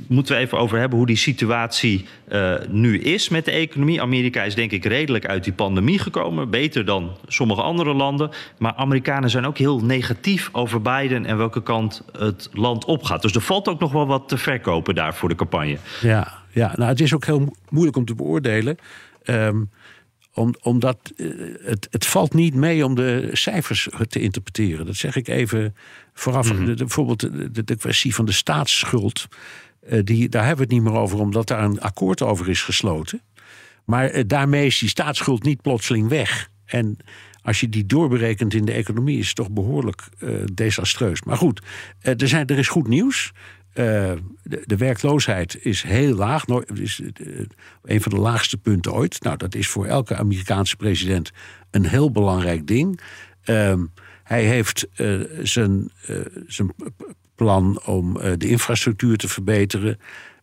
moeten 0.07 0.35
we 0.35 0.41
even 0.41 0.59
over 0.59 0.79
hebben 0.79 0.99
hoe 0.99 1.07
die 1.07 1.17
situatie 1.17 2.07
uh, 2.29 2.55
nu 2.69 2.99
is 2.99 3.29
met 3.29 3.45
de 3.45 3.51
economie. 3.51 4.03
Amerika 4.03 4.43
is 4.43 4.55
denk 4.55 4.71
ik 4.71 4.85
redelijk 4.85 5.27
uit 5.27 5.45
die 5.45 5.53
pandemie 5.53 5.99
gekomen. 5.99 6.51
Beter 6.51 6.85
dan 6.85 7.17
sommige 7.27 7.63
andere 7.63 7.95
landen. 7.95 8.31
Maar 8.59 8.75
Amerikanen 8.75 9.31
zijn 9.31 9.47
ook 9.47 9.59
heel 9.59 9.81
negatief 9.81 10.49
over 10.53 10.83
Biden 10.83 11.27
en 11.27 11.37
welke 11.37 11.63
kant 11.63 12.05
het 12.19 12.49
land 12.53 12.85
opgaat. 12.85 13.23
Dus 13.23 13.35
er 13.35 13.41
valt 13.41 13.69
ook 13.69 13.81
nog 13.81 13.93
wel 13.93 14.07
wat 14.07 14.29
te 14.29 14.39
verkopen 14.39 14.95
daar 14.95 15.15
voor 15.15 15.29
de 15.29 15.35
campagne. 15.35 15.79
Ja, 16.01 16.33
ja 16.51 16.73
nou 16.77 16.91
het 16.91 17.01
is 17.01 17.15
ook 17.15 17.25
heel 17.25 17.57
moeilijk 17.69 17.97
om 17.97 18.05
te 18.05 18.15
beoordelen. 18.15 18.77
Um, 19.25 19.71
om, 20.35 20.55
omdat 20.63 21.13
het, 21.63 21.89
het 21.91 22.07
valt 22.07 22.35
niet 22.35 22.55
mee 22.55 22.85
om 22.85 22.95
de 22.95 23.29
cijfers 23.33 23.89
te 24.09 24.21
interpreteren. 24.21 24.87
Dat 24.87 24.97
zeg 24.97 25.17
ik 25.17 25.29
even 25.29 25.75
vooraf. 26.15 26.51
Mm 26.51 26.57
-hmm. 26.57 26.67
de, 26.67 26.75
bijvoorbeeld 26.75 27.21
de, 27.55 27.65
de, 27.65 27.77
kwestie 27.77 28.15
van 28.15 28.25
de 28.25 28.33
staatsschuld. 28.33 29.29
Uh, 29.91 30.01
die, 30.05 30.29
daar 30.29 30.47
hebben 30.47 30.69
we 30.69 30.75
het 30.75 30.83
niet 30.83 30.93
meer 30.93 31.01
over, 31.01 31.19
omdat 31.19 31.49
daar 31.49 31.65
een 31.65 31.81
akkoord 31.81 32.23
over 32.23 32.49
is 32.49 32.63
gesloten. 32.63 33.23
Maar 33.85 34.15
uh, 34.15 34.23
daarmee 34.27 34.67
is 34.67 34.79
die 34.79 34.89
staatsschuld 34.89 35.43
niet 35.43 35.63
plotseling 35.63 36.09
weg. 36.09 36.49
En 36.65 36.97
als 37.43 37.61
je 37.61 37.69
die 37.69 37.87
doorberekent 37.87 38.55
in 38.55 38.65
de 38.65 38.73
economie, 38.73 39.19
is 39.19 39.27
het 39.27 39.37
toch 39.37 39.51
behoorlijk 39.51 40.03
uh, 40.19 40.45
desastreus. 40.53 41.23
Maar 41.23 41.37
goed, 41.37 41.61
er, 42.01 42.29
zijn, 42.29 42.47
er 42.47 42.59
is 42.59 42.69
goed 42.69 42.89
nieuws. 42.89 43.33
Uh, 43.75 44.13
de, 44.43 44.63
de, 44.65 44.77
werkloosheid 44.77 45.65
is 45.65 45.83
heel 45.83 46.15
laag. 46.15 46.45
is 46.75 47.01
uh, 47.01 47.41
een 47.85 48.01
van 48.01 48.13
de 48.13 48.19
laagste 48.19 48.57
punten 48.57 48.93
ooit. 48.93 49.23
Nou, 49.23 49.37
dat 49.37 49.55
is 49.55 49.69
voor 49.69 49.87
elke 49.87 50.17
Amerikaanse 50.17 50.77
president 50.77 51.31
een 51.71 51.87
heel 51.87 52.11
belangrijk 52.11 52.67
ding. 52.67 53.01
Uh, 53.45 53.75
hij 54.23 54.45
heeft 54.45 54.87
uh, 54.97 55.21
zijn, 55.43 55.91
zijn 56.47 56.75
plan 57.35 57.83
om 57.85 58.19
de 58.39 58.49
infrastructuur 58.49 59.17
te 59.17 59.29
verbeteren. 59.29 59.99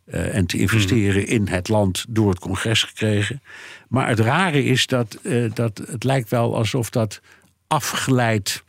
en 0.05 0.45
te 0.45 0.57
investeren 0.57 1.27
in 1.27 1.47
het 1.47 1.69
land 1.69 2.05
door 2.09 2.29
het 2.29 2.39
congres 2.39 2.83
gekregen. 2.83 3.41
Maar 3.87 4.07
het 4.07 4.19
rare 4.19 4.63
is 4.63 4.87
dat, 4.87 5.19
dat 5.53 5.77
het 5.77 6.03
lijkt 6.03 6.29
wel 6.29 6.55
alsof 6.55 6.89
dat 6.89 7.21
afgeleid 7.67 8.63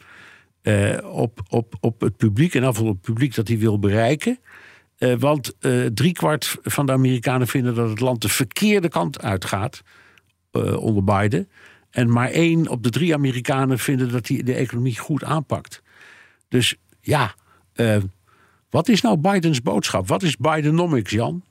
uh, 0.62 0.98
op, 1.02 1.40
op, 1.48 1.74
op 1.80 2.00
het 2.00 2.16
publiek, 2.16 2.54
en 2.54 2.64
afval 2.64 2.86
op 2.86 2.92
het 2.92 3.00
publiek 3.00 3.34
dat 3.34 3.48
hij 3.48 3.58
wil 3.58 3.78
bereiken. 3.78 4.38
Uh, 5.02 5.14
want 5.18 5.52
uh, 5.60 5.86
driekwart 5.86 6.56
van 6.62 6.86
de 6.86 6.92
Amerikanen 6.92 7.46
vinden 7.46 7.74
dat 7.74 7.88
het 7.88 8.00
land 8.00 8.22
de 8.22 8.28
verkeerde 8.28 8.88
kant 8.88 9.22
uitgaat 9.22 9.82
onder 10.76 11.04
Biden. 11.04 11.48
En 11.90 12.12
maar 12.12 12.30
één 12.30 12.68
op 12.68 12.82
de 12.82 12.90
drie 12.90 13.14
Amerikanen 13.14 13.78
vinden 13.78 14.12
dat 14.12 14.28
hij 14.28 14.42
de 14.42 14.54
economie 14.54 14.98
goed 14.98 15.24
aanpakt. 15.24 15.82
Dus 16.48 16.76
ja, 17.00 17.34
wat 18.70 18.88
is 18.88 19.00
nou 19.00 19.16
Bidens 19.16 19.62
boodschap? 19.62 20.08
Wat 20.08 20.22
is 20.22 20.36
Bidenomics, 20.36 21.10
Jan? 21.10 21.42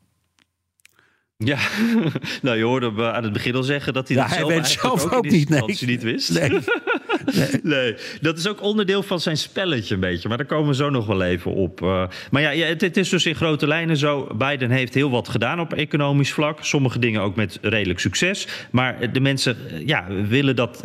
Ja, 1.38 1.60
nou 2.42 2.58
je 2.58 2.64
hoorde 2.64 2.86
hem 2.86 3.02
aan 3.02 3.24
het 3.24 3.34
begin 3.34 3.56
al 3.56 3.64
zeggen 3.64 3.94
dat 3.94 4.08
hij 4.08 4.18
ja, 4.18 4.28
dat 4.28 4.38
hij 4.38 4.48
zelf, 4.48 4.68
zelf 4.68 5.04
ook, 5.04 5.14
ook 5.14 5.30
niet, 5.30 5.50
nee. 5.50 5.78
niet 5.80 6.04
wist. 6.04 6.34
Nee. 6.34 6.50
Nee. 7.64 7.96
dat 8.22 8.38
is 8.38 8.48
ook 8.48 8.62
onderdeel 8.62 9.04
van 9.04 9.20
zijn 9.20 9.38
spelletje 9.38 9.94
een 9.94 10.00
beetje. 10.00 10.28
Maar 10.28 10.38
daar 10.38 10.46
komen 10.46 10.68
we 10.68 10.76
zo 10.76 10.90
nog 10.90 11.06
wel 11.06 11.24
even 11.24 11.54
op. 11.54 11.82
Uh, 11.82 12.08
maar 12.32 12.42
ja, 12.42 12.66
het, 12.66 12.82
het, 12.82 12.98
is 12.98 13.10
dus 13.10 13.26
in 13.26 13.36
grote 13.36 13.68
lijnen 13.68 13.98
zo. 13.98 14.28
Biden 14.38 14.72
heeft 14.72 14.94
heel 14.94 15.10
wat 15.10 15.30
gedaan 15.30 15.60
op 15.60 15.74
economisch 15.74 16.32
vlak. 16.32 16.58
Sommige 16.62 17.00
dingen 17.00 17.22
ook 17.22 17.36
met 17.36 17.58
redelijk 17.62 18.00
succes. 18.00 18.48
Maar 18.72 19.14
de 19.14 19.20
mensen 19.20 19.58
ja, 19.86 20.06
willen 20.28 20.56
dat, 20.56 20.84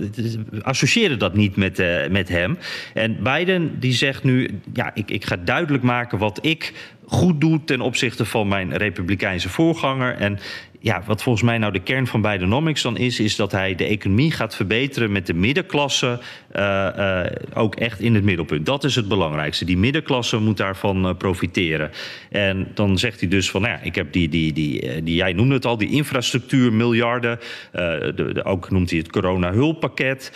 associëren 0.63 1.19
dat 1.19 1.35
niet 1.35 1.57
met, 1.57 1.79
uh, 1.79 2.09
met 2.09 2.29
hem. 2.29 2.59
En 2.95 3.23
Biden 3.23 3.81
die 3.81 3.93
zegt 3.93 4.25
nu... 4.25 4.61
Ja, 4.73 4.91
ik, 4.95 5.11
ik 5.11 5.25
ga 5.25 5.37
duidelijk 5.37 5.83
maken 5.83 6.19
wat 6.19 6.39
ik 6.43 6.73
goed 7.07 7.41
doe 7.41 7.65
ten 7.65 7.81
opzichte 7.81 8.25
van 8.25 8.49
mijn 8.49 8.77
republikeinse 8.77 9.49
voorganger. 9.49 10.15
En 10.15 10.39
ja, 10.87 11.03
wat 11.07 11.23
volgens 11.23 11.45
mij 11.45 11.59
nou 11.59 11.73
de 11.73 11.81
kern 11.81 12.07
van 12.07 12.21
Bidenomics 12.21 12.83
dan 12.83 12.97
is, 12.97 13.21
is 13.21 13.37
dat 13.37 13.53
hij 13.53 13.75
de 13.75 13.85
economie 13.85 14.31
gaat 14.31 14.57
verbeteren 14.57 15.13
met 15.13 15.27
de 15.27 15.35
middenklasse 15.35 16.21
uh, 16.57 16.89
uh, 16.99 17.21
ook 17.55 17.75
echt 17.75 18.01
in 18.01 18.15
het 18.15 18.25
middelpunt. 18.25 18.67
Dat 18.67 18.85
is 18.85 18.95
het 18.95 19.09
belangrijkste. 19.09 19.65
Die 19.65 19.77
middenklasse 19.77 20.39
moet 20.39 20.57
daarvan 20.57 21.07
uh, 21.07 21.15
profiteren. 21.15 21.91
En 22.31 22.69
dan 22.75 22.99
zegt 22.99 23.21
hij 23.21 23.29
dus 23.29 23.51
van, 23.51 23.61
nou 23.61 23.73
ja, 23.73 23.81
ik 23.81 23.95
heb 23.95 24.13
die, 24.13 24.29
die, 24.29 24.53
die, 24.53 25.03
die 25.03 25.15
jij 25.15 25.33
noemde 25.33 25.55
het 25.55 25.65
al, 25.65 25.77
die 25.77 25.91
infrastructuur, 25.91 26.73
miljarden. 26.73 27.39
De, 27.73 28.13
de, 28.15 28.45
ook 28.45 28.71
noemt 28.71 28.91
hij 28.91 28.99
het 28.99 29.11
corona-hulppakket. 29.11 30.33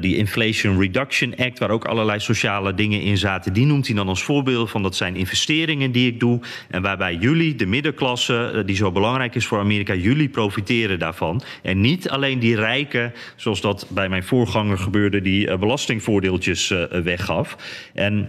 die 0.00 0.16
Inflation 0.16 0.80
Reduction 0.80 1.36
Act, 1.36 1.58
waar 1.58 1.70
ook 1.70 1.84
allerlei 1.84 2.20
sociale 2.20 2.74
dingen 2.74 3.00
in 3.00 3.18
zaten. 3.18 3.52
Die 3.52 3.66
noemt 3.66 3.86
hij 3.86 3.96
dan 3.96 4.08
als 4.08 4.22
voorbeeld 4.22 4.70
van 4.70 4.82
dat 4.82 4.96
zijn 4.96 5.16
investeringen 5.16 5.92
die 5.92 6.12
ik 6.12 6.20
doe. 6.20 6.40
En 6.68 6.82
waarbij 6.82 7.14
jullie, 7.14 7.54
de 7.54 7.66
middenklasse, 7.66 8.62
die 8.66 8.76
zo 8.76 8.92
belangrijk 8.92 9.34
is 9.34 9.46
voor 9.46 9.58
Amerika, 9.58 9.87
jullie 9.96 10.28
profiteren 10.28 10.98
daarvan. 10.98 11.42
En 11.62 11.80
niet 11.80 12.08
alleen 12.08 12.38
die 12.38 12.56
rijken, 12.56 13.12
zoals 13.36 13.60
dat 13.60 13.86
bij 13.90 14.08
mijn 14.08 14.24
voorganger 14.24 14.78
gebeurde, 14.78 15.20
die 15.20 15.46
uh, 15.46 15.56
belastingvoordeeltjes 15.58 16.70
uh, 16.70 16.84
weggaf. 16.84 17.56
En 17.94 18.28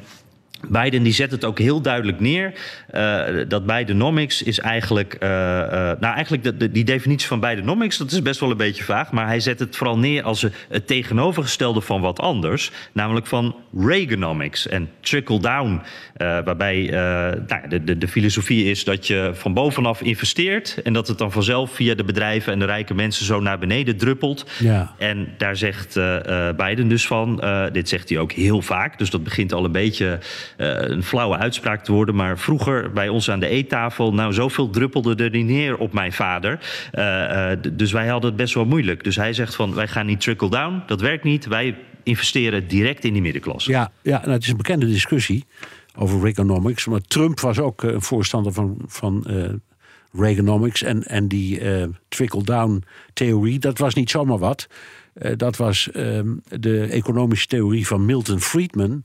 Biden 0.67 1.03
die 1.03 1.13
zet 1.13 1.31
het 1.31 1.45
ook 1.45 1.59
heel 1.59 1.81
duidelijk 1.81 2.19
neer. 2.19 2.53
Uh, 2.93 3.23
dat 3.47 3.65
Bidenomics 3.65 4.43
is 4.43 4.59
eigenlijk. 4.59 5.17
Uh, 5.19 5.29
uh, 5.29 5.71
nou, 5.99 6.13
eigenlijk 6.13 6.43
de, 6.43 6.57
de, 6.57 6.71
die 6.71 6.83
definitie 6.83 7.27
van 7.27 7.39
Bidenomics, 7.39 7.97
dat 7.97 8.11
is 8.11 8.21
best 8.21 8.39
wel 8.39 8.51
een 8.51 8.57
beetje 8.57 8.83
vaag. 8.83 9.11
Maar 9.11 9.27
hij 9.27 9.39
zet 9.39 9.59
het 9.59 9.75
vooral 9.75 9.97
neer 9.97 10.23
als 10.23 10.45
het 10.69 10.87
tegenovergestelde 10.87 11.81
van 11.81 12.01
wat 12.01 12.19
anders. 12.19 12.71
Namelijk 12.91 13.27
van 13.27 13.55
Reaganomics 13.77 14.67
en 14.67 14.89
trickle-down. 14.99 15.81
waarbij 16.17 16.87
nou, 17.47 17.67
de, 17.69 17.83
de, 17.83 17.97
de 17.97 18.07
filosofie 18.07 18.69
is 18.69 18.83
dat 18.83 19.07
je 19.07 19.31
van 19.33 19.53
bovenaf 19.53 20.01
investeert. 20.01 20.81
En 20.83 20.93
dat 20.93 21.07
het 21.07 21.17
dan 21.17 21.31
vanzelf 21.31 21.71
via 21.71 21.95
de 21.95 22.03
bedrijven 22.03 22.53
en 22.53 22.59
de 22.59 22.65
rijke 22.65 22.93
mensen 22.93 23.25
zo 23.25 23.39
naar 23.39 23.59
beneden 23.59 23.97
druppelt. 23.97 24.45
Ja. 24.59 24.93
En 24.97 25.33
daar 25.37 25.55
zegt 25.55 25.99
Biden 26.57 26.87
dus 26.87 27.07
van. 27.07 27.43
dit 27.71 27.89
zegt 27.89 28.09
hij 28.09 28.17
ook 28.17 28.31
heel 28.31 28.61
vaak. 28.61 28.97
Dus 28.97 29.09
dat 29.09 29.23
begint 29.23 29.53
al 29.53 29.65
een 29.65 29.71
beetje. 29.71 30.19
Uh, 30.59 30.67
een 30.79 31.03
flauwe 31.03 31.37
uitspraak 31.37 31.83
te 31.83 31.91
worden. 31.91 32.15
Maar 32.15 32.37
vroeger 32.37 32.91
bij 32.91 33.09
ons 33.09 33.29
aan 33.29 33.39
de 33.39 33.47
eettafel, 33.47 34.13
nou 34.13 34.33
zoveel 34.33 34.69
druppelde 34.69 35.23
er 35.23 35.29
niet 35.29 35.45
neer 35.45 35.77
op 35.77 35.93
mijn 35.93 36.13
vader. 36.13 36.59
Uh, 36.93 37.03
uh, 37.03 37.71
dus 37.73 37.91
wij 37.91 38.07
hadden 38.07 38.29
het 38.29 38.39
best 38.39 38.53
wel 38.53 38.65
moeilijk. 38.65 39.03
Dus 39.03 39.15
hij 39.15 39.33
zegt 39.33 39.55
van 39.55 39.73
wij 39.73 39.87
gaan 39.87 40.05
niet 40.05 40.21
trickle 40.21 40.49
down, 40.49 40.83
dat 40.85 41.01
werkt 41.01 41.23
niet. 41.23 41.45
Wij 41.45 41.77
investeren 42.03 42.67
direct 42.67 43.03
in 43.03 43.13
die 43.13 43.21
middenklasse. 43.21 43.71
Ja, 43.71 43.91
ja 44.01 44.19
nou, 44.19 44.31
het 44.31 44.43
is 44.43 44.49
een 44.49 44.57
bekende 44.57 44.85
discussie 44.85 45.45
over 45.95 46.21
Reaganomics. 46.21 46.85
Maar 46.85 47.01
Trump 47.01 47.39
was 47.39 47.59
ook 47.59 47.83
een 47.83 48.01
voorstander 48.01 48.53
van, 48.53 48.77
van 48.87 49.25
Reaganomics. 50.11 50.83
En, 50.83 51.03
en 51.03 51.27
die 51.27 51.61
trickle-down 52.07 52.83
theorie, 53.13 53.59
dat 53.59 53.77
was 53.77 53.93
niet 53.93 54.09
zomaar 54.09 54.37
wat. 54.37 54.67
dat 55.35 55.57
was 55.57 55.89
de 56.49 56.87
economische 56.89 57.47
theorie 57.47 57.87
van 57.87 58.05
Milton 58.05 58.39
Friedman. 58.39 59.03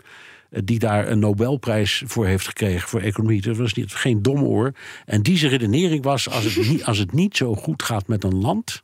Die 0.64 0.78
daar 0.78 1.08
een 1.08 1.18
Nobelprijs 1.18 2.02
voor 2.06 2.26
heeft 2.26 2.46
gekregen 2.46 2.88
voor 2.88 3.00
economie. 3.00 3.42
Dat 3.42 3.56
was 3.56 3.72
niet, 3.72 3.94
geen 3.94 4.22
domoor. 4.22 4.72
En 5.04 5.22
die 5.22 5.48
redenering 5.48 6.04
was: 6.04 6.30
als 6.30 6.44
het, 6.44 6.68
niet, 6.68 6.84
als 6.84 6.98
het 6.98 7.12
niet 7.12 7.36
zo 7.36 7.54
goed 7.54 7.82
gaat 7.82 8.06
met 8.06 8.24
een 8.24 8.38
land, 8.38 8.82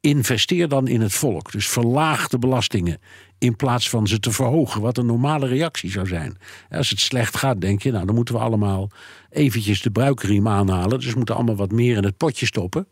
investeer 0.00 0.68
dan 0.68 0.88
in 0.88 1.00
het 1.00 1.12
volk. 1.12 1.52
Dus 1.52 1.68
verlaag 1.68 2.28
de 2.28 2.38
belastingen 2.38 2.98
in 3.38 3.56
plaats 3.56 3.90
van 3.90 4.06
ze 4.06 4.20
te 4.20 4.30
verhogen, 4.30 4.80
wat 4.80 4.98
een 4.98 5.06
normale 5.06 5.46
reactie 5.46 5.90
zou 5.90 6.06
zijn. 6.06 6.38
Als 6.70 6.90
het 6.90 7.00
slecht 7.00 7.36
gaat, 7.36 7.60
denk 7.60 7.82
je, 7.82 7.90
nou 7.90 8.06
dan 8.06 8.14
moeten 8.14 8.34
we 8.34 8.40
allemaal 8.40 8.90
eventjes 9.30 9.82
de 9.82 9.90
bruikriem 9.90 10.48
aanhalen. 10.48 10.98
Dus 10.98 11.10
we 11.10 11.16
moeten 11.16 11.34
allemaal 11.34 11.56
wat 11.56 11.72
meer 11.72 11.96
in 11.96 12.04
het 12.04 12.16
potje 12.16 12.46
stoppen. 12.46 12.88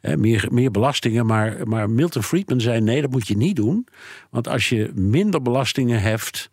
meer, 0.00 0.48
meer 0.50 0.70
belastingen. 0.70 1.26
Maar, 1.26 1.68
maar 1.68 1.90
Milton 1.90 2.22
Friedman 2.22 2.60
zei: 2.60 2.80
nee, 2.80 3.00
dat 3.00 3.10
moet 3.10 3.28
je 3.28 3.36
niet 3.36 3.56
doen. 3.56 3.86
Want 4.30 4.48
als 4.48 4.68
je 4.68 4.90
minder 4.94 5.42
belastingen 5.42 6.00
heft 6.00 6.50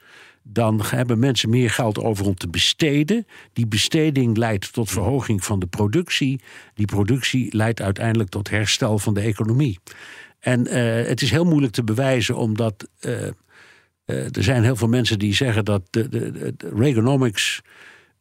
dan 0.47 0.81
hebben 0.85 1.19
mensen 1.19 1.49
meer 1.49 1.69
geld 1.69 1.99
over 1.99 2.25
om 2.25 2.35
te 2.35 2.47
besteden. 2.47 3.27
Die 3.53 3.67
besteding 3.67 4.37
leidt 4.37 4.73
tot 4.73 4.91
verhoging 4.91 5.43
van 5.43 5.59
de 5.59 5.65
productie. 5.65 6.41
Die 6.73 6.85
productie 6.85 7.55
leidt 7.55 7.81
uiteindelijk 7.81 8.29
tot 8.29 8.49
herstel 8.49 8.99
van 8.99 9.13
de 9.13 9.21
economie. 9.21 9.79
En 10.39 10.67
uh, 10.67 11.07
het 11.07 11.21
is 11.21 11.31
heel 11.31 11.45
moeilijk 11.45 11.73
te 11.73 11.83
bewijzen, 11.83 12.35
omdat 12.35 12.87
uh, 13.01 13.11
uh, 13.11 14.35
er 14.35 14.43
zijn 14.43 14.63
heel 14.63 14.75
veel 14.75 14.87
mensen 14.87 15.19
die 15.19 15.33
zeggen 15.33 15.65
dat 15.65 15.81
de, 15.89 16.09
de, 16.09 16.31
de, 16.31 16.71
Reaganomics 16.75 17.61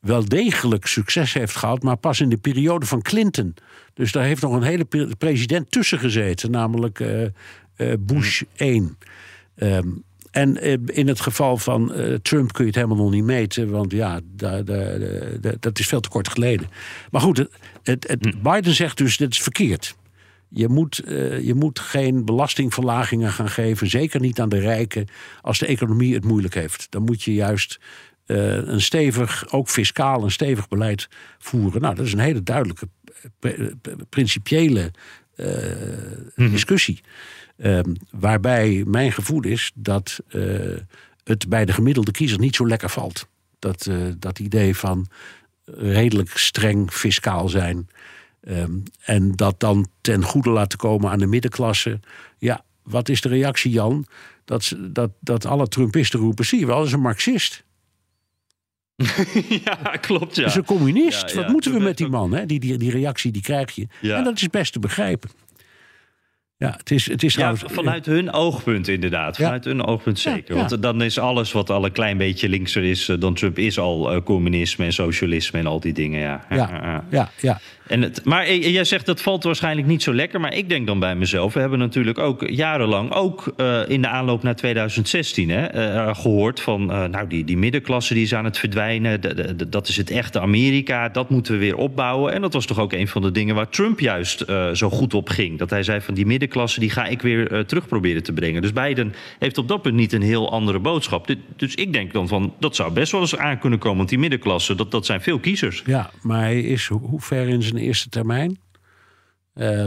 wel 0.00 0.24
degelijk 0.24 0.86
succes 0.86 1.32
heeft 1.32 1.56
gehad, 1.56 1.82
maar 1.82 1.96
pas 1.96 2.20
in 2.20 2.28
de 2.28 2.36
periode 2.36 2.86
van 2.86 3.02
Clinton. 3.02 3.54
Dus 3.94 4.12
daar 4.12 4.24
heeft 4.24 4.42
nog 4.42 4.52
een 4.52 4.62
hele 4.62 5.16
president 5.18 5.70
tussen 5.70 5.98
gezeten, 5.98 6.50
namelijk 6.50 7.04
Bush 7.98 8.42
1. 8.56 8.98
Um, 9.56 10.04
en 10.34 10.56
in 10.86 11.08
het 11.08 11.20
geval 11.20 11.56
van 11.56 11.92
Trump 12.22 12.52
kun 12.52 12.64
je 12.64 12.70
het 12.70 12.74
helemaal 12.74 13.04
nog 13.04 13.10
niet 13.10 13.24
meten, 13.24 13.70
want 13.70 13.92
ja, 13.92 14.20
dat 15.60 15.78
is 15.78 15.86
veel 15.86 16.00
te 16.00 16.08
kort 16.08 16.28
geleden. 16.28 16.68
Maar 17.10 17.20
goed, 17.20 17.46
het, 17.82 18.08
het, 18.08 18.42
Biden 18.42 18.74
zegt 18.74 18.96
dus: 18.96 19.16
dat 19.16 19.30
is 19.30 19.42
verkeerd. 19.42 19.96
Je 20.48 20.68
moet, 20.68 21.02
uh, 21.06 21.40
je 21.40 21.54
moet 21.54 21.78
geen 21.78 22.24
belastingverlagingen 22.24 23.32
gaan 23.32 23.48
geven, 23.48 23.90
zeker 23.90 24.20
niet 24.20 24.40
aan 24.40 24.48
de 24.48 24.58
rijken, 24.58 25.06
als 25.40 25.58
de 25.58 25.66
economie 25.66 26.14
het 26.14 26.24
moeilijk 26.24 26.54
heeft. 26.54 26.86
Dan 26.90 27.02
moet 27.02 27.22
je 27.22 27.34
juist 27.34 27.80
uh, 28.26 28.54
een 28.54 28.80
stevig, 28.80 29.52
ook 29.52 29.68
fiscaal 29.68 30.22
een 30.22 30.30
stevig 30.30 30.68
beleid 30.68 31.08
voeren. 31.38 31.80
Nou, 31.80 31.94
dat 31.94 32.06
is 32.06 32.12
een 32.12 32.18
hele 32.18 32.42
duidelijke, 32.42 32.88
principiële 34.08 34.90
uh, 35.36 36.50
discussie. 36.50 37.00
Um, 37.56 37.96
waarbij 38.10 38.82
mijn 38.86 39.12
gevoel 39.12 39.42
is 39.42 39.72
dat 39.74 40.20
het 41.24 41.48
bij 41.48 41.64
de 41.64 41.72
gemiddelde 41.72 42.10
kiezer 42.10 42.38
niet 42.38 42.56
zo 42.56 42.66
lekker 42.66 42.88
valt. 42.88 43.28
Dat, 43.58 43.90
dat 44.18 44.38
idee 44.38 44.76
van 44.76 45.06
redelijk 45.64 46.36
streng 46.36 46.92
fiscaal 46.92 47.48
zijn. 47.48 47.88
Um, 48.48 48.82
en 49.04 49.32
dat 49.32 49.60
dan 49.60 49.88
ten 50.00 50.22
goede 50.22 50.50
laten 50.50 50.78
komen 50.78 51.10
aan 51.10 51.18
de 51.18 51.26
middenklasse. 51.26 52.00
Ja, 52.38 52.64
wat 52.82 53.08
is 53.08 53.20
de 53.20 53.28
reactie, 53.28 53.70
Jan? 53.70 54.06
Dat, 54.44 54.76
dat, 54.78 55.10
dat 55.20 55.46
alle 55.46 55.68
Trumpisten 55.68 56.20
roepen: 56.20 56.44
zie 56.44 56.58
je 56.58 56.66
wel, 56.66 56.76
dat 56.76 56.86
is 56.86 56.92
een 56.92 57.00
Marxist. 57.00 57.64
ja, 59.64 59.96
klopt. 60.00 60.36
Ja. 60.36 60.42
Dat 60.42 60.50
is 60.50 60.56
een 60.56 60.64
communist. 60.64 61.20
Ja, 61.20 61.34
ja. 61.34 61.42
Wat 61.42 61.48
moeten 61.48 61.72
we 61.72 61.80
met 61.80 61.96
die 61.96 62.08
man? 62.08 62.32
Hè? 62.32 62.46
Die, 62.46 62.60
die, 62.60 62.78
die 62.78 62.90
reactie 62.90 63.32
die 63.32 63.42
krijg 63.42 63.74
je. 63.74 63.86
En 64.00 64.24
dat 64.24 64.36
is 64.36 64.48
best 64.48 64.72
te 64.72 64.78
begrijpen. 64.78 65.30
Ja, 66.56 66.74
het 66.76 66.90
is, 66.90 67.10
het 67.10 67.22
is 67.22 67.34
ja, 67.34 67.56
vanuit 67.56 68.06
hun 68.06 68.32
oogpunt 68.32 68.88
inderdaad. 68.88 69.36
Vanuit 69.36 69.64
hun 69.64 69.84
oogpunt 69.84 70.18
zeker. 70.18 70.54
Want 70.54 70.82
dan 70.82 71.02
is 71.02 71.18
alles 71.18 71.52
wat 71.52 71.70
al 71.70 71.84
een 71.84 71.92
klein 71.92 72.18
beetje 72.18 72.48
linkser 72.48 72.84
is 72.84 73.10
dan 73.18 73.34
Trump... 73.34 73.58
is 73.58 73.78
al 73.78 74.14
uh, 74.14 74.22
communisme 74.22 74.84
en 74.84 74.92
socialisme 74.92 75.58
en 75.58 75.66
al 75.66 75.80
die 75.80 75.92
dingen. 75.92 76.20
Ja, 76.20 76.44
ja, 76.50 77.04
ja. 77.10 77.30
ja, 77.40 77.60
En 77.86 78.02
het, 78.02 78.24
maar 78.24 78.54
jij 78.54 78.84
zegt 78.84 79.06
dat 79.06 79.20
valt 79.20 79.44
waarschijnlijk 79.44 79.86
niet 79.86 80.02
zo 80.02 80.14
lekker. 80.14 80.40
Maar 80.40 80.54
ik 80.54 80.68
denk 80.68 80.86
dan 80.86 80.98
bij 80.98 81.14
mezelf... 81.14 81.54
we 81.54 81.60
hebben 81.60 81.78
natuurlijk 81.78 82.18
ook 82.18 82.48
jarenlang... 82.48 83.12
ook 83.12 83.54
uh, 83.56 83.80
in 83.88 84.02
de 84.02 84.08
aanloop 84.08 84.42
naar 84.42 84.56
2016 84.56 85.50
hè, 85.50 85.74
uh, 85.74 86.14
gehoord 86.14 86.60
van... 86.60 86.86
nou, 86.86 87.26
die, 87.26 87.44
die 87.44 87.56
middenklasse 87.56 88.14
die 88.14 88.22
is 88.22 88.34
aan 88.34 88.44
het 88.44 88.58
verdwijnen. 88.58 89.20
De, 89.20 89.54
de, 89.54 89.68
dat 89.68 89.88
is 89.88 89.96
het 89.96 90.10
echte 90.10 90.40
Amerika. 90.40 91.08
Dat 91.08 91.30
moeten 91.30 91.52
we 91.52 91.58
weer 91.58 91.76
opbouwen. 91.76 92.32
En 92.32 92.40
dat 92.40 92.52
was 92.52 92.66
toch 92.66 92.78
ook 92.78 92.92
een 92.92 93.08
van 93.08 93.22
de 93.22 93.30
dingen 93.30 93.54
waar 93.54 93.68
Trump 93.68 94.00
juist 94.00 94.44
zo 94.72 94.90
goed 94.90 95.14
op 95.14 95.28
ging. 95.28 95.58
Dat 95.58 95.70
hij 95.70 95.82
zei 95.82 96.00
van 96.00 96.14
die 96.14 96.26
middenklasse 96.44 96.78
klasse, 96.78 96.80
die 96.80 96.90
ga 96.90 97.04
ik 97.06 97.22
weer 97.22 97.52
uh, 97.52 97.60
terug 97.60 97.86
proberen 97.88 98.22
te 98.22 98.32
brengen. 98.32 98.62
Dus 98.62 98.72
Biden 98.72 99.14
heeft 99.38 99.58
op 99.58 99.68
dat 99.68 99.82
punt 99.82 99.94
niet 99.94 100.12
een 100.12 100.22
heel 100.22 100.50
andere 100.50 100.78
boodschap. 100.78 101.36
Dus 101.56 101.74
ik 101.74 101.92
denk 101.92 102.12
dan 102.12 102.28
van, 102.28 102.54
dat 102.60 102.76
zou 102.76 102.92
best 102.92 103.12
wel 103.12 103.20
eens 103.20 103.36
aan 103.36 103.58
kunnen 103.58 103.78
komen. 103.78 103.96
Want 103.96 104.08
die 104.08 104.18
middenklasse, 104.18 104.74
dat, 104.74 104.90
dat 104.90 105.06
zijn 105.06 105.20
veel 105.20 105.38
kiezers. 105.38 105.82
Ja, 105.86 106.10
maar 106.22 106.40
hij 106.40 106.60
is 106.60 106.86
hoe 106.86 107.20
ver 107.20 107.48
in 107.48 107.62
zijn 107.62 107.76
eerste 107.76 108.08
termijn? 108.08 108.58
Uh, 109.54 109.86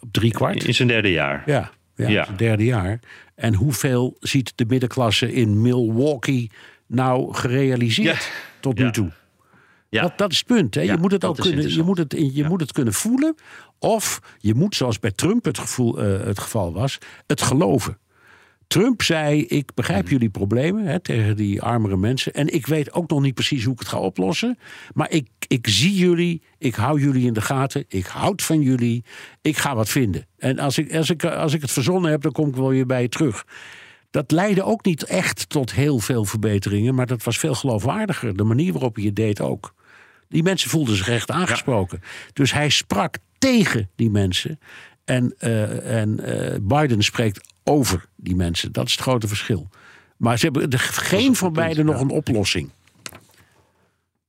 op 0.00 0.12
drie 0.12 0.30
kwart? 0.30 0.64
In 0.64 0.74
zijn 0.74 0.88
derde 0.88 1.10
jaar. 1.10 1.42
Ja, 1.46 1.70
ja, 1.94 2.08
ja. 2.08 2.24
zijn 2.24 2.36
derde 2.36 2.64
jaar. 2.64 3.00
En 3.34 3.54
hoeveel 3.54 4.16
ziet 4.20 4.52
de 4.54 4.64
middenklasse 4.68 5.32
in 5.32 5.60
Milwaukee 5.60 6.50
nou 6.86 7.34
gerealiseerd 7.34 8.24
ja. 8.24 8.60
tot 8.60 8.78
nu 8.78 8.90
toe? 8.90 9.10
Ja. 9.90 10.02
Dat, 10.02 10.18
dat 10.18 10.30
is 10.32 10.38
het 10.38 10.46
punt. 10.46 10.74
Hè. 10.74 10.80
je 10.80 10.96
moet 10.96 11.12
het 11.12 11.24
ook 11.24 11.36
kunnen, 11.36 11.74
je 11.74 11.82
moet 11.82 11.98
het, 11.98 12.14
je 12.32 12.44
moet 12.44 12.60
het 12.60 12.72
kunnen 12.72 12.94
voelen. 12.94 13.34
Of 13.78 14.20
je 14.38 14.54
moet, 14.54 14.74
zoals 14.74 14.98
bij 14.98 15.10
Trump 15.10 15.44
het, 15.44 15.58
gevoel, 15.58 16.04
uh, 16.04 16.24
het 16.24 16.38
geval 16.38 16.72
was, 16.72 16.98
het 17.26 17.42
geloven. 17.42 17.98
Trump 18.66 19.02
zei: 19.02 19.44
Ik 19.46 19.74
begrijp 19.74 20.02
hmm. 20.02 20.10
jullie 20.10 20.30
problemen 20.30 20.84
hè, 20.84 21.00
tegen 21.00 21.36
die 21.36 21.62
armere 21.62 21.96
mensen. 21.96 22.32
En 22.32 22.54
ik 22.54 22.66
weet 22.66 22.92
ook 22.92 23.10
nog 23.10 23.20
niet 23.20 23.34
precies 23.34 23.64
hoe 23.64 23.72
ik 23.72 23.78
het 23.78 23.88
ga 23.88 23.98
oplossen. 23.98 24.58
Maar 24.94 25.10
ik, 25.10 25.28
ik 25.46 25.68
zie 25.68 25.94
jullie, 25.94 26.42
ik 26.58 26.74
hou 26.74 27.00
jullie 27.00 27.26
in 27.26 27.32
de 27.32 27.40
gaten, 27.40 27.84
ik 27.88 28.06
houd 28.06 28.42
van 28.42 28.60
jullie, 28.60 29.04
ik 29.42 29.56
ga 29.56 29.74
wat 29.74 29.88
vinden. 29.88 30.26
En 30.38 30.58
als 30.58 30.78
ik, 30.78 30.94
als 30.94 31.10
ik, 31.10 31.24
als 31.24 31.52
ik 31.52 31.60
het 31.60 31.70
verzonnen 31.70 32.10
heb, 32.10 32.22
dan 32.22 32.32
kom 32.32 32.48
ik 32.48 32.56
wel 32.56 32.68
weer 32.68 32.86
bij 32.86 33.02
je 33.02 33.08
terug. 33.08 33.44
Dat 34.10 34.30
leidde 34.30 34.62
ook 34.62 34.84
niet 34.84 35.04
echt 35.04 35.48
tot 35.48 35.72
heel 35.72 35.98
veel 35.98 36.24
verbeteringen, 36.24 36.94
maar 36.94 37.06
dat 37.06 37.22
was 37.22 37.38
veel 37.38 37.54
geloofwaardiger. 37.54 38.36
De 38.36 38.44
manier 38.44 38.72
waarop 38.72 38.94
hij 38.96 39.04
het 39.04 39.16
deed 39.16 39.40
ook. 39.40 39.74
Die 40.30 40.42
mensen 40.42 40.70
voelden 40.70 40.96
zich 40.96 41.08
echt 41.08 41.30
aangesproken. 41.30 42.02
Dus 42.32 42.52
hij 42.52 42.68
sprak 42.68 43.16
tegen 43.38 43.90
die 43.96 44.10
mensen. 44.10 44.58
En, 45.04 45.34
uh, 45.40 46.00
en 46.00 46.20
uh, 46.20 46.56
Biden 46.62 47.02
spreekt 47.02 47.48
over 47.64 48.04
die 48.16 48.36
mensen. 48.36 48.72
Dat 48.72 48.86
is 48.86 48.92
het 48.92 49.00
grote 49.00 49.28
verschil. 49.28 49.68
Maar 50.16 50.38
ze 50.38 50.44
hebben 50.44 50.78
geen 50.78 51.36
van 51.36 51.52
beiden 51.52 51.84
nog 51.84 52.00
een 52.00 52.10
oplossing. 52.10 52.70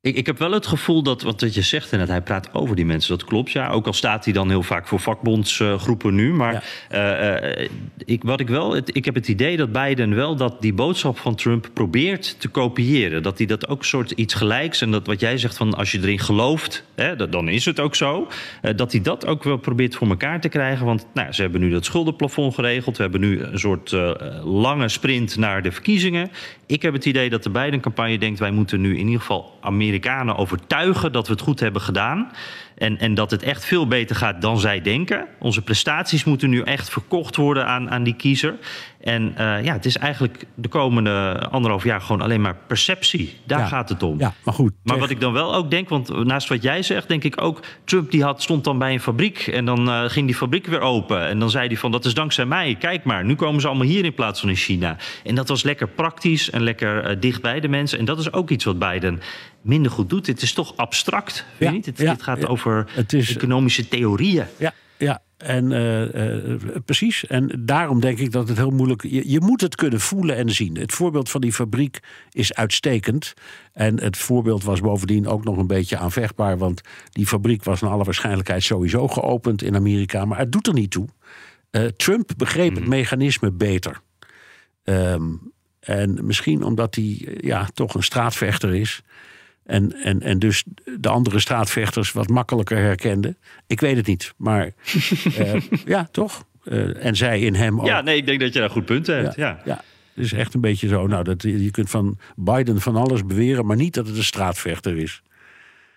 Ik, 0.03 0.15
ik 0.15 0.25
heb 0.25 0.37
wel 0.37 0.51
het 0.51 0.67
gevoel 0.67 1.03
dat 1.03 1.21
wat 1.21 1.53
je 1.53 1.61
zegt 1.61 1.91
en 1.91 1.99
dat 1.99 2.07
hij 2.07 2.21
praat 2.21 2.53
over 2.53 2.75
die 2.75 2.85
mensen, 2.85 3.17
dat 3.17 3.27
klopt 3.27 3.51
ja. 3.51 3.69
Ook 3.69 3.85
al 3.85 3.93
staat 3.93 4.25
hij 4.25 4.33
dan 4.33 4.49
heel 4.49 4.63
vaak 4.63 4.87
voor 4.87 4.99
vakbondsgroepen 4.99 6.15
nu. 6.15 6.33
Maar 6.33 6.63
ja. 6.89 7.41
uh, 7.51 7.67
ik, 8.05 8.23
wat 8.23 8.39
ik 8.39 8.47
wel, 8.47 8.73
het, 8.73 8.95
ik 8.95 9.05
heb 9.05 9.15
het 9.15 9.27
idee 9.27 9.57
dat 9.57 9.71
Biden 9.71 10.15
wel 10.15 10.35
dat 10.35 10.61
die 10.61 10.73
boodschap 10.73 11.17
van 11.17 11.35
Trump 11.35 11.69
probeert 11.73 12.39
te 12.39 12.47
kopiëren. 12.47 13.23
Dat 13.23 13.37
hij 13.37 13.47
dat 13.47 13.67
ook 13.67 13.85
soort 13.85 14.11
iets 14.11 14.33
gelijks 14.33 14.81
en 14.81 14.91
dat 14.91 15.07
wat 15.07 15.19
jij 15.19 15.37
zegt 15.37 15.57
van 15.57 15.73
als 15.73 15.91
je 15.91 15.99
erin 15.99 16.19
gelooft, 16.19 16.83
hè, 16.95 17.15
dat, 17.15 17.31
dan 17.31 17.49
is 17.49 17.65
het 17.65 17.79
ook 17.79 17.95
zo. 17.95 18.27
Uh, 18.61 18.71
dat 18.75 18.91
hij 18.91 19.01
dat 19.01 19.25
ook 19.25 19.43
wel 19.43 19.57
probeert 19.57 19.95
voor 19.95 20.09
elkaar 20.09 20.41
te 20.41 20.49
krijgen. 20.49 20.85
Want 20.85 21.05
nou, 21.13 21.31
ze 21.31 21.41
hebben 21.41 21.61
nu 21.61 21.69
dat 21.69 21.85
schuldenplafond 21.85 22.53
geregeld. 22.53 22.97
We 22.97 23.03
hebben 23.03 23.21
nu 23.21 23.41
een 23.43 23.59
soort 23.59 23.91
uh, 23.91 24.11
lange 24.43 24.89
sprint 24.89 25.37
naar 25.37 25.61
de 25.61 25.71
verkiezingen. 25.71 26.31
Ik 26.65 26.81
heb 26.81 26.93
het 26.93 27.05
idee 27.05 27.29
dat 27.29 27.43
de 27.43 27.49
Biden-campagne 27.49 28.17
denkt 28.17 28.39
wij 28.39 28.51
moeten 28.51 28.81
nu 28.81 28.97
in 28.97 29.05
ieder 29.05 29.19
geval 29.19 29.57
Amerika 29.61 29.89
Amerikanen 29.91 30.35
overtuigen 30.35 31.11
dat 31.11 31.27
we 31.27 31.33
het 31.33 31.41
goed 31.41 31.59
hebben 31.59 31.81
gedaan. 31.81 32.31
En, 32.81 32.99
en 32.99 33.13
dat 33.13 33.31
het 33.31 33.43
echt 33.43 33.65
veel 33.65 33.87
beter 33.87 34.15
gaat 34.15 34.41
dan 34.41 34.59
zij 34.59 34.81
denken. 34.81 35.27
Onze 35.39 35.61
prestaties 35.61 36.23
moeten 36.23 36.49
nu 36.49 36.61
echt 36.61 36.89
verkocht 36.89 37.35
worden 37.35 37.67
aan, 37.67 37.89
aan 37.89 38.03
die 38.03 38.15
kiezer. 38.15 38.55
En 39.01 39.23
uh, 39.23 39.63
ja, 39.63 39.73
het 39.73 39.85
is 39.85 39.97
eigenlijk 39.97 40.45
de 40.55 40.67
komende 40.67 41.47
anderhalf 41.51 41.83
jaar 41.83 42.01
gewoon 42.01 42.21
alleen 42.21 42.41
maar 42.41 42.55
perceptie. 42.67 43.37
Daar 43.43 43.59
ja, 43.59 43.65
gaat 43.65 43.89
het 43.89 44.03
om. 44.03 44.19
Ja, 44.19 44.33
maar 44.43 44.53
goed. 44.53 44.73
Maar 44.83 44.99
wat 44.99 45.09
ik 45.09 45.19
dan 45.19 45.33
wel 45.33 45.55
ook 45.55 45.71
denk, 45.71 45.89
want 45.89 46.25
naast 46.25 46.47
wat 46.47 46.63
jij 46.63 46.81
zegt, 46.81 47.07
denk 47.07 47.23
ik 47.23 47.41
ook... 47.41 47.59
Trump 47.83 48.11
die 48.11 48.23
had, 48.23 48.41
stond 48.41 48.63
dan 48.63 48.77
bij 48.77 48.93
een 48.93 49.01
fabriek 49.01 49.47
en 49.47 49.65
dan 49.65 49.87
uh, 49.87 50.03
ging 50.05 50.25
die 50.25 50.35
fabriek 50.35 50.65
weer 50.65 50.81
open. 50.81 51.27
En 51.27 51.39
dan 51.39 51.49
zei 51.49 51.67
hij 51.67 51.77
van, 51.77 51.91
dat 51.91 52.05
is 52.05 52.13
dankzij 52.13 52.45
mij. 52.45 52.75
Kijk 52.79 53.03
maar, 53.03 53.25
nu 53.25 53.35
komen 53.35 53.61
ze 53.61 53.67
allemaal 53.67 53.87
hier 53.87 54.05
in 54.05 54.13
plaats 54.13 54.39
van 54.39 54.49
in 54.49 54.55
China. 54.55 54.97
En 55.23 55.35
dat 55.35 55.47
was 55.47 55.63
lekker 55.63 55.87
praktisch 55.87 56.49
en 56.49 56.63
lekker 56.63 57.09
uh, 57.09 57.15
dicht 57.19 57.41
bij 57.41 57.59
de 57.59 57.67
mensen. 57.67 57.99
En 57.99 58.05
dat 58.05 58.19
is 58.19 58.33
ook 58.33 58.49
iets 58.49 58.65
wat 58.65 58.79
Biden 58.79 59.21
minder 59.61 59.91
goed 59.91 60.09
doet. 60.09 60.27
Het 60.27 60.41
is 60.41 60.53
toch 60.53 60.73
abstract, 60.75 61.45
ja, 61.57 61.71
niet? 61.71 61.85
Het, 61.85 61.97
ja, 61.97 62.11
het 62.11 62.23
gaat 62.23 62.47
over 62.47 62.70
is, 63.07 63.35
economische 63.35 63.87
theorieën. 63.87 64.45
Ja, 64.57 64.73
ja. 64.97 65.21
En 65.37 65.71
uh, 65.71 66.13
uh, 66.13 66.55
precies. 66.85 67.25
En 67.27 67.51
daarom 67.59 67.99
denk 67.99 68.17
ik 68.17 68.31
dat 68.31 68.47
het 68.47 68.57
heel 68.57 68.69
moeilijk 68.69 69.03
is. 69.03 69.11
Je, 69.11 69.29
je, 69.29 69.39
moet 69.39 69.61
het 69.61 69.75
kunnen 69.75 69.99
voelen 69.99 70.35
en 70.35 70.49
zien. 70.49 70.77
Het 70.77 70.93
voorbeeld 70.93 71.29
van 71.29 71.41
die 71.41 71.53
fabriek 71.53 71.99
is 72.31 72.53
uitstekend. 72.53 73.33
En 73.73 73.99
het 73.99 74.17
voorbeeld 74.17 74.63
was 74.63 74.81
bovendien 74.81 75.27
ook 75.27 75.43
nog 75.43 75.57
een 75.57 75.67
beetje 75.67 75.97
aanvechtbaar. 75.97 76.57
Want 76.57 76.81
die 77.09 77.27
fabriek 77.27 77.63
was 77.63 77.81
naar 77.81 77.91
alle 77.91 78.03
waarschijnlijkheid 78.03 78.63
sowieso 78.63 79.07
geopend 79.07 79.63
in 79.63 79.75
Amerika. 79.75 80.25
Maar 80.25 80.37
het 80.37 80.51
doet 80.51 80.67
er 80.67 80.73
niet 80.73 80.91
toe. 80.91 81.07
Uh, 81.71 81.85
Trump 81.85 82.31
begreep 82.37 82.71
het 82.71 82.79
mhm. 82.79 82.89
mechanisme 82.89 83.51
beter. 83.51 84.01
Um, 84.83 85.51
En 85.79 86.25
misschien 86.25 86.63
omdat 86.63 86.95
hij 86.95 87.21
eh, 87.25 87.35
ja, 87.39 87.67
toch 87.73 87.93
een 87.93 88.03
straatvechter 88.03 88.75
is. 88.75 89.01
En, 89.71 89.93
en, 89.93 90.21
en 90.21 90.39
dus 90.39 90.63
de 90.99 91.09
andere 91.09 91.39
straatvechters 91.39 92.11
wat 92.11 92.29
makkelijker 92.29 92.77
herkende. 92.77 93.35
Ik 93.67 93.79
weet 93.79 93.95
het 93.95 94.07
niet. 94.07 94.33
Maar 94.37 94.65
eh, 95.37 95.61
ja, 95.85 96.07
toch? 96.11 96.43
Eh, 96.63 97.05
en 97.05 97.15
zij 97.15 97.39
in 97.39 97.55
hem 97.55 97.79
ook. 97.79 97.85
Ja, 97.85 98.01
nee, 98.01 98.17
ik 98.17 98.25
denk 98.25 98.39
dat 98.39 98.53
je 98.53 98.59
daar 98.59 98.69
goed 98.69 98.85
punt 98.85 99.07
hebt. 99.07 99.35
Ja. 99.35 99.61
ja. 99.65 99.81
Het 100.13 100.25
is 100.25 100.33
echt 100.33 100.53
een 100.53 100.61
beetje 100.61 100.87
zo. 100.87 101.07
Nou, 101.07 101.23
dat, 101.23 101.41
je 101.41 101.71
kunt 101.71 101.89
van 101.89 102.17
Biden 102.35 102.81
van 102.81 102.95
alles 102.95 103.25
beweren, 103.25 103.65
maar 103.65 103.75
niet 103.75 103.93
dat 103.93 104.07
het 104.07 104.17
een 104.17 104.23
straatvechter 104.23 104.97
is. 104.97 105.21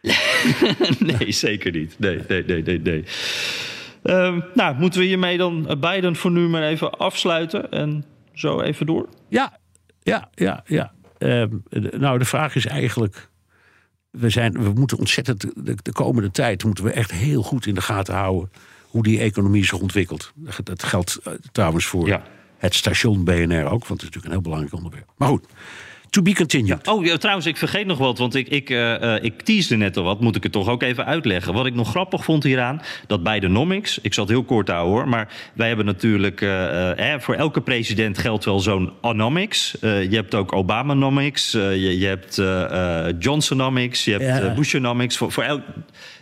nee, 1.18 1.32
zeker 1.32 1.72
niet. 1.72 1.98
Nee, 1.98 2.20
nee, 2.28 2.44
nee, 2.44 2.62
nee. 2.62 2.80
nee. 2.80 3.04
Ehm, 4.02 4.40
nou, 4.54 4.76
moeten 4.78 5.00
we 5.00 5.06
hiermee 5.06 5.36
dan 5.36 5.76
Biden 5.80 6.16
voor 6.16 6.30
nu 6.30 6.48
maar 6.48 6.62
even 6.62 6.98
afsluiten 6.98 7.70
en 7.70 8.04
zo 8.32 8.60
even 8.60 8.86
door? 8.86 9.08
Ja, 9.28 9.58
ja, 10.02 10.30
ja, 10.34 10.62
ja. 10.66 10.92
Ehm, 11.18 11.48
nou, 11.98 12.18
de 12.18 12.24
vraag 12.24 12.54
is 12.54 12.66
eigenlijk. 12.66 13.32
We, 14.14 14.30
zijn, 14.30 14.62
we 14.62 14.72
moeten 14.72 14.98
ontzettend. 14.98 15.40
De, 15.40 15.74
de, 15.82 15.92
komende 15.92 16.30
tijd 16.30 16.64
moeten 16.64 16.84
we 16.84 16.90
echt 16.90 17.10
heel 17.10 17.42
goed 17.42 17.66
in 17.66 17.74
de 17.74 17.80
gaten 17.80 18.14
houden. 18.14 18.50
hoe 18.88 19.02
die 19.02 19.20
economie 19.20 19.64
zich 19.64 19.78
ontwikkelt. 19.78 20.32
Dat 20.62 20.82
geldt 20.82 21.20
eh, 21.24 21.32
trouwens 21.52 21.86
voor 21.86 22.06
ja. 22.06 22.22
het 22.58 22.74
station 22.74 23.24
BNR 23.24 23.64
ook, 23.64 23.86
want 23.86 24.00
het 24.00 24.02
is 24.02 24.04
natuurlijk 24.04 24.24
een 24.24 24.30
heel 24.30 24.40
belangrijk 24.40 24.74
onderwerp. 24.74 25.08
Maar 25.16 25.28
goed. 25.28 25.46
To 26.14 26.22
be 26.22 26.34
continued. 26.34 26.88
Oh, 26.88 27.04
ja, 27.04 27.16
trouwens, 27.16 27.46
ik 27.46 27.56
vergeet 27.56 27.86
nog 27.86 27.98
wat, 27.98 28.18
want 28.18 28.34
ik, 28.34 28.48
ik, 28.48 28.70
uh, 28.70 29.22
ik 29.22 29.42
teasde 29.42 29.76
net 29.76 29.96
al 29.96 30.04
wat. 30.04 30.20
Moet 30.20 30.36
ik 30.36 30.42
het 30.42 30.52
toch 30.52 30.68
ook 30.68 30.82
even 30.82 31.04
uitleggen. 31.06 31.54
Wat 31.54 31.66
ik 31.66 31.74
nog 31.74 31.88
grappig 31.88 32.24
vond 32.24 32.42
hieraan, 32.42 32.80
dat 33.06 33.22
bij 33.22 33.40
de 33.40 33.48
nomics... 33.48 33.98
ik 34.02 34.14
zal 34.14 34.24
het 34.24 34.32
heel 34.32 34.44
kort 34.44 34.68
houden 34.68 34.92
hoor, 34.92 35.08
maar 35.08 35.28
wij 35.54 35.68
hebben 35.68 35.86
natuurlijk... 35.86 36.40
Uh, 36.40 37.12
eh, 37.14 37.20
voor 37.20 37.34
elke 37.34 37.60
president 37.60 38.18
geldt 38.18 38.44
wel 38.44 38.60
zo'n 38.60 38.92
onomics. 39.00 39.76
je 39.80 40.08
hebt 40.10 40.34
ook 40.34 40.52
Obamanomics, 40.52 41.52
je, 41.52 41.98
je 41.98 42.06
hebt 42.06 42.42
Johnsonomics, 43.24 44.04
je 44.04 44.10
hebt 44.10 44.42
ja. 44.42 44.54
Bushonomics. 44.54 45.16
Voor, 45.16 45.32
voor 45.32 45.42
elk, 45.42 45.62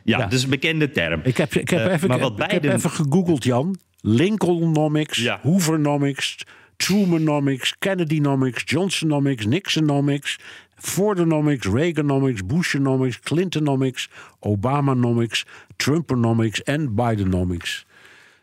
ja, 0.05 0.19
ja, 0.19 0.27
dus 0.27 0.43
een 0.43 0.51
bekende 0.51 0.91
term. 0.91 1.21
Ik 1.25 1.37
heb, 1.37 1.55
ik 1.55 1.69
heb, 1.71 1.91
even, 1.91 2.09
maar 2.09 2.19
wat 2.19 2.41
ik 2.43 2.51
heb 2.51 2.65
even 2.65 2.91
gegoogeld, 2.91 3.45
Jan. 3.45 3.79
Lincolnomics, 4.01 5.19
ja. 5.19 5.39
Hoovernomics... 5.43 6.37
Trumanomics, 6.83 7.75
Kennedynomics, 7.79 8.63
Johnsonomics, 8.67 9.47
Nixonomics, 9.47 10.39
Fordonomics, 10.77 11.67
Reaganomics, 11.67 12.47
Bushonomics, 12.47 13.21
Clintonomics, 13.21 14.09
Obamanomics, 14.41 15.45
Trumponomics 15.77 16.63
en 16.63 16.95
Bidenomics. 16.95 17.87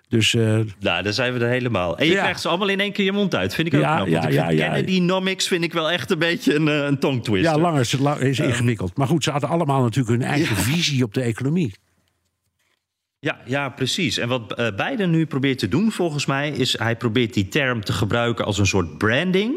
Dus, 0.09 0.33
uh, 0.33 0.59
nou, 0.79 1.03
daar 1.03 1.13
zijn 1.13 1.33
we 1.33 1.39
er 1.39 1.49
helemaal. 1.49 1.97
En 1.97 2.05
je 2.05 2.13
krijgt 2.13 2.41
ze 2.41 2.47
allemaal 2.47 2.69
in 2.69 2.79
één 2.79 2.91
keer 2.91 3.05
je 3.05 3.11
mond 3.11 3.35
uit. 3.35 3.53
Vind 3.53 3.67
ik 3.67 3.73
ook 3.73 3.81
ja, 3.81 3.95
knap. 3.95 4.07
Ja, 4.07 4.27
ja, 4.27 4.49
ja, 4.49 4.65
Kennedy-nomics 4.65 5.47
vind 5.47 5.63
ik 5.63 5.73
wel 5.73 5.91
echt 5.91 6.11
een 6.11 6.19
beetje 6.19 6.55
een, 6.55 6.67
eh, 6.67 6.85
een 6.85 6.99
tongtwist. 6.99 7.43
Ja, 7.43 7.57
langer 7.57 7.79
is, 7.79 7.93
is 8.19 8.39
ingewikkeld. 8.39 8.97
Maar 8.97 9.07
goed, 9.07 9.23
ze 9.23 9.31
hadden 9.31 9.49
allemaal 9.49 9.81
natuurlijk 9.81 10.21
hun 10.21 10.29
eigen 10.29 10.55
visie 10.55 11.03
op 11.03 11.13
de 11.13 11.21
economie. 11.21 11.73
Ja, 13.21 13.39
ja, 13.45 13.69
precies. 13.69 14.17
En 14.17 14.27
wat 14.27 14.59
uh, 14.59 14.67
Biden 14.75 15.09
nu 15.09 15.25
probeert 15.25 15.59
te 15.59 15.67
doen, 15.67 15.91
volgens 15.91 16.25
mij, 16.25 16.49
is 16.49 16.77
hij 16.77 16.95
probeert 16.95 17.33
die 17.33 17.47
term 17.47 17.83
te 17.83 17.93
gebruiken 17.93 18.45
als 18.45 18.57
een 18.57 18.67
soort 18.67 18.97
branding. 18.97 19.53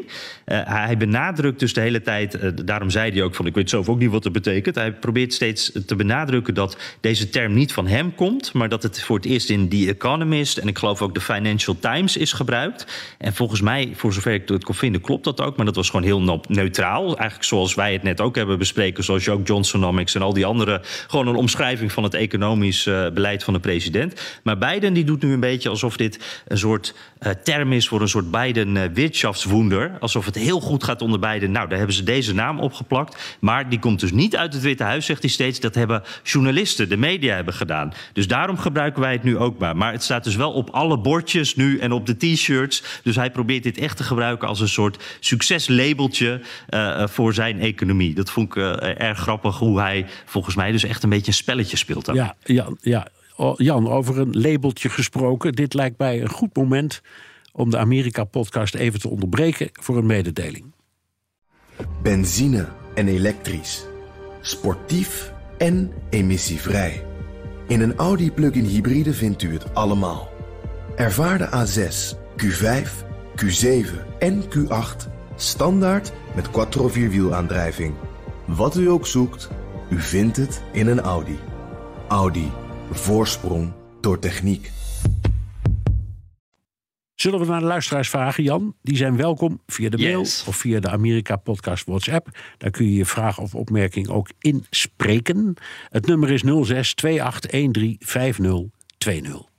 Uh, 0.47 0.61
hij 0.65 0.97
benadrukt 0.97 1.61
dus 1.61 1.73
de 1.73 1.81
hele 1.81 2.03
tijd, 2.03 2.35
uh, 2.35 2.51
daarom 2.65 2.91
zei 2.91 3.13
hij 3.13 3.23
ook 3.23 3.35
van, 3.35 3.47
ik 3.47 3.55
weet 3.55 3.71
zelf 3.71 3.89
ook 3.89 3.99
niet 3.99 4.11
wat 4.11 4.25
het 4.25 4.33
betekent. 4.33 4.75
Hij 4.75 4.93
probeert 4.93 5.35
steeds 5.35 5.73
te 5.87 5.97
benadrukken 5.97 6.55
dat 6.55 6.77
deze 7.01 7.29
term 7.29 7.55
niet 7.55 7.73
van 7.73 7.87
hem 7.87 8.15
komt, 8.15 8.53
maar 8.53 8.69
dat 8.69 8.83
het 8.83 9.03
voor 9.03 9.17
het 9.17 9.25
eerst 9.25 9.51
in 9.51 9.69
The 9.69 9.89
Economist 9.89 10.59
en 10.59 10.69
ik 10.69 10.79
geloof 10.79 11.03
ook 11.03 11.15
de 11.15 11.21
Financial 11.21 11.77
Times 11.79 12.17
is 12.17 12.33
gebruikt. 12.33 12.87
En 13.19 13.35
volgens 13.35 13.61
mij, 13.61 13.93
voor 13.95 14.13
zover 14.13 14.33
ik 14.33 14.49
het 14.49 14.65
kon 14.65 14.75
vinden, 14.75 15.01
klopt 15.01 15.25
dat 15.25 15.41
ook, 15.41 15.57
maar 15.57 15.67
dat 15.67 15.77
was 15.77 15.91
gewoon 15.91 16.05
heel 16.05 16.41
neutraal. 16.49 17.05
Eigenlijk 17.05 17.45
zoals 17.45 17.75
wij 17.75 17.93
het 17.93 18.03
net 18.03 18.21
ook 18.21 18.37
hebben 18.37 18.59
bespreken, 18.59 19.05
zoals 19.05 19.29
ook 19.29 19.47
Johnsonomics 19.47 20.15
en 20.15 20.23
al 20.23 20.33
die 20.33 20.47
andere, 20.47 20.81
gewoon 20.83 21.29
een 21.29 21.35
omschrijving 21.35 21.93
van 21.93 22.03
het 22.03 22.15
economisch 22.15 22.83
beleid 23.15 23.45
van 23.45 23.52
de 23.53 23.61
president. 23.61 24.21
Maar 24.43 24.59
Biden 24.59 24.93
die 24.93 25.05
doet 25.05 25.23
nu 25.23 25.33
een 25.33 25.41
beetje 25.41 25.69
alsof 25.69 25.97
dit 25.97 26.43
een 26.47 26.59
soort 26.59 26.95
uh, 27.21 27.33
term 27.33 27.73
is 27.73 27.89
voor 27.89 28.01
een 28.01 28.09
soort 28.09 28.31
Biden 28.31 28.77
uh, 28.77 28.83
Wirtschaftswunder. 28.95 29.97
Alsof 30.01 30.25
het 30.27 30.35
heel 30.35 30.61
goed 30.61 30.85
gaat 30.85 31.03
onder 31.03 31.19
Biden. 31.19 31.51
Nou, 31.51 31.69
daar 31.69 31.79
hebben 31.79 31.97
ze 31.97 32.03
deze 32.03 32.35
naam 32.35 32.61
opgeplakt. 32.61 33.37
Maar 33.41 33.69
die 33.69 33.79
komt 33.79 34.01
dus 34.01 34.13
niet 34.13 34.37
uit 34.37 34.53
het 34.53 34.63
Witte 34.63 34.83
Huis, 34.83 35.07
zegt 35.07 35.23
hij 35.23 35.31
steeds. 35.31 35.61
Dat 35.61 35.75
hebben 35.75 36.03
journalisten, 36.23 36.89
de 36.89 36.97
media 36.97 37.35
hebben 37.35 37.55
gedaan. 37.55 37.93
Dus 38.13 38.27
daarom 38.27 38.59
gebruiken 38.59 39.01
wij 39.01 39.13
het 39.13 39.23
nu 39.23 39.39
ook 39.39 39.59
maar. 39.59 39.77
Maar 39.77 39.93
het 39.93 40.03
staat 40.03 40.25
dus 40.25 40.37
wel 40.37 40.53
op 40.53 40.71
alle 40.71 40.99
bordjes 40.99 41.55
nu 41.55 41.79
en 41.79 41.93
op 41.93 42.07
de 42.07 42.17
t-shirts. 42.17 42.83
Dus 43.03 43.17
hij 43.17 43.31
probeert 43.31 43.63
dit 43.63 43.79
echt 43.79 43.97
te 43.97 44.05
gebruiken 44.05 44.49
als 44.49 44.61
een 44.61 44.69
soort 44.69 45.03
succeslabeltje 45.21 46.41
uh, 46.71 47.07
voor 47.07 47.35
zijn 47.35 47.61
economie. 47.61 48.15
Dat 48.15 48.31
vond 48.31 48.57
ik 48.57 48.63
erg 48.83 49.19
grappig 49.19 49.59
hoe 49.59 49.81
hij 49.81 50.07
volgens 50.25 50.55
mij 50.55 50.73
dus 50.73 50.85
echt 50.85 51.03
een 51.03 51.11
beetje 51.11 51.27
een 51.27 51.33
spelletje 51.33 51.77
speelt. 51.77 52.11
Ja, 52.13 52.37
ja, 52.45 52.69
ja. 52.81 53.07
Jan, 53.57 53.88
over 53.88 54.18
een 54.18 54.40
labeltje 54.40 54.88
gesproken. 54.88 55.53
Dit 55.53 55.74
lijkt 55.74 55.99
mij 55.99 56.20
een 56.20 56.30
goed 56.30 56.57
moment 56.57 57.03
om 57.53 57.70
de 57.70 57.78
Amerika-podcast 57.78 58.74
even 58.74 59.01
te 59.01 59.09
onderbreken 59.09 59.68
voor 59.72 59.97
een 59.97 60.07
mededeling. 60.07 60.64
Benzine 62.03 62.68
en 62.95 63.09
elektrisch. 63.09 63.86
Sportief 64.40 65.32
en 65.59 65.93
emissievrij. 66.11 67.05
In 67.68 67.80
een 67.80 67.97
Audi 67.97 68.32
plug-in 68.32 68.64
hybride 68.64 69.12
vindt 69.12 69.43
u 69.43 69.53
het 69.53 69.74
allemaal. 69.74 70.28
Ervaar 70.97 71.38
de 71.38 71.49
A6, 71.49 72.16
Q5, 72.36 72.88
Q7 73.36 74.18
en 74.18 74.43
Q8 74.43 75.11
standaard 75.36 76.12
met 76.34 76.51
quattro 76.51 76.88
vierwielaandrijving. 76.88 77.95
Wat 78.45 78.76
u 78.76 78.90
ook 78.90 79.07
zoekt, 79.07 79.49
u 79.90 80.01
vindt 80.01 80.36
het 80.36 80.62
in 80.72 80.86
een 80.86 81.01
Audi. 81.01 81.38
Audi. 82.09 82.51
Voorsprong 82.95 83.72
door 84.01 84.18
techniek. 84.18 84.70
Zullen 87.14 87.40
we 87.40 87.47
naar 87.47 87.61
de 87.61 87.66
luisteraars 87.66 88.09
vragen, 88.09 88.45
Jan? 88.45 88.74
Die 88.82 88.97
zijn 88.97 89.16
welkom 89.16 89.61
via 89.66 89.88
de 89.88 89.99
mail 89.99 90.20
of 90.20 90.57
via 90.57 90.80
de 90.80 90.90
Amerika 90.90 91.36
Podcast 91.36 91.86
WhatsApp. 91.86 92.28
Daar 92.59 92.70
kun 92.70 92.84
je 92.84 92.95
je 92.95 93.07
vraag 93.07 93.38
of 93.38 93.55
opmerking 93.55 94.09
ook 94.09 94.28
inspreken. 94.38 95.55
Het 95.88 96.07
nummer 96.07 96.30
is 96.30 96.40
06 96.40 96.95
2813 96.95 97.97
5020. 98.01 99.52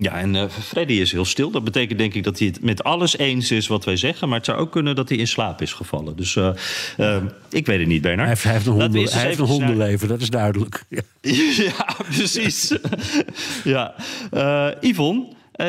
Ja, 0.00 0.18
en 0.18 0.34
uh, 0.34 0.44
Freddy 0.48 0.92
is 0.92 1.12
heel 1.12 1.24
stil. 1.24 1.50
Dat 1.50 1.64
betekent 1.64 1.98
denk 1.98 2.14
ik 2.14 2.24
dat 2.24 2.38
hij 2.38 2.48
het 2.48 2.62
met 2.62 2.84
alles 2.84 3.16
eens 3.16 3.50
is 3.50 3.66
wat 3.66 3.84
wij 3.84 3.96
zeggen. 3.96 4.28
Maar 4.28 4.36
het 4.36 4.46
zou 4.46 4.58
ook 4.58 4.72
kunnen 4.72 4.94
dat 4.94 5.08
hij 5.08 5.18
in 5.18 5.28
slaap 5.28 5.62
is 5.62 5.72
gevallen. 5.72 6.16
Dus 6.16 6.34
uh, 6.34 6.50
uh, 6.98 7.16
ik 7.50 7.66
weet 7.66 7.78
het 7.78 7.88
niet, 7.88 8.02
Bernard. 8.02 8.18
Hij 8.18 8.28
heeft, 8.28 8.44
hij 8.44 8.52
heeft 8.52 8.66
een, 8.66 8.72
honden, 8.72 9.10
hij 9.10 9.26
heeft 9.26 9.38
een 9.38 9.44
hondenleven, 9.44 10.08
dat 10.08 10.20
is 10.20 10.30
duidelijk. 10.30 10.84
Ja, 10.88 11.02
ja 11.64 11.96
precies. 12.08 12.74
ja. 13.64 13.94
Yvonne, 14.80 15.26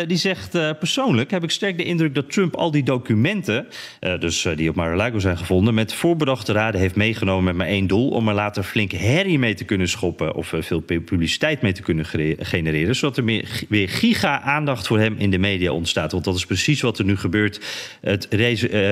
die 0.08 0.18
zegt 0.18 0.56
uh, 0.56 0.70
persoonlijk 0.80 1.32
heb 1.32 1.44
ik 1.44 1.52
sterk 1.52 1.78
de 1.78 1.84
indruk 1.84 2.16
dat 2.16 2.32
Trump 2.32 2.56
al 2.56 2.72
die 2.72 2.84
documenten, 2.84 3.68
uh, 4.02 4.20
dus 4.20 4.48
die 4.56 4.70
op 4.70 4.76
Mar-a-Lago 4.76 5.20
zijn 5.20 5.38
gevonden, 5.38 5.74
met 5.74 5.94
voorbedachte 5.94 6.52
raden 6.52 6.82
heeft 6.82 6.96
meegenomen 6.96 7.44
met 7.44 7.56
maar 7.56 7.68
één 7.68 7.88
doel: 7.88 8.10
om 8.10 8.28
er 8.28 8.34
later 8.34 8.64
flink 8.64 8.92
herrie 8.92 9.40
mee 9.40 9.54
te 9.54 9.64
kunnen 9.64 9.90
schoppen 9.90 10.36
of 10.36 10.54
veel 10.60 10.80
publiciteit 10.80 11.62
mee 11.62 11.72
te 11.72 11.82
kunnen 11.82 12.06
genereren, 12.40 12.96
zodat 12.96 13.18
er 13.18 13.26
weer 13.70 13.90
giga-aandacht 13.90 14.88
voor 14.88 15.00
hem 15.00 15.16
in 15.18 15.32
de 15.32 15.38
media 15.38 15.72
ontstaat. 15.72 16.12
Want 16.12 16.24
dat 16.24 16.36
is 16.36 16.46
precies 16.46 16.82
wat 16.82 17.00
er 17.00 17.06
nu 17.06 17.18
gebeurt. 17.18 17.62
Het 18.02 18.28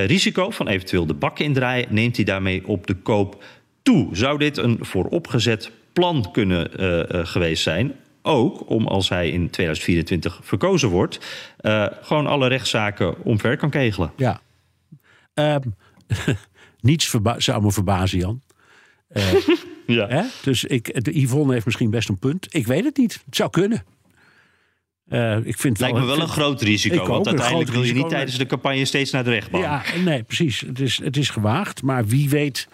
risico 0.08 0.50
van 0.50 0.68
eventueel 0.68 1.06
de 1.06 1.14
bakken 1.14 1.45
indraaien 1.45 1.88
neemt 1.89 2.16
hij 2.16 2.26
daarmee 2.26 2.68
op 2.68 2.88
de 2.88 2.95
koop 2.95 3.43
toe. 3.82 4.08
Zou 4.12 4.38
dit 4.38 4.58
een 4.58 4.78
vooropgezet 4.82 5.72
plan 5.93 6.32
kunnen 6.32 6.70
geweest 7.28 7.64
zijn? 7.64 7.93
Ook 8.28 8.69
om 8.69 8.88
als 8.88 9.09
hij 9.09 9.30
in 9.30 9.49
2024 9.49 10.39
verkozen 10.43 10.89
wordt, 10.89 11.19
uh, 11.61 11.86
gewoon 12.01 12.28
alle 12.28 12.47
rechtszaken 12.47 13.23
omver 13.23 13.57
kan 13.57 13.69
kegelen. 13.69 14.11
Ja. 14.15 14.41
Uh, 15.36 15.55
niets 16.80 17.15
zou 17.38 17.61
me 17.61 17.71
verbazen, 17.71 18.19
Jan. 18.19 18.41
Uh, 19.09 19.23
ja. 19.97 20.07
Hè? 20.07 20.23
Dus 20.43 20.63
ik, 20.63 21.03
de 21.03 21.21
Yvonne 21.21 21.53
heeft 21.53 21.65
misschien 21.65 21.89
best 21.89 22.09
een 22.09 22.19
punt. 22.19 22.47
Ik 22.49 22.67
weet 22.67 22.84
het 22.84 22.97
niet. 22.97 23.21
Het 23.25 23.36
zou 23.36 23.49
kunnen. 23.49 23.84
Uh, 25.09 25.45
ik 25.45 25.57
vind 25.57 25.80
Lijkt 25.80 25.97
me 25.97 26.05
wel 26.05 26.21
een 26.21 26.28
groot 26.28 26.61
risico. 26.61 27.05
Want 27.05 27.28
uiteindelijk 27.28 27.69
wil 27.69 27.84
je 27.84 27.93
niet 27.93 28.09
tijdens 28.09 28.38
de 28.38 28.45
campagne 28.45 28.86
steeds 28.86 29.11
naar 29.11 29.23
de 29.23 29.30
rechtbank. 29.30 29.63
Ja, 29.63 29.84
nee, 30.03 30.23
precies. 30.23 30.59
Het 30.59 30.80
is, 30.80 31.01
het 31.03 31.17
is 31.17 31.30
gewaagd. 31.30 31.82
Maar 31.82 32.05
wie 32.05 32.30
weet. 32.30 32.67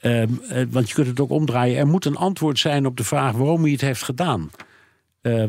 Uh, 0.00 0.22
want 0.70 0.88
je 0.88 0.94
kunt 0.94 1.06
het 1.06 1.20
ook 1.20 1.30
omdraaien. 1.30 1.76
Er 1.76 1.86
moet 1.86 2.04
een 2.04 2.16
antwoord 2.16 2.58
zijn 2.58 2.86
op 2.86 2.96
de 2.96 3.04
vraag 3.04 3.32
waarom 3.32 3.62
hij 3.62 3.70
het 3.70 3.80
heeft 3.80 4.02
gedaan. 4.02 4.50
Uh, 5.22 5.44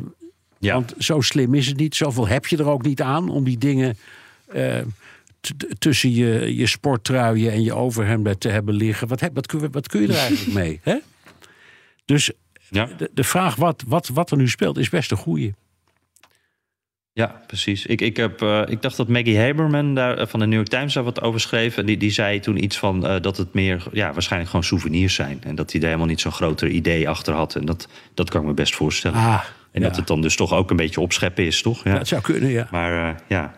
ja. 0.60 0.74
Want 0.74 0.94
zo 0.98 1.22
slim 1.22 1.54
is 1.54 1.68
het 1.68 1.78
niet. 1.78 1.96
Zoveel 1.96 2.28
heb 2.28 2.46
je 2.46 2.58
er 2.58 2.70
ook 2.70 2.84
niet 2.84 3.02
aan 3.02 3.30
om 3.30 3.44
die 3.44 3.58
dingen 3.58 3.98
uh, 4.56 4.82
tussen 5.80 6.12
je, 6.12 6.56
je 6.56 6.68
sporttruien 6.68 7.52
en 7.52 7.64
je 7.64 7.74
overhemd 7.74 8.40
te 8.40 8.50
hebben 8.50 8.76
liggen. 8.76 9.08
Wat, 9.08 9.20
heb, 9.20 9.36
wat, 9.36 9.48
kun, 9.48 9.72
wat 9.72 9.88
kun 9.88 10.02
je 10.02 10.08
er 10.08 10.18
eigenlijk 10.18 10.58
mee? 10.64 10.80
Hè? 10.84 10.98
Dus 12.06 12.32
ja. 12.70 12.90
de, 12.98 13.10
de, 13.14 13.24
vraag 13.24 13.56
wat, 13.56 13.84
wat, 13.88 14.08
wat 14.08 14.32
er 14.32 14.38
nu 14.38 14.48
speelt 14.48 14.78
is 14.78 14.90
best 14.90 15.12
een 15.12 15.18
goeie. 15.18 15.54
Ja, 17.14 17.42
precies. 17.48 17.86
Ik, 17.86 18.02
ik, 18.02 18.18
heb, 18.18 18.42
uh, 18.42 18.62
ik 18.68 18.82
dacht 18.82 18.98
dat 18.98 19.08
Maggie 19.08 19.40
Haberman 19.40 19.96
daar, 19.96 20.20
uh, 20.20 20.26
van 20.26 20.40
de 20.40 20.46
New 20.46 20.56
York 20.56 20.68
Times 20.68 20.94
daar 20.94 21.04
wat 21.04 21.22
over 21.22 21.40
schreef. 21.40 21.78
En 21.78 21.86
die, 21.86 21.98
die 21.98 22.12
zei 22.12 22.40
toen 22.40 22.64
iets 22.64 22.78
van 22.78 23.06
uh, 23.06 23.22
dat 23.22 23.38
het 23.38 23.54
meer, 23.54 23.84
ja, 23.92 24.14
waarschijnlijk 24.14 24.52
gewoon 24.52 24.66
souvenirs 24.66 25.14
zijn. 25.14 25.44
En 25.44 25.56
dat 25.56 25.72
hij 25.72 25.80
daar 25.80 25.90
helemaal 25.90 26.10
niet 26.10 26.22
zo'n 26.22 26.32
groter 26.32 26.68
idee 26.68 27.10
achter 27.10 27.34
had. 27.34 27.56
En 27.56 27.66
dat, 27.66 27.88
dat 28.14 28.30
kan 28.30 28.42
ik 28.42 28.48
me 28.48 28.54
best 28.54 28.76
voorstellen. 28.76 29.18
Ah, 29.18 29.44
en 29.74 29.82
ja. 29.82 29.88
dat 29.88 29.96
het 29.96 30.08
dan 30.08 30.22
dus 30.22 30.36
toch 30.36 30.54
ook 30.54 30.70
een 30.70 30.78
beetje 30.78 31.02
opscheppen 31.02 31.46
is, 31.46 31.62
toch? 31.62 31.84
Ja, 31.84 31.98
Dat 31.98 32.08
zou 32.08 32.22
kunnen, 32.22 32.50
ja. 32.50 32.68
Maar 32.72 33.22
ja, 33.28 33.54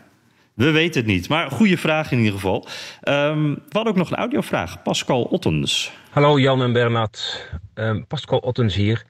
we 0.54 0.72
weten 0.72 1.02
het 1.02 1.12
niet. 1.12 1.30
Maar 1.30 1.52
goede 1.52 1.78
vraag 1.78 2.12
in 2.12 2.18
ieder 2.18 2.34
geval. 2.34 2.68
Um, 3.04 3.54
we 3.54 3.62
hadden 3.70 3.94
ook 3.94 4.00
nog 4.00 4.12
een 4.12 4.18
audiovraag. 4.18 4.82
Pascal 4.82 5.24
Ottens. 5.24 5.92
Hallo 6.10 6.40
Jan 6.40 6.62
en 6.62 6.74
Bernard. 6.74 7.50
Um, 7.74 8.08
Pascal 8.08 8.38
Ottens 8.38 8.76
hier. 8.76 9.04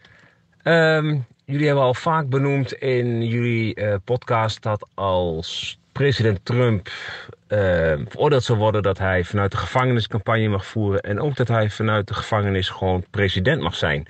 Um, 0.63 1.25
jullie 1.45 1.65
hebben 1.65 1.83
al 1.83 1.93
vaak 1.93 2.29
benoemd 2.29 2.73
in 2.73 3.27
jullie 3.27 3.79
uh, 3.79 3.95
podcast 4.03 4.61
dat 4.61 4.87
als 4.93 5.79
president 5.91 6.39
Trump 6.43 6.87
uh, 6.87 7.59
veroordeeld 8.07 8.43
zou 8.43 8.57
worden, 8.57 8.83
dat 8.83 8.97
hij 8.97 9.23
vanuit 9.23 9.51
de 9.51 9.57
gevangenis 9.57 10.07
campagne 10.07 10.47
mag 10.47 10.65
voeren 10.65 11.01
en 11.01 11.19
ook 11.19 11.35
dat 11.35 11.47
hij 11.47 11.69
vanuit 11.69 12.07
de 12.07 12.13
gevangenis 12.13 12.69
gewoon 12.69 13.05
president 13.09 13.61
mag 13.61 13.75
zijn. 13.75 14.07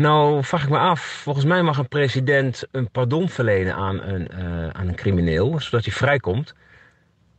Nou, 0.00 0.44
vraag 0.44 0.62
ik 0.62 0.68
me 0.68 0.78
af, 0.78 1.00
volgens 1.00 1.44
mij 1.44 1.62
mag 1.62 1.78
een 1.78 1.88
president 1.88 2.64
een 2.70 2.90
pardon 2.90 3.28
verlenen 3.28 3.74
aan 3.74 4.02
een, 4.02 4.28
uh, 4.34 4.68
aan 4.68 4.88
een 4.88 4.94
crimineel, 4.94 5.60
zodat 5.60 5.84
hij 5.84 5.94
vrijkomt. 5.94 6.54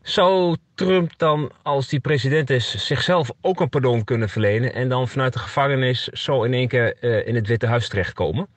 Zou 0.02 0.58
Trump 0.76 1.12
dan, 1.18 1.52
als 1.62 1.92
hij 1.92 2.00
president 2.00 2.50
is, 2.50 2.86
zichzelf 2.86 3.32
ook 3.42 3.60
een 3.60 3.70
pardon 3.70 4.04
kunnen 4.04 4.30
verlenen 4.30 4.74
en 4.74 4.90
dan 4.90 5.08
vanuit 5.08 5.34
de 5.34 5.40
gevangenis 5.40 6.04
zo 6.04 6.44
in 6.44 6.54
één 6.54 6.68
keer 6.68 6.98
uh, 7.02 7.28
in 7.28 7.36
het 7.36 7.48
Witte 7.48 7.68
Huis 7.68 7.90
terechtkomen? 7.90 8.48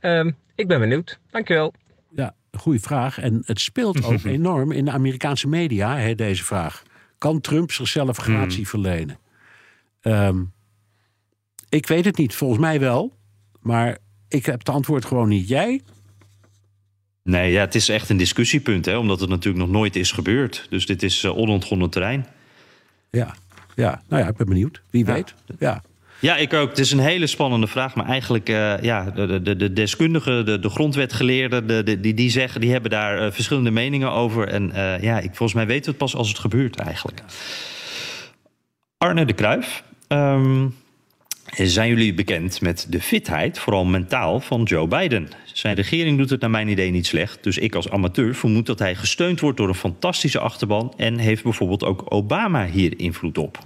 Uh, 0.00 0.24
ik 0.54 0.68
ben 0.68 0.80
benieuwd. 0.80 1.18
Dankjewel. 1.30 1.74
Ja, 2.10 2.34
goede 2.52 2.80
vraag. 2.80 3.18
En 3.18 3.42
het 3.44 3.60
speelt 3.60 4.04
ook 4.04 4.24
enorm 4.38 4.72
in 4.72 4.84
de 4.84 4.90
Amerikaanse 4.90 5.48
media, 5.48 5.96
hè, 5.96 6.14
deze 6.14 6.44
vraag. 6.44 6.82
Kan 7.18 7.40
Trump 7.40 7.72
zichzelf 7.72 8.16
gratie 8.16 8.56
Hmm. 8.56 8.66
verlenen? 8.66 9.18
Um, 10.02 10.52
ik 11.68 11.86
weet 11.86 12.04
het 12.04 12.16
niet, 12.16 12.34
volgens 12.34 12.60
mij 12.60 12.80
wel. 12.80 13.16
Maar 13.60 13.98
ik 14.28 14.46
heb 14.46 14.58
het 14.58 14.68
antwoord 14.68 15.04
gewoon 15.04 15.28
niet. 15.28 15.48
Jij? 15.48 15.80
Nee, 17.22 17.52
ja, 17.52 17.60
het 17.60 17.74
is 17.74 17.88
echt 17.88 18.08
een 18.08 18.16
discussiepunt, 18.16 18.84
hè, 18.84 18.96
omdat 18.96 19.20
het 19.20 19.28
natuurlijk 19.28 19.64
nog 19.64 19.74
nooit 19.74 19.96
is 19.96 20.12
gebeurd. 20.12 20.66
Dus 20.70 20.86
dit 20.86 21.02
is 21.02 21.24
uh, 21.24 21.36
onontgonnen 21.36 21.90
terrein. 21.90 22.26
Ja, 23.10 23.34
ja, 23.74 24.02
nou 24.08 24.22
ja, 24.22 24.28
ik 24.28 24.36
ben 24.36 24.46
benieuwd. 24.46 24.82
Wie 24.90 25.06
Ja. 25.06 25.12
weet. 25.12 25.34
Ja. 25.58 25.82
Ja, 26.20 26.36
ik 26.36 26.52
ook. 26.52 26.68
Het 26.68 26.78
is 26.78 26.92
een 26.92 26.98
hele 26.98 27.26
spannende 27.26 27.66
vraag. 27.66 27.94
Maar 27.94 28.06
eigenlijk, 28.06 28.48
uh, 28.48 28.82
ja, 28.82 29.10
de, 29.10 29.42
de, 29.42 29.56
de 29.56 29.72
deskundigen, 29.72 30.46
de, 30.46 30.58
de 30.58 30.68
grondwetgeleerden, 30.68 31.66
de, 31.66 31.82
de, 31.82 32.00
die, 32.00 32.14
die 32.14 32.30
zeggen, 32.30 32.60
die 32.60 32.70
hebben 32.70 32.90
daar 32.90 33.26
uh, 33.26 33.32
verschillende 33.32 33.70
meningen 33.70 34.12
over. 34.12 34.48
En 34.48 34.68
uh, 34.68 35.02
ja, 35.02 35.18
ik, 35.18 35.28
volgens 35.28 35.54
mij 35.54 35.66
weten 35.66 35.84
we 35.84 35.88
het 35.90 35.98
pas 35.98 36.14
als 36.14 36.28
het 36.28 36.38
gebeurt 36.38 36.76
eigenlijk. 36.76 37.22
Arne 38.98 39.24
de 39.24 39.32
Kruijf. 39.32 39.82
Um, 40.08 40.74
zijn 41.54 41.88
jullie 41.88 42.14
bekend 42.14 42.60
met 42.60 42.86
de 42.88 43.00
fitheid, 43.00 43.58
vooral 43.58 43.84
mentaal, 43.84 44.40
van 44.40 44.62
Joe 44.62 44.88
Biden? 44.88 45.28
Zijn 45.44 45.74
regering 45.74 46.18
doet 46.18 46.30
het 46.30 46.40
naar 46.40 46.50
mijn 46.50 46.68
idee 46.68 46.90
niet 46.90 47.06
slecht. 47.06 47.42
Dus 47.42 47.58
ik 47.58 47.74
als 47.74 47.90
amateur 47.90 48.34
vermoed 48.34 48.66
dat 48.66 48.78
hij 48.78 48.94
gesteund 48.94 49.40
wordt 49.40 49.56
door 49.56 49.68
een 49.68 49.74
fantastische 49.74 50.38
achterban. 50.38 50.92
En 50.96 51.18
heeft 51.18 51.42
bijvoorbeeld 51.42 51.84
ook 51.84 52.04
Obama 52.08 52.66
hier 52.66 52.98
invloed 52.98 53.38
op. 53.38 53.58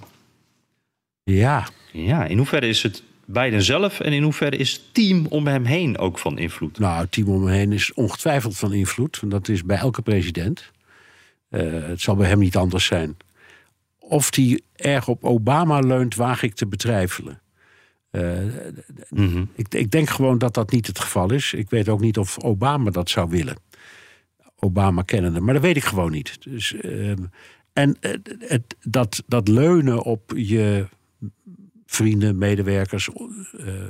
Ja. 1.25 1.69
Ja, 1.93 2.25
in 2.25 2.37
hoeverre 2.37 2.69
is 2.69 2.83
het 2.83 3.03
Biden 3.25 3.63
zelf 3.63 4.01
en 4.01 4.13
in 4.13 4.23
hoeverre 4.23 4.57
is 4.57 4.73
het 4.73 4.83
team 4.93 5.27
om 5.29 5.47
hem 5.47 5.65
heen 5.65 5.99
ook 5.99 6.19
van 6.19 6.39
invloed? 6.39 6.79
Nou, 6.79 7.01
het 7.01 7.13
team 7.13 7.29
om 7.29 7.45
hem 7.45 7.55
heen 7.55 7.73
is 7.73 7.95
ongetwijfeld 7.95 8.59
van 8.59 8.73
invloed. 8.73 9.21
Want 9.21 9.33
dat 9.33 9.49
is 9.49 9.65
bij 9.65 9.77
elke 9.77 10.03
president. 10.03 10.71
Uh, 11.51 11.63
het 11.87 12.01
zal 12.01 12.17
bij 12.17 12.29
hem 12.29 12.39
niet 12.39 12.57
anders 12.57 12.85
zijn. 12.85 13.17
Of 13.99 14.35
hij 14.35 14.61
erg 14.77 15.09
op 15.09 15.25
Obama 15.25 15.79
leunt, 15.79 16.15
waag 16.15 16.43
ik 16.43 16.55
te 16.55 16.67
betwijfelen. 16.67 17.42
Uh, 18.13 18.39
mm-hmm. 19.09 19.51
ik, 19.55 19.75
ik, 19.75 19.91
denk 19.91 20.11
gewoon 20.11 20.39
dat 20.39 20.55
dat 20.55 20.71
niet 20.71 20.87
het 20.87 20.99
geval 20.99 21.33
is. 21.33 21.53
Ik 21.53 21.71
weet 21.71 21.89
ook 21.89 22.01
niet 22.01 22.19
of 22.19 22.39
Obama 22.39 22.91
dat 22.91 23.11
zou 23.11 23.31
willen. 23.31 23.57
Obama 24.57 25.03
kennende. 25.03 25.41
Maar 25.41 25.55
dat 25.55 25.63
weet 25.63 25.77
ik 25.77 25.85
gewoon 25.85 26.11
niet. 26.11 26.43
Dus, 26.43 26.73
uh, 26.73 27.11
en 27.73 27.97
uh, 28.01 28.13
het, 28.39 28.77
dat, 28.81 29.23
dat 29.27 29.49
leunen 29.49 30.03
op 30.03 30.33
je 30.37 30.87
vrienden, 31.87 32.39
medewerkers, 32.39 33.09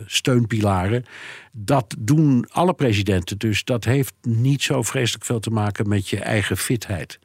steunpilaren. 0.07 1.05
Dat 1.53 1.95
doen 1.99 2.47
alle 2.51 2.75
presidenten. 2.75 3.39
Dus 3.39 3.65
dat 3.65 3.85
heeft 3.85 4.15
niet 4.23 4.63
zo 4.63 4.83
vreselijk 4.83 5.25
veel 5.25 5.41
te 5.41 5.51
maken 5.51 5.89
met 5.89 6.09
je 6.09 6.19
eigen 6.21 6.57
fitheid. 6.57 7.19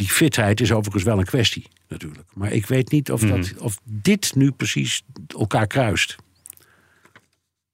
Die 0.00 0.08
fitheid 0.08 0.60
is 0.60 0.72
overigens 0.72 1.04
wel 1.04 1.18
een 1.18 1.24
kwestie 1.24 1.66
natuurlijk. 1.88 2.28
Maar 2.34 2.52
ik 2.52 2.66
weet 2.66 2.90
niet 2.90 3.10
of, 3.10 3.20
dat, 3.20 3.36
mm. 3.36 3.58
of 3.58 3.78
dit 3.84 4.34
nu 4.34 4.50
precies 4.50 5.02
elkaar 5.26 5.66
kruist. 5.66 6.16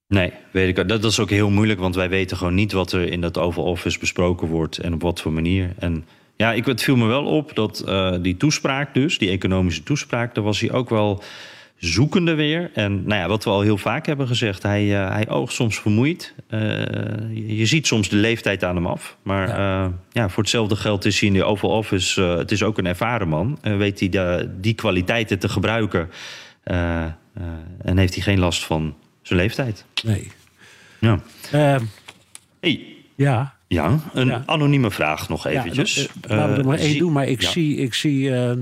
Nee, 0.08 0.32
weet 0.52 0.68
ik. 0.68 0.76
Dat, 0.88 0.88
dat 0.88 1.04
is 1.04 1.20
ook 1.20 1.30
heel 1.30 1.50
moeilijk, 1.50 1.80
want 1.80 1.94
wij 1.94 2.08
weten 2.08 2.36
gewoon 2.36 2.54
niet 2.54 2.72
wat 2.72 2.92
er 2.92 3.12
in 3.12 3.20
dat 3.20 3.38
Oval 3.38 3.64
Office 3.64 3.98
besproken 3.98 4.48
wordt 4.48 4.78
en 4.78 4.94
op 4.94 5.02
wat 5.02 5.20
voor 5.20 5.32
manier. 5.32 5.74
En 5.78 6.04
ja, 6.36 6.52
ik, 6.52 6.66
het 6.66 6.82
viel 6.82 6.96
me 6.96 7.06
wel 7.06 7.24
op 7.24 7.54
dat 7.54 7.84
uh, 7.86 8.14
die 8.22 8.36
toespraak, 8.36 8.94
dus, 8.94 9.18
die 9.18 9.30
economische 9.30 9.82
toespraak, 9.82 10.34
daar 10.34 10.44
was 10.44 10.60
hij 10.60 10.72
ook 10.72 10.88
wel 10.88 11.22
zoekende 11.76 12.34
weer. 12.34 12.70
En 12.74 13.06
nou 13.06 13.20
ja, 13.20 13.28
wat 13.28 13.44
we 13.44 13.50
al 13.50 13.60
heel 13.60 13.78
vaak 13.78 14.06
hebben 14.06 14.26
gezegd, 14.26 14.62
hij, 14.62 14.84
uh, 14.84 15.10
hij 15.10 15.28
oogt 15.28 15.52
soms 15.52 15.78
vermoeid. 15.78 16.34
Uh, 16.50 16.60
je, 17.30 17.56
je, 17.56 17.66
ziet 17.66 17.86
soms 17.86 18.08
de 18.08 18.16
leeftijd 18.16 18.64
aan 18.64 18.74
hem 18.74 18.86
af. 18.86 19.16
Maar 19.22 19.48
ja. 19.48 19.84
Uh, 19.84 19.92
ja 20.12 20.28
voor 20.28 20.42
hetzelfde 20.42 20.76
geld 20.76 21.04
is 21.04 21.20
hij 21.20 21.28
in 21.28 21.34
de 21.34 21.44
Oval 21.44 21.70
Office, 21.70 22.20
het 22.22 22.52
is 22.52 22.62
ook 22.62 22.78
een 22.78 22.86
ervaren 22.86 23.28
man. 23.28 23.58
weet 23.62 24.00
hij 24.00 24.08
de, 24.08 24.50
die 24.60 24.74
kwaliteiten 24.74 25.38
te 25.38 25.48
gebruiken 25.48 26.10
en 27.82 27.96
heeft 27.96 28.14
hij 28.14 28.22
geen 28.22 28.38
last 28.38 28.64
van 28.64 28.94
zijn 29.22 29.38
leeftijd. 29.38 29.84
Nee. 30.04 30.30
Ja. 30.98 31.20
Ehm, 31.52 31.84
hey. 32.60 32.96
Ja. 33.14 33.54
Ja, 33.68 33.98
een 34.12 34.26
Ja. 34.26 34.42
anonieme 34.46 34.90
vraag 34.90 35.28
nog 35.28 35.46
eventjes. 35.46 35.94
Ja, 35.94 36.02
uh, 36.02 36.36
laten 36.36 36.52
we 36.52 36.58
er 36.58 36.66
maar 36.66 36.78
één 36.78 36.98
doen, 36.98 37.12
maar 37.12 37.26
ik 37.26 37.42
zie, 37.42 37.76
ik 37.76 37.94
zie 37.94 38.34
eh, 38.34 38.56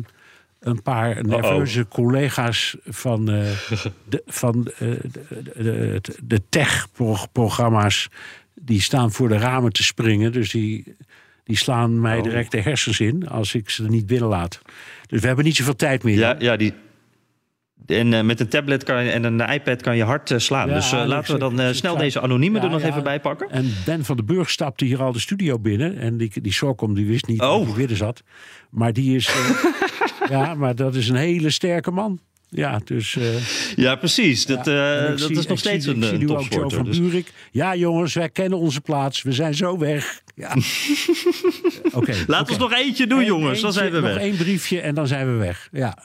een 0.64 0.82
paar 0.82 1.24
nerveuze 1.24 1.88
collega's 1.88 2.76
van, 2.84 3.30
eh, 3.30 3.50
de, 4.08 4.22
van 4.26 4.70
eh, 4.78 4.78
de, 4.78 5.10
de, 5.54 5.62
de, 5.62 6.00
de 6.22 6.42
tech-programma's. 6.48 8.08
Die 8.54 8.80
staan 8.80 9.12
voor 9.12 9.28
de 9.28 9.38
ramen 9.38 9.72
te 9.72 9.84
springen. 9.84 10.32
Dus 10.32 10.50
die, 10.50 10.96
die 11.44 11.56
slaan 11.56 12.00
mij 12.00 12.16
Oh. 12.16 12.22
direct 12.22 12.50
de 12.50 12.60
hersens 12.60 13.00
in 13.00 13.28
als 13.28 13.54
ik 13.54 13.70
ze 13.70 13.84
er 13.84 13.90
niet 13.90 14.06
binnenlaat. 14.06 14.60
Dus 15.06 15.20
we 15.20 15.26
hebben 15.26 15.44
niet 15.44 15.56
zoveel 15.56 15.76
tijd 15.76 16.02
meer. 16.02 16.18
Ja, 16.18 16.36
ja 16.38 16.56
die. 16.56 16.74
En 17.86 18.12
eh, 18.14 18.22
met 18.22 18.40
een 18.40 18.48
tablet 18.48 18.82
kan 18.84 18.96
en 18.96 19.24
een 19.24 19.40
iPad 19.52 19.82
kan 19.82 19.96
je 19.96 20.02
hard 20.02 20.30
eh, 20.30 20.38
slaan. 20.38 20.68
Ja, 20.68 20.74
dus 20.74 20.92
eh, 20.92 21.00
ik 21.02 21.06
laten 21.06 21.32
we 21.32 21.38
dan 21.38 21.74
snel 21.74 21.96
deze 21.96 22.20
anonieme 22.20 22.58
Ja, 22.58 22.64
er 22.64 22.70
nog 22.70 22.80
ja. 22.82 22.88
even 22.88 23.02
bij 23.02 23.20
pakken. 23.20 23.50
En 23.50 23.72
Ben 23.84 24.04
van 24.04 24.16
den 24.16 24.26
Burg 24.26 24.50
stapte 24.50 24.84
hier 24.84 25.02
al 25.02 25.12
de 25.12 25.18
studio 25.20 25.58
binnen. 25.58 25.98
En 25.98 26.16
die, 26.16 26.30
die 26.40 26.52
Sorkom 26.52 26.94
die 26.94 27.06
wist 27.06 27.26
niet 27.26 27.40
Oh. 27.40 27.56
dat 27.58 27.66
hij 27.66 27.74
binnen 27.76 27.96
zat. 27.96 28.22
Maar 28.70 28.92
die 28.92 29.14
is... 29.16 29.30
ja, 30.30 30.54
maar 30.54 30.74
dat 30.74 30.94
is 30.94 31.08
een 31.08 31.16
hele 31.16 31.50
sterke 31.50 31.90
man. 31.90 32.20
Ja, 32.48 32.80
dus... 32.84 33.18
Ja, 33.76 33.94
precies. 33.96 34.46
Dat, 34.46 34.64
dat 34.64 35.20
zie- 35.20 35.30
is 35.30 35.34
nog 35.34 35.42
zie- 35.46 35.56
steeds 35.56 35.86
een, 35.86 36.02
een 36.02 36.18
nu 36.18 36.24
ook 36.24 36.28
Joe 36.30 36.36
topsporter. 36.36 36.76
van 36.76 36.84
Dus. 36.86 36.98
Buurik. 37.00 37.32
Ja, 37.50 37.74
jongens, 37.76 38.14
wij 38.14 38.28
kennen 38.30 38.58
onze 38.58 38.80
plaats. 38.80 39.22
We 39.22 39.32
zijn 39.32 39.54
zo 39.54 39.78
weg. 39.78 40.20
Ja. 40.34 40.52
Oké. 41.92 42.14
Laat 42.26 42.48
ons 42.48 42.58
nog 42.58 42.72
eentje 42.72 43.06
doen, 43.06 43.24
jongens. 43.24 43.60
Dan 43.60 43.72
zijn 43.72 43.90
we 43.92 44.00
nog 44.00 44.08
weg. 44.10 44.16
één 44.18 44.36
briefje 44.36 44.80
en 44.80 44.94
dan 44.94 45.06
zijn 45.06 45.26
we 45.26 45.32
weg. 45.38 45.68
Ja. 45.72 45.98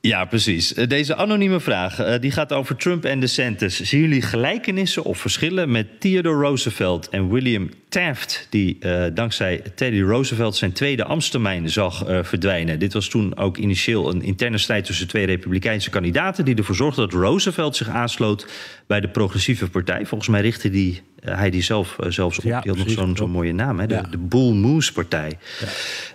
Ja, 0.00 0.24
precies. 0.24 0.74
Eh, 0.74 0.88
Deze 0.88 1.16
anonieme 1.16 1.60
vraag 1.60 1.98
eh, 1.98 2.20
die 2.20 2.30
gaat 2.30 2.52
over 2.52 2.76
Trump 2.76 3.04
en 3.04 3.20
DeSantis. 3.20 3.80
Zien 3.80 4.00
jullie 4.00 4.22
gelijkenissen 4.22 5.04
of 5.04 5.18
verschillen 5.18 5.70
met 5.70 6.00
Theodore 6.00 6.40
Roosevelt 6.40 7.08
en 7.08 7.30
William 7.30 7.68
Taft... 7.88 8.46
die 8.50 8.76
eh, 8.80 9.04
dankzij 9.14 9.62
Teddy 9.74 10.00
Roosevelt 10.00 10.56
zijn 10.56 10.72
tweede 10.72 11.04
ambtstermijn 11.04 11.70
zag 11.70 12.04
verdwijnen? 12.22 12.78
Dit 12.78 12.92
was 12.92 13.08
toen 13.08 13.36
ook 13.36 13.56
initieel 13.56 14.10
een 14.10 14.22
interne 14.22 14.58
strijd 14.58 14.84
tussen 14.84 15.08
twee 15.08 15.26
republikeinse 15.26 15.90
kandidaten... 15.90 16.44
die 16.44 16.56
ervoor 16.56 16.74
zorgde 16.74 17.00
dat 17.00 17.12
Roosevelt 17.12 17.76
zich 17.76 17.88
aansloot 17.88 18.46
bij 18.86 19.00
de 19.00 19.08
progressieve 19.08 19.70
partij. 19.70 20.06
Volgens 20.06 20.30
mij 20.30 20.40
richtte 20.40 20.70
die, 20.70 21.02
hij 21.24 21.50
die 21.50 21.62
zelf 21.62 21.98
eh, 21.98 22.10
zelfs 22.10 22.38
op. 22.38 22.44
Ja, 22.44 22.60
die 22.60 22.70
had 22.72 22.80
nog 22.84 22.90
zo'n 22.90 23.16
zo'n 23.16 23.30
mooie 23.30 23.52
naam, 23.52 23.78
hè? 23.80 23.86
De, 23.86 23.94
Ja. 23.94 24.02
de 24.10 24.18
Bull 24.18 24.52
Moose 24.52 24.92
partij. 24.92 25.38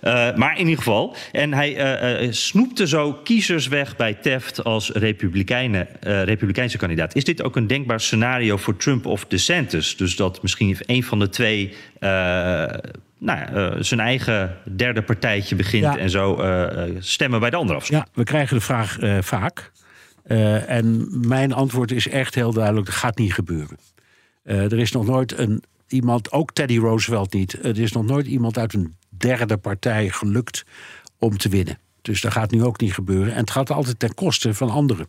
Eh, 0.00 0.34
maar 0.34 0.52
in 0.52 0.58
ieder 0.60 0.76
geval. 0.76 1.16
En 1.32 1.52
hij 1.54 1.76
eh, 1.76 2.22
eh, 2.26 2.32
snoepte 2.32 2.86
zo 2.88 3.12
kiezers 3.12 3.68
weg 3.68 3.96
bij 3.96 4.14
Taft 4.14 4.64
als 4.64 4.90
republikeinen, 4.90 6.02
eh, 6.02 6.22
republikeinse 6.22 6.78
kandidaat. 6.78 7.14
Is 7.14 7.24
dit 7.24 7.42
ook 7.42 7.56
een 7.56 7.66
denkbaar 7.66 8.00
scenario 8.00 8.56
voor 8.56 8.76
Trump 8.76 9.06
of 9.06 9.24
DeSantis? 9.26 9.96
Dus 9.96 10.16
dat 10.16 10.42
misschien 10.42 10.76
een 10.86 11.04
van 11.04 11.18
de 11.18 11.28
twee 11.28 11.74
eh, 11.98 12.10
nou, 13.18 13.38
ja, 13.38 13.52
eh, 13.52 13.72
zijn 13.78 14.00
eigen 14.00 14.56
derde 14.76 15.02
partijtje 15.02 15.54
begint 15.56 15.82
Ja. 15.84 15.98
en 15.98 16.10
zo 16.10 16.36
eh, 16.36 16.82
eh, 16.84 16.94
stemmen 16.98 17.40
bij 17.40 17.50
de 17.50 17.56
andere 17.56 17.78
afstand. 17.78 18.02
ja, 18.06 18.10
we 18.14 18.24
krijgen 18.24 18.56
de 18.56 18.62
vraag 18.62 18.98
eh, 18.98 19.18
vaak. 19.20 19.72
Eh, 20.24 20.70
en 20.70 21.08
mijn 21.28 21.52
antwoord 21.52 21.90
is 21.92 22.08
echt 22.08 22.34
heel 22.34 22.52
duidelijk. 22.52 22.86
Dat 22.86 22.94
gaat 22.94 23.18
niet 23.18 23.32
gebeuren. 23.34 23.76
Eh, 24.44 24.72
er 24.72 24.78
is 24.78 24.92
nog 24.92 25.06
nooit 25.06 25.38
een, 25.38 25.62
iemand, 25.88 26.32
ook 26.32 26.52
Teddy 26.52 26.78
Roosevelt 26.78 27.32
niet. 27.32 27.58
Het 27.62 27.78
is 27.78 27.92
nog 27.92 28.04
nooit 28.04 28.26
iemand 28.26 28.58
uit 28.58 28.74
een 28.74 28.94
derde 29.08 29.56
partij 29.56 30.08
gelukt 30.08 30.64
om 31.18 31.36
te 31.36 31.48
winnen. 31.48 31.78
Dus 32.02 32.20
dat 32.20 32.32
gaat 32.32 32.50
nu 32.50 32.64
ook 32.64 32.80
niet 32.80 32.94
gebeuren. 32.94 33.32
En 33.32 33.40
het 33.40 33.50
gaat 33.50 33.70
altijd 33.70 33.98
ten 33.98 34.14
koste 34.14 34.54
van 34.54 34.70
anderen. 34.70 35.08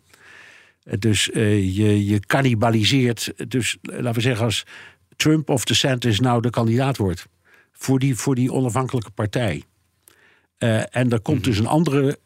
Eh, 0.82 0.98
Dus 0.98 1.30
eh, 1.30 1.76
je, 1.76 2.06
je 2.06 2.20
cannibaliseert. 2.20 3.32
Dus 3.48 3.76
eh, 3.82 3.98
laten 3.98 4.14
we 4.14 4.20
zeggen, 4.20 4.44
als 4.44 4.64
Trump 5.16 5.48
of 5.48 5.64
DeSantis 5.64 6.20
nou 6.20 6.42
de 6.42 6.50
kandidaat 6.50 6.96
wordt 6.96 7.26
voor 7.72 7.98
die, 7.98 8.16
voor 8.16 8.34
die 8.34 8.52
onafhankelijke 8.52 9.10
partij. 9.10 9.62
Eh, 10.58 10.96
en 10.96 11.10
er 11.10 11.20
komt 11.20 11.44
dus 11.44 11.58
een 11.58 11.66
andere 11.66 12.18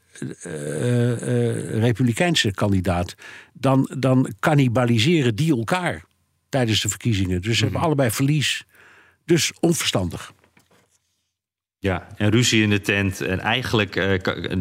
eh, 0.43 1.13
eh, 1.13 1.81
republikeinse 1.81 2.51
kandidaat. 2.51 3.15
Dan, 3.53 3.91
dan 3.99 4.33
cannibaliseren 4.41 5.35
die 5.35 5.57
elkaar 5.57 6.05
tijdens 6.51 6.81
de 6.81 6.89
verkiezingen. 6.89 7.43
Dus 7.43 7.59
ze 7.59 7.65
hebben 7.65 7.83
allebei 7.83 8.11
verlies. 8.11 8.65
Dus 9.25 9.53
onverstandig. 9.61 10.33
Ja, 11.83 12.07
en 12.17 12.31
ruzie 12.31 12.63
in 12.63 12.71
de 12.71 12.81
tent. 12.81 13.21
En 13.21 13.41
eigenlijk 13.41 13.97
eh, 13.97 14.19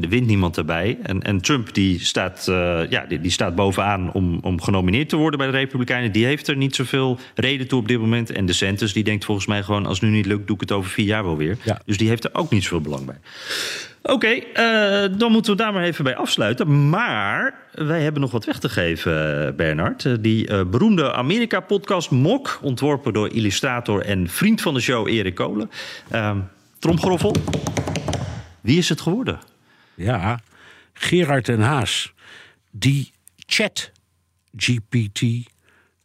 wint 0.10 0.28
niemand 0.28 0.58
erbij. 0.58 0.98
En, 1.04 1.22
en 1.22 1.42
Trump 1.42 1.74
die 1.74 2.00
staat, 2.00 2.48
eh, 2.48 2.82
ja, 2.90 3.06
die, 3.06 3.22
die 3.22 3.32
staat 3.32 3.56
bovenaan 3.56 4.12
om, 4.12 4.40
om 4.42 4.62
genomineerd 4.62 5.10
te 5.10 5.16
worden 5.16 5.40
bij 5.40 5.48
de 5.48 5.58
Republikeinen. 5.58 6.12
Die 6.12 6.26
heeft 6.26 6.48
er 6.48 6.56
niet 6.56 6.76
zoveel 6.76 7.20
reden 7.36 7.68
toe 7.68 7.80
op 7.80 7.88
dit 7.88 8.00
moment. 8.00 8.32
En 8.32 8.46
DeSantis 8.46 8.94
die 8.94 9.04
denkt 9.04 9.26
volgens 9.26 9.48
mij 9.48 9.64
gewoon... 9.64 9.86
als 9.86 10.00
het 10.00 10.10
nu 10.10 10.16
niet 10.16 10.26
lukt, 10.26 10.48
doe 10.48 10.56
ik 10.56 10.62
het 10.62 10.72
over 10.72 10.92
vier 10.92 11.06
jaar 11.06 11.24
wel 11.24 11.38
weer. 11.38 11.58
Ja. 11.64 11.82
Dus 11.86 11.98
die 11.98 12.08
heeft 12.08 12.24
er 12.24 12.34
ook 12.34 12.52
niet 12.52 12.64
zoveel 12.64 12.82
belang 12.82 13.06
bij. 13.06 13.18
Oké, 14.02 14.28
eh, 14.28 15.18
dan 15.18 15.32
moeten 15.32 15.52
we 15.52 15.58
daar 15.58 15.74
maar 15.74 15.84
even 15.84 16.04
bij 16.04 16.16
afsluiten. 16.16 16.90
Maar 16.90 17.54
wij 17.72 18.02
hebben 18.02 18.22
nog 18.22 18.32
wat 18.32 18.46
weg 18.46 18.60
te 18.60 18.70
geven, 18.70 19.56
Bernard. 19.56 20.24
Die 20.24 20.66
beroemde 20.66 21.14
Amerika-podcast 21.14 22.12
Mok, 22.12 22.60
ontworpen 22.62 23.14
door 23.14 23.34
illustrator 23.34 24.02
en 24.02 24.30
vriend 24.30 24.62
van 24.62 24.74
de 24.74 24.80
show 24.80 25.08
Erik 25.08 25.36
Kolen. 25.36 25.70
Ehm 26.10 26.38
tromgeroffel. 26.80 27.36
Wie 28.62 28.78
is 28.78 28.90
het 28.90 29.02
geworden? 29.02 29.40
Ja, 29.96 30.40
Gerard 30.94 31.50
en 31.50 31.62
Haas, 31.62 32.14
die 32.72 33.12
chat 33.46 33.92
GPT 34.56 35.22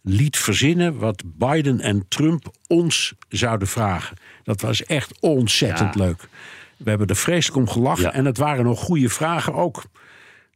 liet 0.03 0.37
verzinnen 0.37 0.99
wat 0.99 1.23
Biden 1.27 1.81
en 1.81 2.05
Trump 2.09 2.55
ons 2.67 3.13
zouden 3.29 3.69
vragen. 3.69 4.17
Dat 4.43 4.61
was 4.61 4.85
echt 4.85 5.21
ontzettend 5.21 5.95
Ja. 5.95 6.05
leuk. 6.05 6.29
We 6.77 6.89
hebben 6.91 7.07
er 7.09 7.17
vreselijk 7.17 7.57
om 7.59 7.69
gelachen 7.69 8.05
Ja. 8.05 8.13
en 8.13 8.25
het 8.25 8.37
waren 8.37 8.65
nog 8.65 8.81
goede 8.81 9.09
vragen 9.09 9.55
ook. 9.55 9.83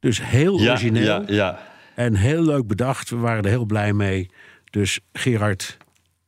Dus 0.01 0.23
heel 0.23 0.55
origineel 0.61 1.05
ja, 1.05 1.23
ja. 1.27 1.59
en 1.95 2.15
heel 2.15 2.43
leuk 2.43 2.67
bedacht. 2.67 3.11
We 3.11 3.17
waren 3.17 3.43
er 3.43 3.49
heel 3.51 3.65
blij 3.65 3.93
mee. 3.93 4.31
Dus 4.71 5.01
Gerard, 5.13 5.77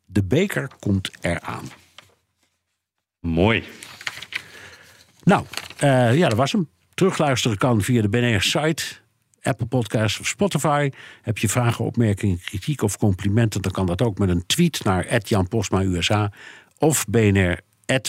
de 0.07 0.24
beker 0.24 0.70
komt 0.78 1.11
eraan. 1.20 1.64
Mooi. 3.20 3.64
Nou, 5.22 5.44
eh, 5.76 6.16
ja, 6.16 6.28
dat 6.28 6.38
was 6.38 6.52
hem. 6.52 6.68
Terugluisteren 6.94 7.56
kan 7.56 7.82
via 7.82 8.02
de 8.02 8.08
BNR-site, 8.08 8.84
Apple 9.42 9.66
Podcasts 9.66 10.20
of 10.20 10.26
Spotify. 10.26 10.90
Heb 11.22 11.38
je 11.38 11.48
vragen, 11.48 11.84
opmerkingen, 11.84 12.40
kritiek 12.40 12.82
of 12.82 12.98
complimenten... 12.98 13.62
dan 13.62 13.72
kan 13.72 13.86
dat 13.86 14.02
ook 14.02 14.18
met 14.18 14.28
een 14.28 14.46
tweet 14.46 14.84
naar 14.84 15.20
Jan 15.24 15.48
Postma 15.48 15.82
USA... 15.82 16.32
of 16.78 17.06
BNR, 17.06 17.60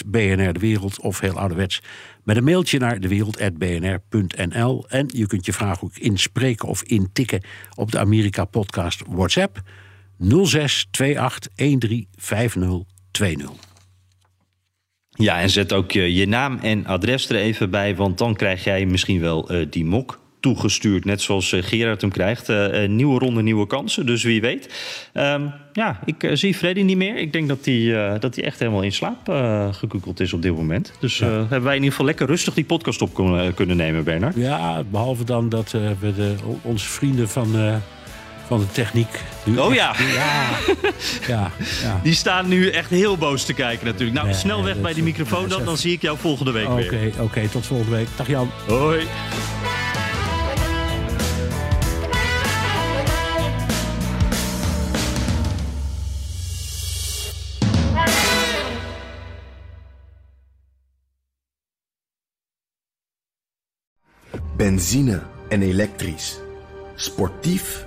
BNR 0.06 0.52
De 0.52 0.60
Wereld 0.60 1.00
of 1.00 1.20
heel 1.20 1.38
ouderwets... 1.38 1.82
met 2.24 2.36
een 2.36 2.44
mailtje 2.44 2.78
naar 2.78 3.00
dewereld.bnr.nl. 3.00 4.88
En 4.88 5.08
je 5.12 5.26
kunt 5.26 5.46
je 5.46 5.52
vraag 5.52 5.84
ook 5.84 5.96
inspreken 5.96 6.68
of 6.68 6.82
intikken... 6.82 7.44
op 7.74 7.92
de 7.92 7.98
Amerika-podcast 7.98 9.02
WhatsApp 9.08 9.62
06 10.18 10.88
28 10.90 11.88
13 11.88 12.08
5020. 12.16 13.71
Ja, 15.14 15.40
en 15.40 15.50
zet 15.50 15.72
ook 15.72 15.92
je, 15.92 16.14
je 16.14 16.28
naam 16.28 16.58
en 16.62 16.86
adres 16.86 17.28
er 17.28 17.36
even 17.36 17.70
bij, 17.70 17.96
want 17.96 18.18
dan 18.18 18.34
krijg 18.34 18.64
jij 18.64 18.86
misschien 18.86 19.20
wel 19.20 19.48
eh, 19.48 19.66
die 19.70 19.84
mok 19.84 20.20
toegestuurd, 20.40 21.04
net 21.04 21.20
zoals 21.20 21.52
eh, 21.52 21.62
Gerard 21.62 22.00
hem 22.00 22.10
krijgt. 22.10 22.48
Eh, 22.48 22.88
nieuwe 22.88 23.18
ronde, 23.18 23.42
nieuwe 23.42 23.66
kansen, 23.66 24.06
dus 24.06 24.22
wie 24.22 24.40
weet. 24.40 24.68
Ehm, 25.12 25.46
ja, 25.72 26.00
ik 26.04 26.30
zie 26.32 26.54
Freddy 26.54 26.82
niet 26.82 26.96
meer. 26.96 27.16
Ik 27.16 27.32
denk 27.32 27.48
dat 27.48 27.64
hij 27.64 28.18
dat 28.18 28.34
hij 28.34 28.44
echt 28.44 28.58
helemaal 28.58 28.82
in 28.82 28.92
slaap 28.92 29.28
gekukeld 29.72 30.20
is 30.20 30.32
op 30.32 30.42
dit 30.42 30.56
moment. 30.56 30.92
Dus 31.00 31.18
hebben 31.18 31.62
wij 31.62 31.76
in 31.76 31.82
ieder 31.82 31.90
geval 31.90 32.06
lekker 32.06 32.26
rustig 32.26 32.54
die 32.54 32.64
podcast 32.64 33.02
op 33.02 33.14
kunnen, 33.14 33.54
kunnen 33.54 33.76
nemen, 33.76 34.04
Bernard. 34.04 34.34
Ja, 34.36 34.82
behalve 34.90 35.24
dan 35.24 35.48
dat 35.48 35.70
we 36.00 36.14
de, 36.14 36.34
onze 36.62 36.88
vrienden 36.88 37.28
van, 37.28 37.80
van 38.58 38.60
de 38.66 38.72
techniek... 38.72 39.20
nu 39.44 39.58
Oh 39.58 39.66
echt- 39.66 39.76
ja. 39.76 39.94
Ja, 40.16 40.50
ja, 41.26 41.50
ja. 41.82 42.00
Die 42.02 42.14
staan 42.14 42.48
nu 42.48 42.68
echt 42.70 42.90
heel 42.90 43.16
boos 43.18 43.44
te 43.44 43.52
kijken 43.52 43.86
natuurlijk. 43.86 44.14
Nou, 44.16 44.26
Nee, 44.28 44.36
snel 44.36 44.64
weg 44.64 44.80
bij 44.80 44.94
die 44.94 45.02
microfoon 45.02 45.48
dan, 45.48 45.64
dan 45.64 45.76
zie 45.76 45.92
ik 45.92 46.02
jou 46.02 46.18
volgende 46.18 46.50
week 46.52 46.68
Oké, 46.68 46.88
weer. 46.88 47.12
oké, 47.18 47.48
tot 47.48 47.66
volgende 47.66 47.96
week. 47.96 48.06
Dag 48.16 48.26
Jan. 48.28 48.50
Hoi. 48.66 49.06
Benzine 64.56 65.22
en 65.48 65.62
elektrisch. 65.62 66.38
Sportief 66.94 67.86